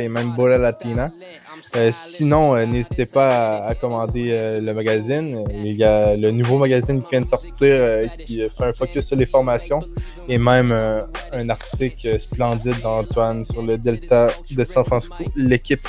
et 0.00 0.08
même 0.08 0.32
Bola 0.34 0.58
Latina. 0.58 1.10
Euh, 1.76 1.92
sinon, 2.08 2.56
euh, 2.56 2.64
n'hésitez 2.66 3.06
pas 3.06 3.58
à, 3.58 3.68
à 3.68 3.74
commander 3.74 4.30
euh, 4.30 4.60
le 4.60 4.74
magazine. 4.74 5.44
Il 5.52 5.72
y 5.72 5.84
a 5.84 6.16
le 6.16 6.30
nouveau 6.30 6.58
magazine 6.58 7.02
qui 7.02 7.10
vient 7.10 7.20
de 7.20 7.28
sortir 7.28 8.08
qui 8.18 8.40
fait 8.40 8.64
un 8.64 8.72
focus 8.72 9.06
sur 9.06 9.16
les 9.16 9.26
formations 9.26 9.80
et 10.28 10.38
même 10.38 10.72
un 10.72 11.48
article 11.48 12.18
splendide 12.20 12.80
d'Antoine 12.82 13.44
sur 13.44 13.62
le 13.62 13.78
Delta 13.78 14.30
de 14.50 14.64
San 14.64 14.84
Francisco, 14.84 15.24
l'équipe 15.36 15.88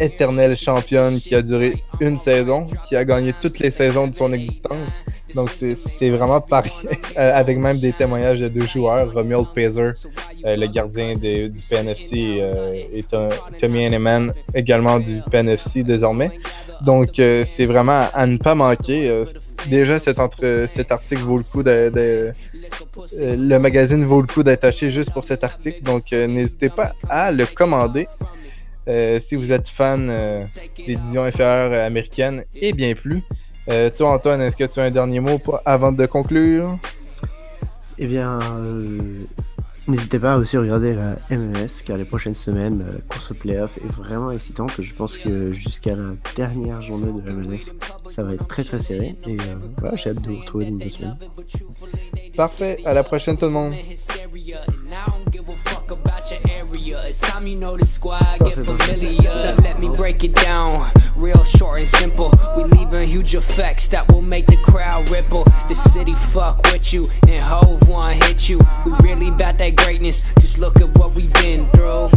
éternelle 0.00 0.56
championne 0.56 1.20
qui 1.20 1.34
a 1.34 1.42
duré 1.42 1.82
une 2.00 2.18
saison, 2.18 2.66
qui 2.88 2.96
a 2.96 3.04
gagné 3.04 3.32
toutes 3.32 3.58
les 3.58 3.70
saisons 3.70 4.06
de 4.06 4.14
son 4.14 4.32
existence. 4.32 4.98
Donc 5.34 5.50
c'est 5.98 6.10
vraiment 6.10 6.40
pareil, 6.40 6.72
avec 7.16 7.58
même 7.58 7.78
des 7.78 7.92
témoignages 7.92 8.40
de 8.40 8.48
deux 8.48 8.66
joueurs, 8.66 9.12
Romuald 9.12 9.46
Pazer, 9.54 9.94
euh, 10.44 10.56
le 10.56 10.66
gardien 10.66 11.16
du 11.16 11.52
PNFC, 11.68 12.38
euh, 12.40 12.74
et 12.92 13.04
Tommy 13.60 13.84
Henneman, 13.84 14.32
également 14.54 14.98
du 14.98 15.20
PNFC 15.30 15.82
désormais. 15.84 16.30
Donc 16.84 17.18
euh, 17.18 17.44
c'est 17.46 17.66
vraiment 17.66 18.08
à 18.12 18.26
ne 18.26 18.36
pas 18.36 18.54
manquer. 18.54 19.08
Euh, 19.08 19.24
déjà 19.70 19.98
cet, 20.00 20.18
cet 20.66 20.92
article 20.92 21.22
vaut 21.22 21.38
le 21.38 21.44
coup 21.44 21.62
de, 21.62 22.32
le 23.20 23.58
magazine 23.58 24.04
vaut 24.04 24.20
le 24.20 24.26
coup 24.26 24.42
d'être 24.42 24.64
acheté 24.64 24.90
juste 24.90 25.12
pour 25.12 25.24
cet 25.24 25.44
article. 25.44 25.82
Donc 25.82 26.12
n'hésitez 26.12 26.68
pas 26.68 26.94
à 27.08 27.32
le 27.32 27.46
commander. 27.46 28.06
Euh, 28.88 29.20
si 29.20 29.36
vous 29.36 29.52
êtes 29.52 29.68
fan 29.68 30.08
euh, 30.10 30.44
des 30.76 30.96
divisions 30.96 31.22
inférieures 31.22 31.84
américaines 31.84 32.44
et 32.54 32.72
bien 32.72 32.94
plus. 32.94 33.22
Euh, 33.70 33.90
toi, 33.96 34.14
Antoine, 34.14 34.40
est-ce 34.40 34.56
que 34.56 34.64
tu 34.64 34.80
as 34.80 34.84
un 34.84 34.90
dernier 34.90 35.20
mot 35.20 35.38
pour, 35.38 35.60
avant 35.64 35.92
de 35.92 36.06
conclure? 36.06 36.78
Eh 37.98 38.06
bien, 38.06 38.40
n'hésitez 39.86 40.18
pas 40.18 40.34
à 40.34 40.38
aussi 40.38 40.56
regarder 40.56 40.94
la 40.94 41.14
MMS, 41.30 41.84
car 41.84 41.96
les 41.96 42.04
prochaines 42.04 42.34
semaines, 42.34 42.84
la 42.84 43.00
course 43.02 43.30
au 43.30 43.34
playoff 43.34 43.76
est 43.76 43.92
vraiment 43.92 44.32
excitante. 44.32 44.72
Je 44.80 44.94
pense 44.94 45.16
que 45.16 45.52
jusqu'à 45.52 45.94
la 45.94 46.14
dernière 46.34 46.82
journée 46.82 47.20
de 47.20 47.28
la 47.28 47.34
MMS, 47.34 47.58
ça 48.10 48.24
va 48.24 48.32
être 48.32 48.48
très 48.48 48.64
très 48.64 48.80
serré. 48.80 49.14
Et 49.28 49.36
voilà, 49.78 49.94
j'ai 49.94 50.10
hâte 50.10 50.22
de 50.22 50.30
vous 50.30 50.40
retrouver 50.40 50.70
dans 50.70 50.78
deux 50.78 50.88
semaines. 50.88 51.16
Parfait, 52.34 52.78
à 52.84 52.94
la 52.94 53.04
prochaine 53.04 53.36
tout 53.36 53.44
le 53.44 53.52
monde. 53.52 53.74
familiar. 56.92 57.08
It's 57.08 57.18
time 57.20 57.46
you 57.46 57.56
know 57.56 57.76
the 57.76 57.84
squad, 57.84 58.38
get 58.40 58.56
familiar. 58.56 59.56
Let 59.62 59.78
me 59.78 59.88
break 59.88 60.24
it 60.24 60.34
down, 60.34 60.90
real 61.16 61.42
short 61.44 61.80
and 61.80 61.88
simple. 61.88 62.32
We 62.56 62.64
leaving 62.64 63.08
huge 63.08 63.34
effects 63.34 63.88
that 63.88 64.10
will 64.10 64.22
make 64.22 64.46
the 64.46 64.56
crowd 64.58 65.08
ripple. 65.10 65.44
The 65.68 65.74
city 65.74 66.14
fuck 66.14 66.62
with 66.64 66.92
you, 66.92 67.06
and 67.22 67.42
Hove 67.42 67.88
one 67.88 68.14
hit 68.22 68.48
you. 68.48 68.60
We 68.84 68.92
really 69.00 69.30
bout 69.30 69.58
that 69.58 69.76
greatness, 69.76 70.26
just 70.40 70.58
look 70.58 70.80
at 70.80 70.88
what 70.98 71.14
we've 71.14 71.32
been 71.34 71.68
through. 71.70 72.10